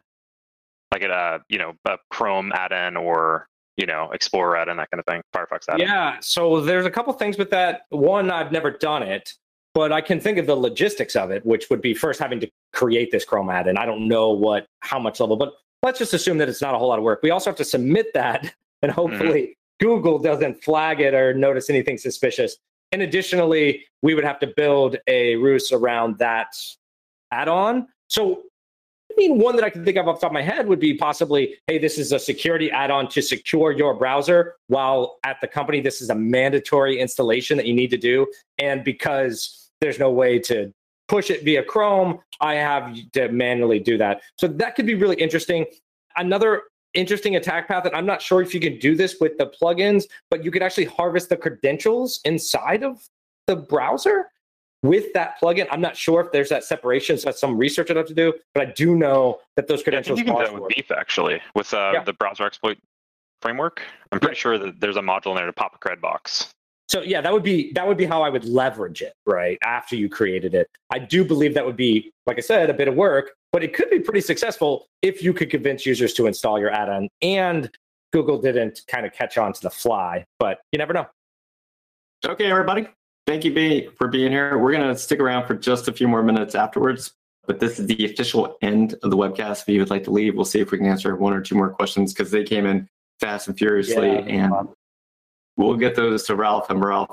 like 0.92 1.04
a 1.04 1.42
you 1.50 1.58
know 1.58 1.74
a 1.86 1.98
Chrome 2.12 2.52
add-in 2.54 2.96
or 2.96 3.48
you 3.78 3.86
know 3.86 4.12
Explorer 4.12 4.58
add-in 4.58 4.78
that 4.78 4.90
kind 4.92 5.00
of 5.00 5.06
thing, 5.06 5.22
Firefox 5.34 5.70
add-in. 5.70 5.88
Yeah. 5.88 6.18
So 6.22 6.62
there's 6.62 6.86
a 6.86 6.92
couple 6.92 7.14
things 7.14 7.38
with 7.38 7.50
that. 7.52 7.82
One, 7.90 8.32
I've 8.32 8.52
never 8.52 8.72
done 8.72 9.04
it, 9.04 9.34
but 9.74 9.92
I 9.92 10.02
can 10.02 10.20
think 10.20 10.38
of 10.38 10.48
the 10.48 10.56
logistics 10.56 11.16
of 11.16 11.32
it, 11.32 11.46
which 11.46 11.70
would 11.70 11.82
be 11.82 11.94
first 11.94 12.20
having 12.20 12.40
to 12.40 12.50
create 12.74 13.12
this 13.12 13.26
Chrome 13.26 13.50
add-in. 13.50 13.78
I 13.78 13.86
don't 13.86 14.08
know 14.08 14.32
what 14.32 14.68
how 14.80 15.00
much 15.00 15.20
level, 15.20 15.36
but 15.36 15.54
let's 15.84 16.00
just 16.00 16.14
assume 16.14 16.38
that 16.40 16.50
it's 16.50 16.62
not 16.62 16.76
a 16.76 16.78
whole 16.78 16.90
lot 16.90 17.00
of 17.00 17.04
work. 17.04 17.20
We 17.22 17.32
also 17.32 17.50
have 17.50 17.58
to 17.58 17.66
submit 17.66 18.14
that, 18.14 18.42
and 18.82 18.92
mm-hmm. 18.92 19.02
hopefully 19.02 19.58
Google 19.80 20.20
doesn't 20.20 20.64
flag 20.64 21.02
it 21.02 21.14
or 21.14 21.34
notice 21.34 21.70
anything 21.70 21.98
suspicious. 21.98 22.58
And 22.92 23.02
additionally, 23.02 23.84
we 24.02 24.14
would 24.14 24.24
have 24.24 24.40
to 24.40 24.48
build 24.48 24.98
a 25.08 25.36
ruse 25.36 25.72
around 25.72 26.18
that 26.20 26.56
add-on. 27.32 27.88
So 28.08 28.44
I 29.16 29.22
mean, 29.22 29.40
one 29.40 29.56
that 29.56 29.64
I 29.64 29.70
can 29.70 29.86
think 29.86 29.96
of 29.98 30.10
off 30.10 30.18
the 30.18 30.22
top 30.22 30.32
of 30.32 30.34
my 30.34 30.42
head 30.42 30.68
would 30.68 30.80
be 30.80 30.94
possibly, 30.94 31.56
hey, 31.68 31.78
this 31.78 31.98
is 31.98 32.12
a 32.12 32.20
security 32.20 32.70
add-on 32.70 33.08
to 33.10 33.22
secure 33.22 33.72
your 33.72 33.94
browser. 33.94 34.56
While 34.68 35.20
at 35.24 35.40
the 35.40 35.48
company, 35.48 35.80
this 35.80 36.02
is 36.02 36.10
a 36.10 36.16
mandatory 36.16 37.00
installation 37.00 37.56
that 37.56 37.66
you 37.66 37.74
need 37.74 37.92
to 37.92 37.98
do. 37.98 38.28
And 38.60 38.84
because 38.84 39.70
there's 39.80 40.00
no 40.00 40.12
way 40.12 40.40
to 40.40 40.70
push 41.08 41.30
it 41.30 41.44
via 41.44 41.64
Chrome, 41.64 42.20
I 42.42 42.56
have 42.56 42.94
to 43.14 43.30
manually 43.30 43.80
do 43.80 43.98
that. 44.00 44.22
So 44.38 44.48
that 44.48 44.76
could 44.76 44.86
be 44.86 44.96
really 44.96 45.16
interesting. 45.16 45.66
another 46.18 46.64
interesting 46.94 47.36
attack 47.36 47.68
path, 47.68 47.86
and 47.86 47.96
I'm 47.96 48.06
not 48.06 48.22
sure 48.22 48.42
if 48.42 48.54
you 48.54 48.60
can 48.60 48.80
do 48.80 48.96
this 48.96 49.18
with 49.20 49.38
the 49.38 49.48
plugins, 49.48 50.06
but 50.30 50.44
you 50.44 50.52
could 50.52 50.64
actually 50.64 50.86
harvest 50.86 51.30
the 51.30 51.38
credentials 51.38 52.22
inside 52.26 52.84
of 52.84 53.02
the 53.48 53.56
browser 53.56 54.32
with 54.88 55.12
that 55.14 55.40
plugin. 55.42 55.68
I'm 55.72 55.82
not 55.82 55.96
sure 55.98 56.22
if 56.22 56.32
there's 56.32 56.50
that 56.50 56.64
separation, 56.64 57.18
so 57.18 57.26
that's 57.26 57.40
some 57.40 57.58
research 57.58 57.90
I'd 57.92 57.98
have 57.98 58.08
to 58.08 58.14
do, 58.14 58.34
but 58.54 58.68
I 58.68 58.72
do 58.72 58.96
know 58.96 59.40
that 59.56 59.68
those 59.68 59.84
credentials 59.84 60.20
I 60.20 60.24
think 60.24 60.28
you 60.28 60.34
can 60.36 60.46
do 60.46 60.52
that 60.58 60.62
with 60.64 60.76
Beef 60.76 60.92
actually, 60.92 61.42
with 61.56 61.74
uh, 61.74 61.92
Yeah. 61.94 62.04
the 62.04 62.14
browser 62.14 62.46
exploit 62.46 62.78
framework. 63.42 63.82
I'm 64.12 64.20
pretty 64.20 64.36
sure 64.36 64.58
that 64.58 64.80
there's 64.80 64.98
a 64.98 65.02
module 65.02 65.32
in 65.32 65.36
there 65.36 65.46
to 65.46 65.54
pop 65.54 65.76
a 65.76 65.78
cred 65.88 66.02
box. 66.02 66.52
So 66.88 67.02
yeah, 67.02 67.20
that 67.22 67.34
would 67.34 67.44
be 67.44 67.72
that 67.74 67.88
would 67.88 67.98
be 67.98 68.06
how 68.06 68.22
I 68.22 68.30
would 68.30 68.46
leverage 68.46 69.02
it, 69.02 69.14
right? 69.26 69.58
After 69.64 69.96
you 69.96 70.08
created 70.08 70.54
it. 70.54 70.68
I 70.92 71.00
do 71.00 71.26
believe 71.26 71.56
that 71.56 71.66
would 71.66 71.76
be, 71.76 72.12
like 72.28 72.38
I 72.38 72.42
said, 72.42 72.70
a 72.70 72.74
bit 72.76 72.88
of 72.88 72.94
work, 72.96 73.32
but 73.52 73.64
it 73.64 73.74
could 73.74 73.90
be 73.90 74.00
pretty 74.00 74.22
successful 74.22 74.86
if 75.02 75.24
you 75.24 75.34
could 75.34 75.50
convince 75.50 75.86
users 75.86 76.14
to 76.14 76.28
install 76.28 76.60
your 76.60 76.70
add-on 76.70 77.10
and 77.24 77.72
Google 78.14 78.40
didn't 78.40 78.82
kind 78.88 79.06
of 79.06 79.14
catch 79.14 79.38
on 79.38 79.52
to 79.54 79.62
the 79.62 79.70
fly, 79.70 80.24
but 80.40 80.62
you 80.72 80.78
never 80.78 80.94
know. 80.94 81.08
Okay, 82.24 82.46
everybody. 82.50 82.88
Thank 83.28 83.44
you 83.44 83.54
be, 83.54 83.90
for 83.98 84.08
being 84.08 84.32
here. 84.32 84.58
We're 84.60 84.72
going 84.72 84.88
to 84.88 84.98
stick 84.98 85.20
around 85.20 85.48
for 85.48 85.56
just 85.56 85.88
a 85.88 85.92
few 85.92 86.08
more 86.08 86.22
minutes 86.22 86.54
afterwards, 86.54 87.14
but 87.48 87.60
this 87.60 87.80
is 87.80 87.88
the 87.88 88.06
official 88.06 88.58
end 88.62 88.94
of 89.02 89.10
the 89.10 89.18
webcast. 89.18 89.64
If 89.64 89.70
you 89.70 89.80
would 89.80 89.90
like 89.90 90.04
to 90.04 90.12
leave, 90.12 90.36
we'll 90.36 90.46
see 90.46 90.60
if 90.60 90.72
we 90.72 90.78
can 90.78 90.86
answer 90.86 91.16
one 91.16 91.34
or 91.34 91.42
two 91.42 91.56
more 91.56 91.72
questions 91.72 92.14
because 92.14 92.30
they 92.30 92.44
came 92.44 92.68
in 92.68 92.88
fast 93.20 93.48
and 93.48 93.58
furiously, 93.58 94.10
Yeah, 94.12 94.20
and 94.28 94.54
we'll 95.58 95.76
get 95.76 95.96
those 95.96 96.24
to 96.28 96.36
Ralph, 96.36 96.70
and 96.70 96.84
Ralph 96.84 97.10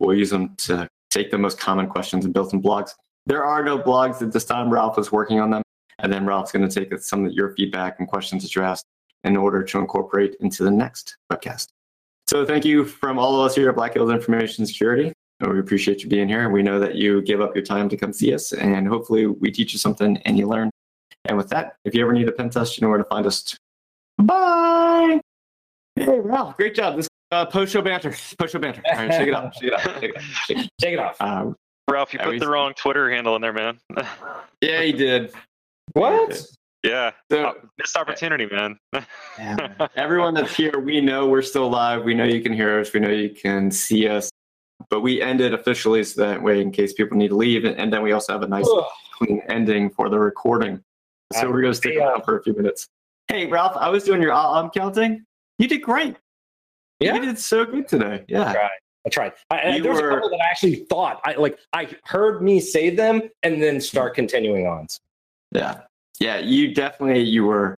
will 0.00 0.14
use 0.14 0.30
them 0.30 0.56
to 0.56 0.88
take 1.10 1.30
the 1.30 1.38
most 1.38 1.60
common 1.60 1.86
questions 1.86 2.24
and 2.24 2.34
build 2.34 2.50
some 2.50 2.60
blogs. 2.60 2.90
There 3.26 3.44
are 3.44 3.62
no 3.62 3.78
blogs 3.78 4.20
at 4.20 4.32
this 4.32 4.44
time. 4.44 4.68
Ralph 4.68 4.98
is 4.98 5.12
working 5.12 5.38
on 5.38 5.50
them, 5.50 5.62
and 6.00 6.12
then 6.12 6.26
Ralph's 6.26 6.50
going 6.50 6.68
to 6.68 6.74
take 6.84 6.98
some 6.98 7.24
of 7.24 7.32
your 7.32 7.54
feedback 7.54 8.00
and 8.00 8.08
questions 8.08 8.42
that 8.42 8.56
you 8.56 8.62
asked 8.62 8.86
in 9.22 9.36
order 9.36 9.62
to 9.62 9.78
incorporate 9.78 10.34
into 10.40 10.64
the 10.64 10.70
next 10.72 11.18
webcast. 11.32 11.68
So 12.26 12.44
thank 12.44 12.64
you 12.64 12.84
from 12.84 13.20
all 13.20 13.40
of 13.40 13.46
us 13.46 13.54
here 13.54 13.68
at 13.68 13.76
Black 13.76 13.94
Hills 13.94 14.10
Information 14.10 14.66
Security. 14.66 15.12
We 15.50 15.58
appreciate 15.58 16.02
you 16.02 16.08
being 16.08 16.28
here. 16.28 16.48
We 16.50 16.62
know 16.62 16.78
that 16.78 16.94
you 16.94 17.22
give 17.22 17.40
up 17.40 17.54
your 17.54 17.64
time 17.64 17.88
to 17.88 17.96
come 17.96 18.12
see 18.12 18.32
us, 18.34 18.52
and 18.52 18.86
hopefully 18.86 19.26
we 19.26 19.50
teach 19.50 19.72
you 19.72 19.78
something 19.78 20.16
and 20.18 20.38
you 20.38 20.46
learn. 20.46 20.70
And 21.24 21.36
with 21.36 21.48
that, 21.50 21.76
if 21.84 21.94
you 21.94 22.02
ever 22.02 22.12
need 22.12 22.28
a 22.28 22.32
pen 22.32 22.50
test, 22.50 22.76
you 22.78 22.82
know 22.82 22.88
where 22.90 22.98
to 22.98 23.04
find 23.04 23.26
us. 23.26 23.56
Bye. 24.18 25.20
Hey, 25.96 26.20
Ralph, 26.20 26.56
great 26.56 26.74
job. 26.74 26.96
This 26.96 27.08
uh, 27.30 27.46
post-show 27.46 27.82
banter. 27.82 28.14
Post-show 28.38 28.58
banter. 28.58 28.82
All 28.86 28.94
right, 28.96 29.12
shake 29.12 29.28
it 29.28 29.34
off. 29.34 29.54
Shake 29.54 29.64
it 29.64 29.74
off. 29.74 29.82
Shake 29.82 30.02
it 30.10 30.16
off. 30.16 30.22
Shake 30.22 30.58
it 30.58 30.68
Take 30.80 30.92
it 30.94 30.98
off. 30.98 31.16
off. 31.20 31.42
Um, 31.46 31.56
Ralph, 31.90 32.12
you 32.12 32.18
put 32.18 32.28
we- 32.28 32.38
the 32.38 32.48
wrong 32.48 32.72
Twitter 32.74 33.10
handle 33.10 33.34
in 33.36 33.42
there, 33.42 33.52
man. 33.52 33.78
yeah, 34.60 34.82
he 34.82 34.92
did. 34.92 35.32
what? 35.94 36.40
yeah, 36.84 37.10
So, 37.30 37.46
Oh, 37.46 37.54
missed 37.78 37.96
opportunity, 37.96 38.46
man. 38.46 38.78
everyone 39.96 40.34
that's 40.34 40.54
here, 40.54 40.78
we 40.78 41.00
know 41.00 41.26
we're 41.26 41.42
still 41.42 41.68
live. 41.68 42.04
We 42.04 42.14
know 42.14 42.24
you 42.24 42.40
can 42.42 42.52
hear 42.52 42.80
us. 42.80 42.92
We 42.92 43.00
know 43.00 43.10
you 43.10 43.30
can 43.30 43.70
see 43.70 44.08
us. 44.08 44.30
But 44.90 45.00
we 45.00 45.20
end 45.22 45.40
it 45.40 45.54
officially 45.54 46.02
so 46.04 46.20
that 46.26 46.42
way, 46.42 46.60
in 46.60 46.70
case 46.70 46.92
people 46.92 47.16
need 47.16 47.28
to 47.28 47.36
leave. 47.36 47.64
And 47.64 47.92
then 47.92 48.02
we 48.02 48.12
also 48.12 48.32
have 48.32 48.42
a 48.42 48.48
nice 48.48 48.68
Ugh. 48.68 48.84
clean 49.18 49.42
ending 49.48 49.90
for 49.90 50.08
the 50.08 50.18
recording. 50.18 50.82
So 51.32 51.50
we're 51.50 51.62
going 51.62 51.72
to 51.72 51.76
stick 51.76 51.96
around 51.96 52.22
for 52.24 52.38
a 52.38 52.42
few 52.42 52.54
minutes. 52.54 52.88
Hey, 53.28 53.46
Ralph, 53.46 53.76
I 53.76 53.88
was 53.88 54.04
doing 54.04 54.20
your 54.20 54.32
I'm 54.32 54.68
counting. 54.70 55.24
You 55.58 55.68
did 55.68 55.78
great. 55.78 56.16
Yeah. 57.00 57.14
You 57.14 57.22
did 57.22 57.38
so 57.38 57.64
good 57.64 57.88
today. 57.88 58.24
Yeah. 58.28 58.52
Right. 58.52 58.70
I 59.06 59.08
tried. 59.08 59.32
I, 59.50 59.58
I, 59.58 59.76
You 59.76 59.82
there 59.82 59.92
was 59.92 60.00
were- 60.02 60.10
a 60.10 60.14
couple 60.14 60.30
that 60.30 60.40
I 60.40 60.50
actually 60.50 60.76
thought 60.90 61.20
I 61.24 61.32
like. 61.34 61.58
I 61.72 61.88
heard 62.04 62.42
me 62.42 62.60
say 62.60 62.90
them 62.90 63.22
and 63.42 63.62
then 63.62 63.80
start 63.80 64.14
continuing 64.14 64.66
on. 64.66 64.86
Yeah. 65.52 65.80
Yeah. 66.20 66.38
You 66.38 66.74
definitely, 66.74 67.22
you 67.22 67.44
were 67.44 67.74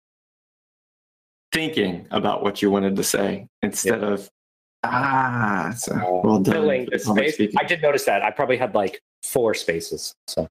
thinking 1.53 2.07
about 2.11 2.43
what 2.43 2.63
you 2.63 2.71
wanted 2.71 2.97
to 2.97 3.05
say 3.05 3.47
instead 3.63 4.03
of, 4.03 4.31
ah, 4.85 5.73
so 5.77 6.21
well 6.25 6.39
done. 6.39 6.55
Filling 6.55 6.89
the 6.91 6.99
space. 6.99 7.55
I 7.59 7.65
did 7.65 7.83
notice 7.83 8.05
that. 8.05 8.23
I 8.23 8.31
probably 8.31 8.57
had 8.57 8.75
like 8.75 9.01
four 9.23 9.55
spaces. 9.55 10.15
So 10.27 10.47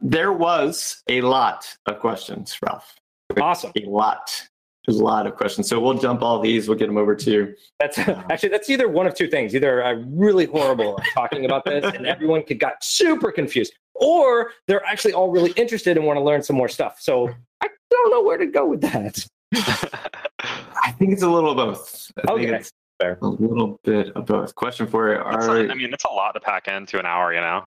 There 0.00 0.32
was 0.32 1.02
a 1.08 1.20
lot 1.20 1.66
of 1.86 1.98
questions, 2.00 2.58
Ralph. 2.64 2.94
awesome. 3.40 3.72
A 3.76 3.84
lot. 3.88 4.30
There's 4.86 4.98
a 5.00 5.04
lot 5.04 5.26
of 5.26 5.34
questions. 5.36 5.66
So 5.68 5.80
we'll 5.80 5.94
jump 5.94 6.20
all 6.20 6.40
these. 6.40 6.68
We'll 6.68 6.76
get 6.76 6.88
them 6.88 6.98
over 6.98 7.14
to 7.16 7.30
you. 7.30 7.54
That's 7.80 7.98
actually 8.30 8.50
that's 8.50 8.68
either 8.68 8.88
one 8.88 9.06
of 9.06 9.14
two 9.14 9.28
things. 9.28 9.54
Either 9.54 9.82
I'm 9.82 10.14
really 10.16 10.44
horrible 10.44 11.00
at 11.00 11.06
talking 11.14 11.44
about 11.46 11.64
this 11.64 11.84
and 11.94 12.06
everyone 12.14 12.42
could 12.42 12.58
got 12.60 12.84
super 12.84 13.32
confused, 13.32 13.72
or 13.94 14.50
they're 14.68 14.84
actually 14.84 15.14
all 15.14 15.30
really 15.30 15.52
interested 15.52 15.96
and 15.96 16.04
want 16.04 16.18
to 16.18 16.22
learn 16.22 16.42
some 16.42 16.56
more 16.56 16.68
stuff. 16.68 16.98
So 17.00 17.30
I 17.62 17.68
don't 17.90 18.10
know 18.10 18.22
where 18.22 18.36
to 18.36 18.46
go 18.46 18.66
with 18.66 18.82
that. 18.82 19.24
I 19.54 20.92
think 20.98 21.12
it's 21.12 21.22
a 21.22 21.30
little 21.30 21.50
of 21.52 21.56
both. 21.56 22.10
I 22.18 22.26
think 22.26 22.40
Okay, 22.50 22.54
it's 22.56 22.70
fair. 23.00 23.18
a 23.22 23.26
little 23.26 23.78
bit 23.84 24.10
of 24.10 24.26
both. 24.26 24.54
Question 24.54 24.86
for 24.86 25.12
you. 25.12 25.18
Are, 25.18 25.32
like- 25.62 25.70
I 25.70 25.74
mean, 25.74 25.92
it's 25.92 26.04
a 26.04 26.08
lot 26.08 26.32
to 26.32 26.40
pack 26.40 26.68
into 26.68 26.98
an 26.98 27.06
hour, 27.06 27.32
you 27.34 27.40
know. 27.40 27.64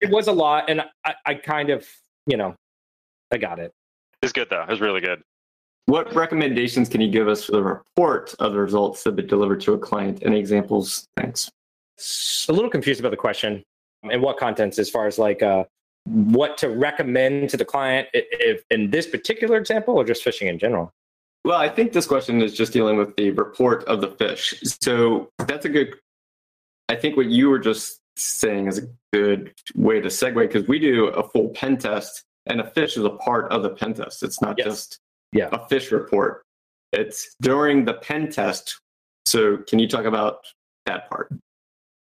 It 0.00 0.10
was 0.10 0.28
a 0.28 0.32
lot, 0.32 0.70
and 0.70 0.82
I, 1.04 1.14
I 1.26 1.34
kind 1.34 1.70
of, 1.70 1.86
you 2.26 2.36
know, 2.36 2.54
I 3.30 3.36
got 3.38 3.58
it. 3.58 3.72
It's 4.22 4.32
good 4.32 4.48
though. 4.50 4.62
It 4.62 4.68
was 4.68 4.80
really 4.80 5.00
good. 5.00 5.22
what 5.86 6.14
recommendations 6.14 6.88
can 6.88 7.00
you 7.00 7.10
give 7.10 7.28
us 7.28 7.44
for 7.44 7.52
the 7.52 7.62
report 7.62 8.34
of 8.38 8.52
the 8.52 8.58
results 8.58 9.02
that 9.04 9.12
be 9.16 9.22
delivered 9.22 9.60
to 9.62 9.72
a 9.74 9.78
client? 9.78 10.22
Any 10.24 10.38
examples? 10.38 11.06
Thanks. 11.16 11.50
a 12.48 12.52
little 12.52 12.70
confused 12.70 13.00
about 13.00 13.10
the 13.10 13.16
question 13.16 13.62
and 14.10 14.22
what 14.22 14.38
contents 14.38 14.78
as 14.78 14.88
far 14.88 15.06
as 15.06 15.18
like 15.18 15.42
uh, 15.42 15.64
what 16.04 16.56
to 16.58 16.70
recommend 16.70 17.50
to 17.50 17.56
the 17.58 17.64
client 17.64 18.08
i- 18.14 18.24
if 18.32 18.62
in 18.70 18.90
this 18.90 19.06
particular 19.06 19.58
example 19.58 19.94
or 19.96 20.04
just 20.04 20.22
fishing 20.22 20.48
in 20.48 20.58
general 20.58 20.90
Well, 21.44 21.58
I 21.58 21.68
think 21.68 21.92
this 21.92 22.06
question 22.06 22.42
is 22.42 22.54
just 22.54 22.72
dealing 22.72 22.96
with 22.98 23.16
the 23.16 23.30
report 23.30 23.84
of 23.84 24.00
the 24.00 24.08
fish. 24.10 24.54
So 24.82 25.30
that's 25.38 25.64
a 25.64 25.68
good. 25.68 25.94
I 26.88 26.96
think 26.96 27.16
what 27.16 27.26
you 27.26 27.48
were 27.48 27.58
just 27.58 28.00
saying 28.16 28.66
is 28.66 28.78
a 28.78 28.88
good 29.12 29.54
way 29.74 30.00
to 30.00 30.08
segue 30.08 30.34
because 30.34 30.66
we 30.68 30.78
do 30.78 31.06
a 31.06 31.26
full 31.30 31.48
pen 31.50 31.78
test, 31.78 32.24
and 32.46 32.60
a 32.60 32.70
fish 32.70 32.96
is 32.96 33.04
a 33.04 33.10
part 33.10 33.50
of 33.52 33.62
the 33.62 33.70
pen 33.70 33.94
test. 33.94 34.22
It's 34.22 34.42
not 34.42 34.56
Yes. 34.58 34.66
just 34.66 35.00
Yeah. 35.32 35.48
a 35.52 35.66
fish 35.68 35.92
report. 35.92 36.42
It's 36.92 37.34
during 37.40 37.84
the 37.84 37.94
pen 37.94 38.30
test. 38.30 38.78
So 39.26 39.58
can 39.58 39.78
you 39.78 39.88
talk 39.88 40.04
about 40.04 40.44
that 40.86 41.08
part? 41.08 41.30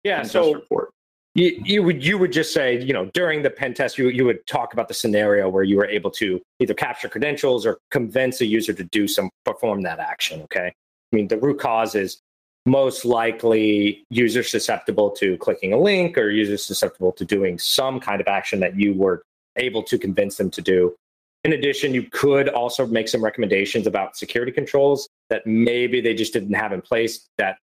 yeah 0.04 0.22
Pen 0.22 0.30
so 0.30 0.54
report. 0.54 0.92
You, 1.36 1.62
you 1.64 1.84
would 1.84 2.04
you 2.04 2.18
would 2.18 2.32
just 2.32 2.54
say 2.54 2.82
you 2.82 2.94
know 2.94 3.06
during 3.14 3.44
the 3.44 3.50
pen 3.50 3.74
test 3.74 3.98
you, 3.98 4.10
you 4.10 4.26
would 4.26 4.46
talk 4.48 4.74
about 4.74 4.88
the 4.88 4.94
scenario 4.94 5.48
where 5.48 5.64
you 5.64 5.78
were 5.78 5.86
able 5.86 6.10
to 6.12 6.42
either 6.60 6.74
capture 6.74 7.08
credentials 7.08 7.66
or 7.66 7.78
convince 7.92 8.42
a 8.42 8.46
user 8.46 8.74
to 8.74 8.84
do 8.84 9.08
some 9.08 9.30
perform 9.46 9.82
that 9.84 10.00
action 10.00 10.42
okay? 10.44 10.74
I 11.12 11.16
mean 11.16 11.28
the 11.28 11.38
root 11.38 11.60
cause 11.60 11.96
is 11.96 12.20
most 12.66 13.06
likely 13.06 14.04
user 14.10 14.44
susceptible 14.44 15.12
to 15.12 15.38
clicking 15.38 15.72
a 15.72 15.78
link 15.78 16.18
or 16.18 16.30
user 16.30 16.58
susceptible 16.58 17.12
to 17.14 17.26
doing 17.26 17.58
some 17.58 18.00
kind 18.00 18.22
of 18.22 18.28
action 18.28 18.60
that 18.60 18.76
you 18.76 18.94
were 18.94 19.24
able 19.56 19.82
to 19.84 19.98
convince 19.98 20.38
them 20.38 20.52
to 20.52 20.62
do. 20.62 20.96
In 21.44 21.54
addition 21.54 21.94
you 21.94 22.04
could 22.04 22.50
also 22.50 22.86
make 22.88 23.08
some 23.08 23.24
recommendations 23.24 23.88
about 23.88 24.18
security 24.18 24.52
controls 24.52 25.08
that 25.30 25.46
maybe 25.46 26.02
they 26.02 26.14
just 26.14 26.34
didn't 26.34 26.54
have 26.54 26.74
in 26.74 26.82
place 26.82 27.28
that 27.38 27.58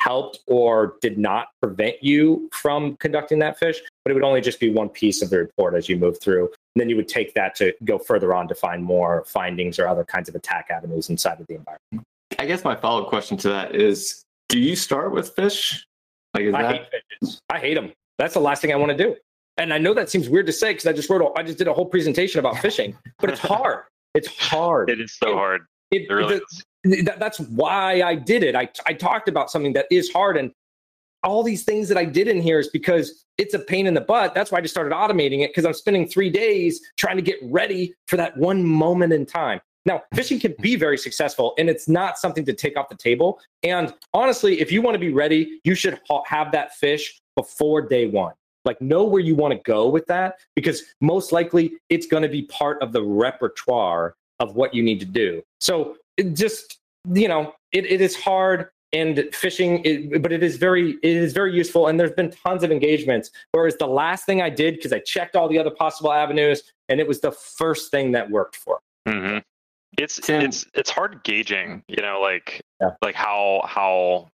helped 0.00 0.40
or 0.46 0.96
did 1.00 1.18
not 1.18 1.48
prevent 1.60 2.02
you 2.02 2.48
from 2.52 2.96
conducting 2.96 3.38
that 3.38 3.58
fish, 3.58 3.80
but 4.04 4.10
it 4.10 4.14
would 4.14 4.24
only 4.24 4.40
just 4.40 4.58
be 4.58 4.70
one 4.70 4.88
piece 4.88 5.22
of 5.22 5.30
the 5.30 5.38
report 5.38 5.74
as 5.74 5.88
you 5.88 5.96
move 5.96 6.20
through. 6.20 6.44
And 6.46 6.80
then 6.80 6.88
you 6.88 6.96
would 6.96 7.08
take 7.08 7.34
that 7.34 7.54
to 7.56 7.74
go 7.84 7.98
further 7.98 8.34
on 8.34 8.48
to 8.48 8.54
find 8.54 8.82
more 8.82 9.24
findings 9.26 9.78
or 9.78 9.86
other 9.86 10.04
kinds 10.04 10.28
of 10.28 10.34
attack 10.34 10.68
avenues 10.70 11.10
inside 11.10 11.40
of 11.40 11.46
the 11.46 11.54
environment. 11.54 12.06
I 12.38 12.46
guess 12.46 12.64
my 12.64 12.74
follow 12.74 13.02
up 13.02 13.08
question 13.08 13.36
to 13.38 13.48
that 13.50 13.74
is: 13.74 14.22
Do 14.48 14.58
you 14.58 14.74
start 14.74 15.12
with 15.12 15.34
fish? 15.34 15.86
Like 16.34 16.44
is 16.44 16.54
I 16.54 16.62
that 16.62 16.72
hate 16.72 16.86
fishes. 17.20 17.40
I 17.50 17.58
hate 17.58 17.74
them. 17.74 17.92
That's 18.18 18.34
the 18.34 18.40
last 18.40 18.62
thing 18.62 18.72
I 18.72 18.76
want 18.76 18.92
to 18.92 18.96
do. 18.96 19.16
And 19.58 19.74
I 19.74 19.78
know 19.78 19.92
that 19.94 20.08
seems 20.08 20.28
weird 20.28 20.46
to 20.46 20.52
say 20.52 20.70
because 20.72 20.86
I 20.86 20.92
just 20.92 21.10
wrote, 21.10 21.20
a, 21.20 21.38
I 21.38 21.42
just 21.42 21.58
did 21.58 21.68
a 21.68 21.74
whole 21.74 21.86
presentation 21.86 22.38
about 22.38 22.58
fishing, 22.62 22.96
but 23.18 23.30
it's 23.30 23.40
hard. 23.40 23.84
It's 24.14 24.28
hard. 24.28 24.90
It 24.90 25.00
is 25.00 25.16
so 25.22 25.34
hard. 25.34 25.62
It- 25.90 26.10
really 26.10 26.40
the- 26.84 27.16
that's 27.18 27.40
why 27.40 28.02
I 28.02 28.14
did 28.14 28.42
it. 28.42 28.54
I, 28.54 28.68
I 28.86 28.94
talked 28.94 29.28
about 29.28 29.50
something 29.50 29.72
that 29.74 29.86
is 29.90 30.10
hard 30.12 30.36
and 30.36 30.52
all 31.22 31.42
these 31.42 31.64
things 31.64 31.88
that 31.88 31.98
I 31.98 32.06
did 32.06 32.28
in 32.28 32.40
here 32.40 32.58
is 32.58 32.68
because 32.68 33.26
it's 33.36 33.52
a 33.52 33.58
pain 33.58 33.86
in 33.86 33.92
the 33.92 34.00
butt. 34.00 34.34
That's 34.34 34.50
why 34.50 34.58
I 34.58 34.60
just 34.62 34.72
started 34.72 34.94
automating 34.94 35.40
it 35.42 35.50
because 35.50 35.66
I'm 35.66 35.74
spending 35.74 36.08
three 36.08 36.30
days 36.30 36.80
trying 36.96 37.16
to 37.16 37.22
get 37.22 37.36
ready 37.42 37.94
for 38.06 38.16
that 38.16 38.36
one 38.38 38.64
moment 38.64 39.12
in 39.12 39.26
time. 39.26 39.60
Now, 39.86 40.02
fishing 40.14 40.38
can 40.38 40.54
be 40.60 40.76
very 40.76 40.96
successful 40.98 41.54
and 41.58 41.68
it's 41.68 41.88
not 41.88 42.18
something 42.18 42.44
to 42.46 42.52
take 42.54 42.76
off 42.76 42.88
the 42.88 42.96
table. 42.96 43.40
And 43.62 43.92
honestly, 44.14 44.60
if 44.60 44.70
you 44.72 44.82
want 44.82 44.94
to 44.94 44.98
be 44.98 45.12
ready, 45.12 45.60
you 45.64 45.74
should 45.74 46.00
ha- 46.08 46.22
have 46.26 46.52
that 46.52 46.74
fish 46.76 47.20
before 47.36 47.82
day 47.82 48.06
one. 48.06 48.34
Like, 48.66 48.80
know 48.82 49.04
where 49.04 49.22
you 49.22 49.34
want 49.34 49.52
to 49.54 49.60
go 49.60 49.88
with 49.88 50.06
that 50.06 50.34
because 50.54 50.82
most 51.00 51.32
likely 51.32 51.72
it's 51.88 52.06
going 52.06 52.22
to 52.22 52.28
be 52.28 52.42
part 52.42 52.82
of 52.82 52.92
the 52.92 53.02
repertoire 53.02 54.16
of 54.40 54.56
what 54.56 54.74
you 54.74 54.82
need 54.82 54.98
to 55.00 55.06
do. 55.06 55.42
So, 55.60 55.96
it 56.16 56.34
just, 56.34 56.78
you 57.12 57.28
know, 57.28 57.54
it, 57.72 57.86
it 57.86 58.00
is 58.00 58.16
hard 58.16 58.70
and 58.92 59.28
fishing 59.32 59.80
it, 59.84 60.20
but 60.20 60.32
it 60.32 60.42
is 60.42 60.56
very 60.56 60.94
it 61.02 61.16
is 61.16 61.32
very 61.32 61.54
useful 61.54 61.86
and 61.86 61.98
there's 62.00 62.10
been 62.10 62.28
tons 62.28 62.64
of 62.64 62.72
engagements 62.72 63.30
whereas 63.52 63.76
the 63.76 63.86
last 63.86 64.26
thing 64.26 64.42
i 64.42 64.50
did 64.50 64.74
because 64.74 64.92
i 64.92 64.98
checked 64.98 65.36
all 65.36 65.48
the 65.48 65.56
other 65.56 65.70
possible 65.70 66.12
avenues 66.12 66.64
and 66.88 66.98
it 66.98 67.06
was 67.06 67.20
the 67.20 67.30
first 67.30 67.92
thing 67.92 68.10
that 68.10 68.28
worked 68.28 68.56
for 68.56 68.80
hmm 69.06 69.38
it's 69.98 70.20
Tim- 70.20 70.42
it's 70.42 70.66
it's 70.74 70.90
hard 70.90 71.22
gauging, 71.24 71.82
you 71.88 72.02
know, 72.02 72.20
like 72.20 72.62
Yeah. 72.80 72.90
like 73.02 73.14
how 73.14 73.62
how 73.64 74.28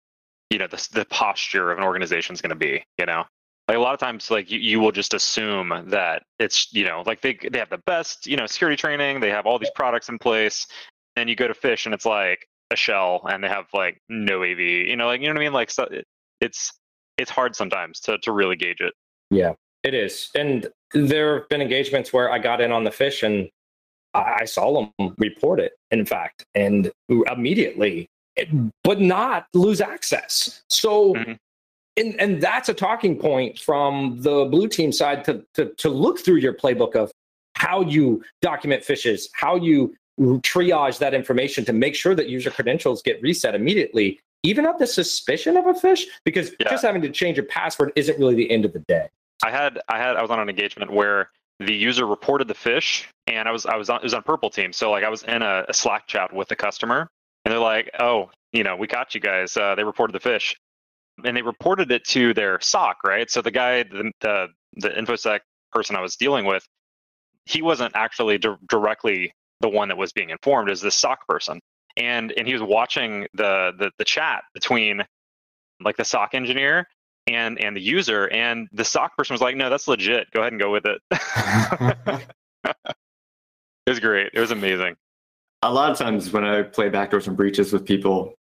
you 0.51 0.59
know 0.59 0.67
the 0.67 0.87
the 0.93 1.05
posture 1.07 1.73
of 1.73 1.79
an 1.79 1.85
organization 1.85 2.35
is 2.35 2.41
going 2.41 2.51
to 2.51 2.57
be, 2.57 2.85
you 2.99 3.07
know. 3.07 3.25
Like 3.69 3.79
a 3.79 3.81
lot 3.81 3.95
of 3.95 4.01
times, 4.01 4.31
like 4.31 4.51
you, 4.51 4.61
you 4.61 4.81
will 4.81 4.93
just 4.93 5.13
assume 5.13 5.73
that 5.89 6.23
it's 6.39 6.73
you 6.73 6.85
know 6.85 7.03
like 7.05 7.21
they 7.21 7.37
they 7.51 7.59
have 7.59 7.71
the 7.71 7.83
best 7.87 8.27
you 8.27 8.37
know 8.37 8.47
security 8.47 8.77
training, 8.77 9.21
they 9.21 9.31
have 9.31 9.47
all 9.47 9.59
these 9.59 9.73
products 9.75 10.09
in 10.09 10.19
place, 10.19 10.67
and 11.17 11.29
you 11.29 11.35
go 11.35 11.49
to 11.49 11.55
fish 11.55 11.87
and 11.87 11.95
it's 11.95 12.07
like 12.07 12.47
a 12.73 12.77
shell 12.77 13.27
and 13.31 13.43
they 13.43 13.49
have 13.49 13.67
like 13.73 14.01
no 14.09 14.43
AV, 14.43 14.59
you 14.61 14.97
know, 14.97 15.07
like 15.07 15.21
you 15.21 15.27
know 15.27 15.35
what 15.35 15.41
I 15.41 15.45
mean? 15.45 15.53
Like 15.53 15.71
so 15.71 15.89
it's 16.41 16.73
it's 17.19 17.31
hard 17.31 17.57
sometimes 17.57 18.01
to 18.01 18.19
to 18.19 18.33
really 18.33 18.57
gauge 18.57 18.81
it. 18.81 18.95
Yeah, 19.31 19.55
it 19.83 19.95
is. 19.95 20.31
And 20.35 20.69
there 20.93 21.41
have 21.41 21.49
been 21.49 21.61
engagements 21.63 22.13
where 22.13 22.31
I 22.31 22.39
got 22.39 22.61
in 22.61 22.71
on 22.71 22.85
the 22.85 22.93
fish 22.93 23.23
and 23.23 23.49
I, 24.15 24.39
I 24.41 24.45
saw 24.45 24.89
them 24.99 25.15
report 25.19 25.59
it, 25.61 25.73
in 25.91 26.07
fact, 26.07 26.45
and 26.55 26.93
immediately, 27.09 28.09
but 28.85 29.01
not 29.01 29.47
lose 29.55 29.81
access. 29.81 30.63
So, 30.69 31.15
Mhm. 31.15 31.39
And, 31.97 32.21
and 32.21 32.43
that's 32.43 32.69
a 32.69 32.75
talking 32.75 33.19
point 33.19 33.59
from 33.59 34.21
the 34.21 34.45
blue 34.45 34.69
team 34.69 34.93
side 34.93 35.25
to, 35.25 35.45
to, 35.55 35.67
to 35.75 35.89
look 35.89 36.19
through 36.19 36.37
your 36.37 36.53
playbook 36.53 36.95
of 36.95 37.11
how 37.55 37.81
you 37.81 38.23
document 38.43 38.83
phishes, 38.83 39.29
how 39.33 39.57
you 39.57 39.95
triage 40.21 40.99
that 40.99 41.15
information 41.15 41.65
to 41.65 41.73
make 41.73 41.95
sure 41.95 42.15
that 42.15 42.29
user 42.29 42.51
credentials 42.51 43.03
get 43.03 43.21
reset 43.23 43.55
immediately, 43.55 44.21
even 44.43 44.67
at 44.67 44.79
the 44.79 44.87
suspicion 44.87 45.57
of 45.57 45.67
a 45.67 45.73
phish, 45.73 46.05
because 46.25 46.53
Yeah. 46.61 46.71
just 46.71 46.85
having 46.85 47.03
to 47.03 47.11
change 47.11 47.39
a 47.39 47.43
password 47.43 47.93
isn't 47.97 48.19
really 48.19 48.35
the 48.35 48.51
end 48.51 48.65
of 48.65 48.73
the 48.73 48.81
day. 48.81 49.09
I 49.43 49.51
had 49.51 49.81
I 49.89 49.99
had 49.99 50.17
I 50.17 50.23
was 50.23 50.31
on 50.31 50.41
an 50.41 50.49
engagement 50.49 50.91
where 50.91 51.31
the 51.61 51.75
user 51.75 52.07
reported 52.07 52.49
the 52.49 52.55
phish 52.55 53.05
and 53.27 53.49
I 53.49 53.53
was 53.53 53.67
I 53.67 53.77
was 53.77 53.91
on 53.91 53.99
it 53.99 54.03
was 54.03 54.15
on 54.15 54.23
purple 54.23 54.51
team. 54.51 54.73
So 54.73 54.91
like 54.91 55.05
I 55.05 55.09
was 55.09 55.23
in 55.23 55.43
a, 55.43 55.65
a 55.69 55.75
Slack 55.75 56.07
chat 56.07 56.33
with 56.33 56.49
the 56.49 56.57
customer 56.57 57.09
and 57.45 57.53
they're 57.53 57.59
like, 57.59 57.91
Oh, 58.01 58.31
you 58.53 58.65
know, 58.65 58.77
we 58.77 58.87
got 58.87 59.15
you 59.15 59.21
guys. 59.21 59.57
Uh, 59.57 59.75
they 59.75 59.85
reported 59.85 60.13
the 60.15 60.21
phish. 60.21 60.55
And 61.25 61.37
they 61.37 61.43
reported 61.43 61.91
it 61.91 62.05
to 62.09 62.35
their 62.35 62.61
SOC, 62.61 62.97
right? 63.05 63.31
So 63.31 63.43
the 63.43 63.51
guy, 63.51 63.83
the 63.85 64.13
the, 64.21 64.49
the 64.75 64.91
infosec 64.91 65.41
person 65.73 65.97
I 65.97 66.01
was 66.01 66.17
dealing 66.17 66.45
with, 66.45 66.67
he 67.47 67.63
wasn't 67.63 67.93
actually 67.95 68.39
di- 68.39 68.57
directly 68.69 69.33
the 69.61 69.69
one 69.69 69.89
that 69.89 69.97
was 69.97 70.13
being 70.13 70.31
informed 70.31 70.71
as 70.71 70.81
the 70.81 70.91
SOC 70.91 71.27
person. 71.27 71.61
And 71.97 72.33
and 72.37 72.47
he 72.47 72.53
was 72.53 72.63
watching 72.63 73.27
the 73.35 73.73
the, 73.79 73.91
the 73.99 74.05
chat 74.05 74.45
between 74.53 75.03
like 75.83 75.97
the 75.97 76.05
SOC 76.05 76.35
engineer 76.35 76.87
and 77.27 77.59
and 77.61 77.75
the 77.77 77.81
user 77.81 78.29
and 78.29 78.69
the 78.73 78.85
SOC 78.85 79.17
person 79.17 79.35
was 79.35 79.41
like, 79.41 79.57
no, 79.57 79.71
that's 79.71 79.89
legit. 79.89 80.31
Go 80.33 80.41
ahead 80.41 80.53
and 80.53 80.61
go 80.61 80.71
with 80.71 80.85
it. 80.87 81.01
it 82.65 82.77
was 83.87 84.01
great. 84.01 84.31
It 84.35 84.41
was 84.41 84.51
amazing. 84.51 84.97
a 85.63 85.73
lot 85.73 85.91
of 85.91 85.99
times 85.99 86.33
when 86.33 86.45
I 86.45 86.63
play 86.63 86.91
backdoors 86.91 87.27
and 87.27 87.37
breaches 87.37 87.73
with 87.73 87.85
people, 87.87 88.35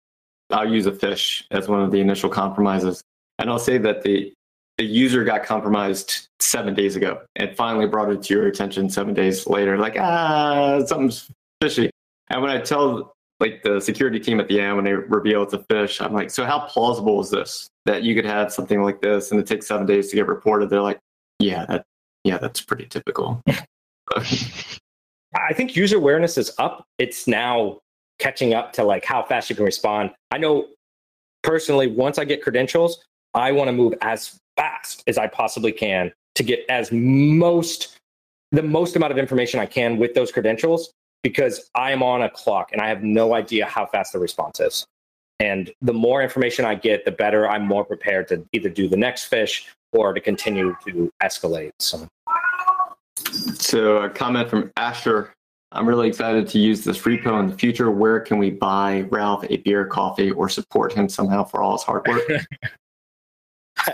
I'll 0.54 0.72
use 0.72 0.86
a 0.86 0.92
phish 0.92 1.44
as 1.50 1.68
one 1.68 1.80
of 1.80 1.90
the 1.90 2.00
initial 2.00 2.30
compromises. 2.30 3.02
And 3.38 3.50
I'll 3.50 3.58
say 3.58 3.76
that 3.78 4.02
the, 4.02 4.32
the 4.78 4.84
user 4.84 5.24
got 5.24 5.44
compromised 5.44 6.28
seven 6.38 6.74
days 6.74 6.94
ago 6.94 7.22
and 7.36 7.54
finally 7.56 7.86
brought 7.86 8.10
it 8.10 8.22
to 8.22 8.34
your 8.34 8.46
attention 8.46 8.88
seven 8.88 9.14
days 9.14 9.48
later, 9.48 9.76
like, 9.76 9.96
ah, 9.98 10.84
something's 10.86 11.28
fishy. 11.60 11.90
And 12.30 12.40
when 12.40 12.50
I 12.50 12.60
tell 12.60 13.14
like 13.40 13.62
the 13.64 13.80
security 13.80 14.20
team 14.20 14.38
at 14.38 14.46
the 14.46 14.60
end, 14.60 14.76
when 14.76 14.84
they 14.84 14.92
reveal 14.92 15.42
it's 15.42 15.54
a 15.54 15.58
phish, 15.58 16.00
I'm 16.00 16.12
like, 16.12 16.30
so 16.30 16.44
how 16.44 16.60
plausible 16.60 17.20
is 17.20 17.30
this 17.30 17.68
that 17.86 18.04
you 18.04 18.14
could 18.14 18.24
have 18.24 18.52
something 18.52 18.82
like 18.82 19.02
this 19.02 19.32
and 19.32 19.40
it 19.40 19.46
takes 19.46 19.66
seven 19.66 19.86
days 19.86 20.08
to 20.10 20.16
get 20.16 20.28
reported? 20.28 20.70
They're 20.70 20.80
like, 20.80 21.00
yeah, 21.40 21.66
that, 21.66 21.84
yeah, 22.22 22.38
that's 22.38 22.60
pretty 22.60 22.86
typical. 22.86 23.42
I 24.16 25.52
think 25.52 25.74
user 25.74 25.96
awareness 25.96 26.38
is 26.38 26.54
up. 26.58 26.84
It's 26.98 27.26
now 27.26 27.80
catching 28.18 28.54
up 28.54 28.72
to 28.74 28.84
like 28.84 29.04
how 29.04 29.22
fast 29.22 29.50
you 29.50 29.56
can 29.56 29.64
respond. 29.64 30.10
I 30.30 30.38
know 30.38 30.68
personally, 31.42 31.86
once 31.86 32.18
I 32.18 32.24
get 32.24 32.42
credentials, 32.42 33.04
I 33.34 33.52
want 33.52 33.68
to 33.68 33.72
move 33.72 33.94
as 34.00 34.38
fast 34.56 35.02
as 35.06 35.18
I 35.18 35.26
possibly 35.26 35.72
can 35.72 36.12
to 36.36 36.42
get 36.42 36.64
as 36.68 36.90
most 36.92 37.96
the 38.52 38.62
most 38.62 38.94
amount 38.94 39.10
of 39.10 39.18
information 39.18 39.58
I 39.58 39.66
can 39.66 39.98
with 39.98 40.14
those 40.14 40.30
credentials 40.30 40.92
because 41.24 41.68
I 41.74 41.90
am 41.90 42.02
on 42.02 42.22
a 42.22 42.30
clock 42.30 42.70
and 42.72 42.80
I 42.80 42.88
have 42.88 43.02
no 43.02 43.34
idea 43.34 43.66
how 43.66 43.86
fast 43.86 44.12
the 44.12 44.20
response 44.20 44.60
is. 44.60 44.86
And 45.40 45.72
the 45.82 45.92
more 45.92 46.22
information 46.22 46.64
I 46.64 46.76
get, 46.76 47.04
the 47.04 47.10
better 47.10 47.48
I'm 47.48 47.66
more 47.66 47.84
prepared 47.84 48.28
to 48.28 48.46
either 48.52 48.68
do 48.68 48.86
the 48.88 48.96
next 48.96 49.28
phish 49.28 49.64
or 49.92 50.12
to 50.12 50.20
continue 50.20 50.76
to 50.86 51.10
escalate. 51.20 51.72
So 51.80 52.06
So 53.58 53.96
a 53.96 54.10
comment 54.10 54.48
from 54.48 54.70
Asher. 54.76 55.32
I'm 55.74 55.88
really 55.88 56.08
excited 56.08 56.46
to 56.48 56.58
use 56.58 56.84
this 56.84 56.98
repo 57.00 57.38
in 57.40 57.48
the 57.48 57.56
future. 57.56 57.90
Where 57.90 58.20
can 58.20 58.38
we 58.38 58.50
buy 58.50 59.02
Ralph 59.10 59.44
a 59.50 59.56
beer, 59.58 59.86
coffee, 59.86 60.30
or 60.30 60.48
support 60.48 60.92
him 60.92 61.08
somehow 61.08 61.44
for 61.44 61.62
all 61.62 61.72
his 61.72 61.82
hard 61.82 62.06
work? 62.06 62.22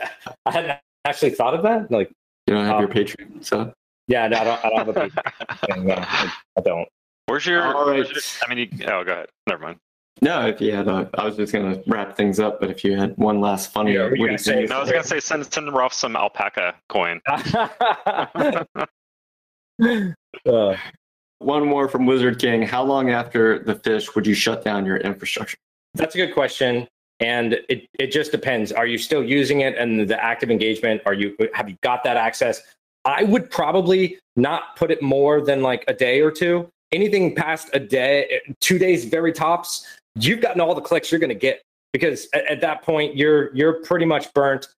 I 0.46 0.50
hadn't 0.52 0.78
actually 1.06 1.30
thought 1.30 1.54
of 1.54 1.62
that. 1.62 1.90
Like, 1.90 2.10
you 2.46 2.54
don't 2.54 2.66
have 2.66 2.80
your 2.80 2.88
Um, 2.88 2.94
Patreon, 2.94 3.44
so 3.44 3.72
yeah, 4.08 4.28
no, 4.28 4.38
I 4.38 4.44
don't. 4.44 4.64
I 4.64 4.68
don't 4.68 4.78
have 4.78 4.88
a 4.88 4.92
big 5.00 5.12
thing. 5.70 5.86
No, 5.86 5.94
I 5.96 6.32
I 6.58 6.60
don't. 6.60 6.88
Where's 7.26 7.46
your? 7.46 7.62
All 7.74 7.86
where's 7.86 8.10
your- 8.10 8.20
I 8.46 8.54
mean, 8.54 8.68
you, 8.72 8.86
oh, 8.86 9.04
go 9.04 9.12
ahead. 9.12 9.26
Never 9.46 9.62
mind. 9.62 9.78
no. 10.20 10.46
If 10.48 10.60
you 10.60 10.72
had, 10.74 10.88
a, 10.88 11.08
I 11.14 11.24
was 11.24 11.36
just 11.36 11.52
gonna 11.52 11.80
wrap 11.86 12.16
things 12.16 12.40
up, 12.40 12.60
but 12.60 12.70
if 12.70 12.84
you 12.84 12.96
had 12.96 13.16
one 13.16 13.40
last 13.40 13.72
funny, 13.72 13.94
Yeah, 13.94 14.10
what 14.10 14.18
you 14.32 14.36
say? 14.38 14.64
No, 14.66 14.78
I 14.78 14.80
was 14.82 14.90
gonna 14.90 15.04
say 15.04 15.20
send 15.20 15.50
send 15.52 15.72
Ralph 15.72 15.92
some 15.94 16.16
alpaca 16.16 16.74
coin. 16.88 17.20
Uh, 20.46 20.76
one 21.40 21.66
more 21.66 21.88
from 21.88 22.06
Wizard 22.06 22.38
King. 22.38 22.62
How 22.62 22.84
long 22.84 23.10
after 23.10 23.58
the 23.58 23.74
phish 23.74 24.14
would 24.14 24.26
you 24.26 24.34
shut 24.34 24.64
down 24.64 24.86
your 24.86 24.98
infrastructure? 24.98 25.56
that's 25.94 26.14
a 26.14 26.18
good 26.18 26.32
question, 26.32 26.86
and 27.18 27.54
it 27.68 27.88
it 27.98 28.12
just 28.12 28.30
depends. 28.30 28.72
Are 28.72 28.86
you 28.86 28.98
still 28.98 29.24
using 29.24 29.60
it 29.60 29.76
and 29.76 30.08
the 30.08 30.22
active 30.22 30.50
engagement? 30.50 31.02
Are 31.06 31.14
you 31.14 31.36
have 31.52 31.68
you 31.68 31.76
got 31.82 32.04
that 32.04 32.16
access? 32.16 32.62
I 33.04 33.24
would 33.24 33.50
probably 33.50 34.18
not 34.36 34.76
put 34.76 34.90
it 34.90 35.02
more 35.02 35.40
than 35.40 35.62
like 35.62 35.84
a 35.88 35.94
day 35.94 36.20
or 36.20 36.30
two. 36.30 36.68
Anything 36.92 37.34
past 37.34 37.70
a 37.72 37.80
day, 37.80 38.40
two 38.60 38.78
days, 38.78 39.04
very 39.04 39.32
tops, 39.32 39.86
you've 40.16 40.40
gotten 40.40 40.60
all 40.60 40.74
the 40.74 40.80
clicks 40.80 41.10
you're 41.10 41.20
to 41.20 41.34
get 41.34 41.62
because 41.92 42.28
at, 42.34 42.44
at 42.46 42.60
that 42.60 42.82
point 42.82 43.16
you're 43.16 43.54
you're 43.54 43.82
pretty 43.82 44.06
much 44.06 44.32
burnt 44.34 44.68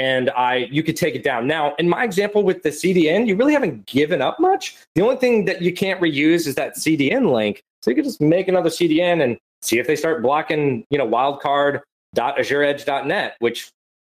and 0.00 0.30
I 0.30 0.68
you 0.70 0.82
could 0.82 0.96
take 0.96 1.14
it 1.14 1.22
down. 1.22 1.46
Now, 1.46 1.74
in 1.78 1.86
my 1.86 2.04
example 2.04 2.42
with 2.42 2.62
the 2.62 2.70
CDN, 2.70 3.26
you 3.26 3.36
really 3.36 3.52
haven't 3.52 3.84
given 3.84 4.22
up 4.22 4.40
much. 4.40 4.78
The 4.94 5.02
only 5.02 5.16
thing 5.16 5.44
that 5.44 5.60
you 5.60 5.74
can't 5.74 6.00
reuse 6.00 6.46
is 6.46 6.54
that 6.54 6.76
CDN 6.76 7.30
link. 7.30 7.62
So 7.82 7.90
you 7.90 7.94
could 7.94 8.06
just 8.06 8.22
make 8.22 8.48
another 8.48 8.70
CDN 8.70 9.22
and 9.22 9.36
see 9.60 9.78
if 9.78 9.86
they 9.86 9.96
start 9.96 10.22
blocking, 10.22 10.86
you 10.88 10.96
know, 10.96 11.06
wildcard.azureedge.net, 11.06 13.36
which 13.40 13.70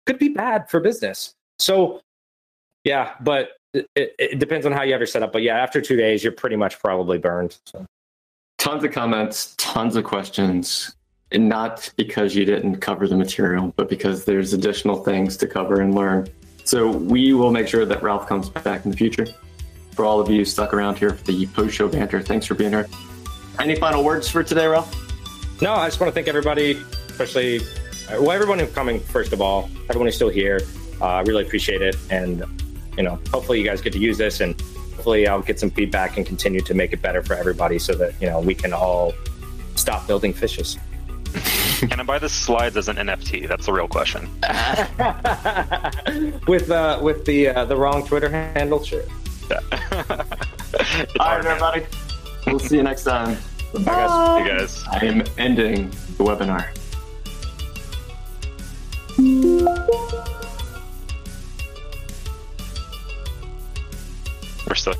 could 0.05 0.18
be 0.18 0.28
bad 0.28 0.68
for 0.68 0.81
business. 0.81 1.33
So 1.59 2.03
yeah, 2.85 3.14
but 3.22 3.53
it, 3.72 3.87
it, 3.97 4.39
depends 4.39 4.66
on 4.66 4.72
how 4.72 4.83
you 4.83 4.93
have 4.93 5.01
your 5.01 5.07
setup. 5.07 5.33
But 5.33 5.41
yeah, 5.43 5.57
after 5.57 5.81
two 5.81 5.97
days, 5.97 6.22
you're 6.22 6.35
pretty 6.35 6.57
much 6.57 6.78
probably 6.78 7.16
burned. 7.16 7.57
So. 7.64 7.87
Tons 8.59 8.85
of 8.85 8.93
comments, 8.93 9.55
tons 9.57 9.97
of 9.97 10.05
questions. 10.05 10.95
Not 11.33 11.93
because 11.97 12.35
you 12.35 12.45
didn't 12.45 12.76
cover 12.76 13.07
the 13.07 13.16
material, 13.16 13.72
but 13.76 13.89
because 13.89 14.24
there's 14.24 14.53
additional 14.53 15.05
things 15.05 15.37
to 15.39 15.47
cover 15.47 15.81
and 15.81 15.95
learn. 15.95 16.28
So 16.64 16.91
we 16.91 17.33
will 17.33 17.53
make 17.53 17.68
sure 17.68 17.85
that 17.85 18.03
Ralph 18.03 18.26
comes 18.26 18.49
back 18.49 18.85
in 18.85 18.91
the 18.91 18.97
future. 18.97 19.26
For 19.93 20.05
all 20.05 20.20
of 20.20 20.28
you 20.28 20.45
stuck 20.45 20.72
around 20.74 20.99
here 20.99 21.11
for 21.11 21.24
the 21.24 21.47
post 21.47 21.74
show 21.74 21.89
banter, 21.89 22.20
thanks 22.20 22.47
for 22.47 22.55
being 22.55 22.70
here. 22.70 22.89
Any 23.59 23.76
final 23.76 24.03
words 24.03 24.28
for 24.28 24.43
today, 24.43 24.66
Ralph? 24.66 24.93
No, 25.61 25.72
I 25.74 25.87
just 25.87 26.01
want 26.01 26.09
to 26.09 26.14
thank 26.14 26.26
everybody, 26.26 26.81
especially 27.09 27.61
well, 28.18 28.33
everyone 28.33 28.59
who's 28.59 28.72
coming. 28.72 28.99
First 29.01 29.33
of 29.33 29.41
all, 29.41 29.68
everyone 29.89 30.07
who's 30.07 30.16
still 30.16 30.31
here. 30.31 30.61
Uh, 31.01 31.07
I 31.07 31.20
really 31.20 31.45
appreciate 31.45 31.83
it, 31.83 31.97
and 32.11 32.45
you 32.97 33.03
know, 33.03 33.18
hopefully 33.33 33.59
you 33.59 33.64
guys 33.64 33.81
get 33.81 33.93
to 33.93 33.99
use 33.99 34.18
this, 34.18 34.41
and 34.41 34.61
hopefully 34.97 35.28
I'll 35.28 35.43
get 35.43 35.61
some 35.61 35.70
feedback 35.70 36.16
and 36.16 36.26
continue 36.26 36.61
to 36.62 36.74
make 36.74 36.93
it 36.93 37.03
better 37.03 37.22
for 37.22 37.35
everybody, 37.35 37.78
so 37.78 37.95
that 37.95 38.14
you 38.20 38.26
know 38.26 38.41
we 38.41 38.55
can 38.55 38.72
all 38.72 39.12
stop 39.76 40.07
building 40.07 40.35
phishes. 40.35 40.78
Can 41.33 42.01
I 42.01 42.03
buy 42.03 42.18
the 42.18 42.28
slides 42.28 42.76
as 42.76 42.89
an 42.89 42.97
NFT? 42.97 43.49
That's 43.49 43.66
the 43.66 43.72
real 43.72 43.89
question. 43.89 44.28
with 46.47 46.70
uh, 46.70 46.99
with 47.03 47.24
the 47.24 47.49
uh, 47.49 47.64
the 47.64 47.76
wrong 47.76 48.07
Twitter 48.07 48.28
handle, 48.28 48.83
sure. 48.83 49.03
Yeah. 49.51 49.61
It's 49.70 49.81
All 51.20 51.26
hard, 51.26 51.45
right, 51.45 51.45
man. 51.45 51.47
everybody. 51.47 51.87
We'll 52.47 52.59
see 52.59 52.76
you 52.76 52.83
next 52.83 53.05
time. 53.05 53.39
Bye, 53.72 53.83
guys. 53.85 54.47
You 54.47 54.59
guys. 54.59 54.85
I 54.91 55.05
am 55.07 55.22
ending 55.39 55.91
the 55.91 56.24
webinar. 56.24 56.68
We're 64.68 64.74
still. 64.74 64.95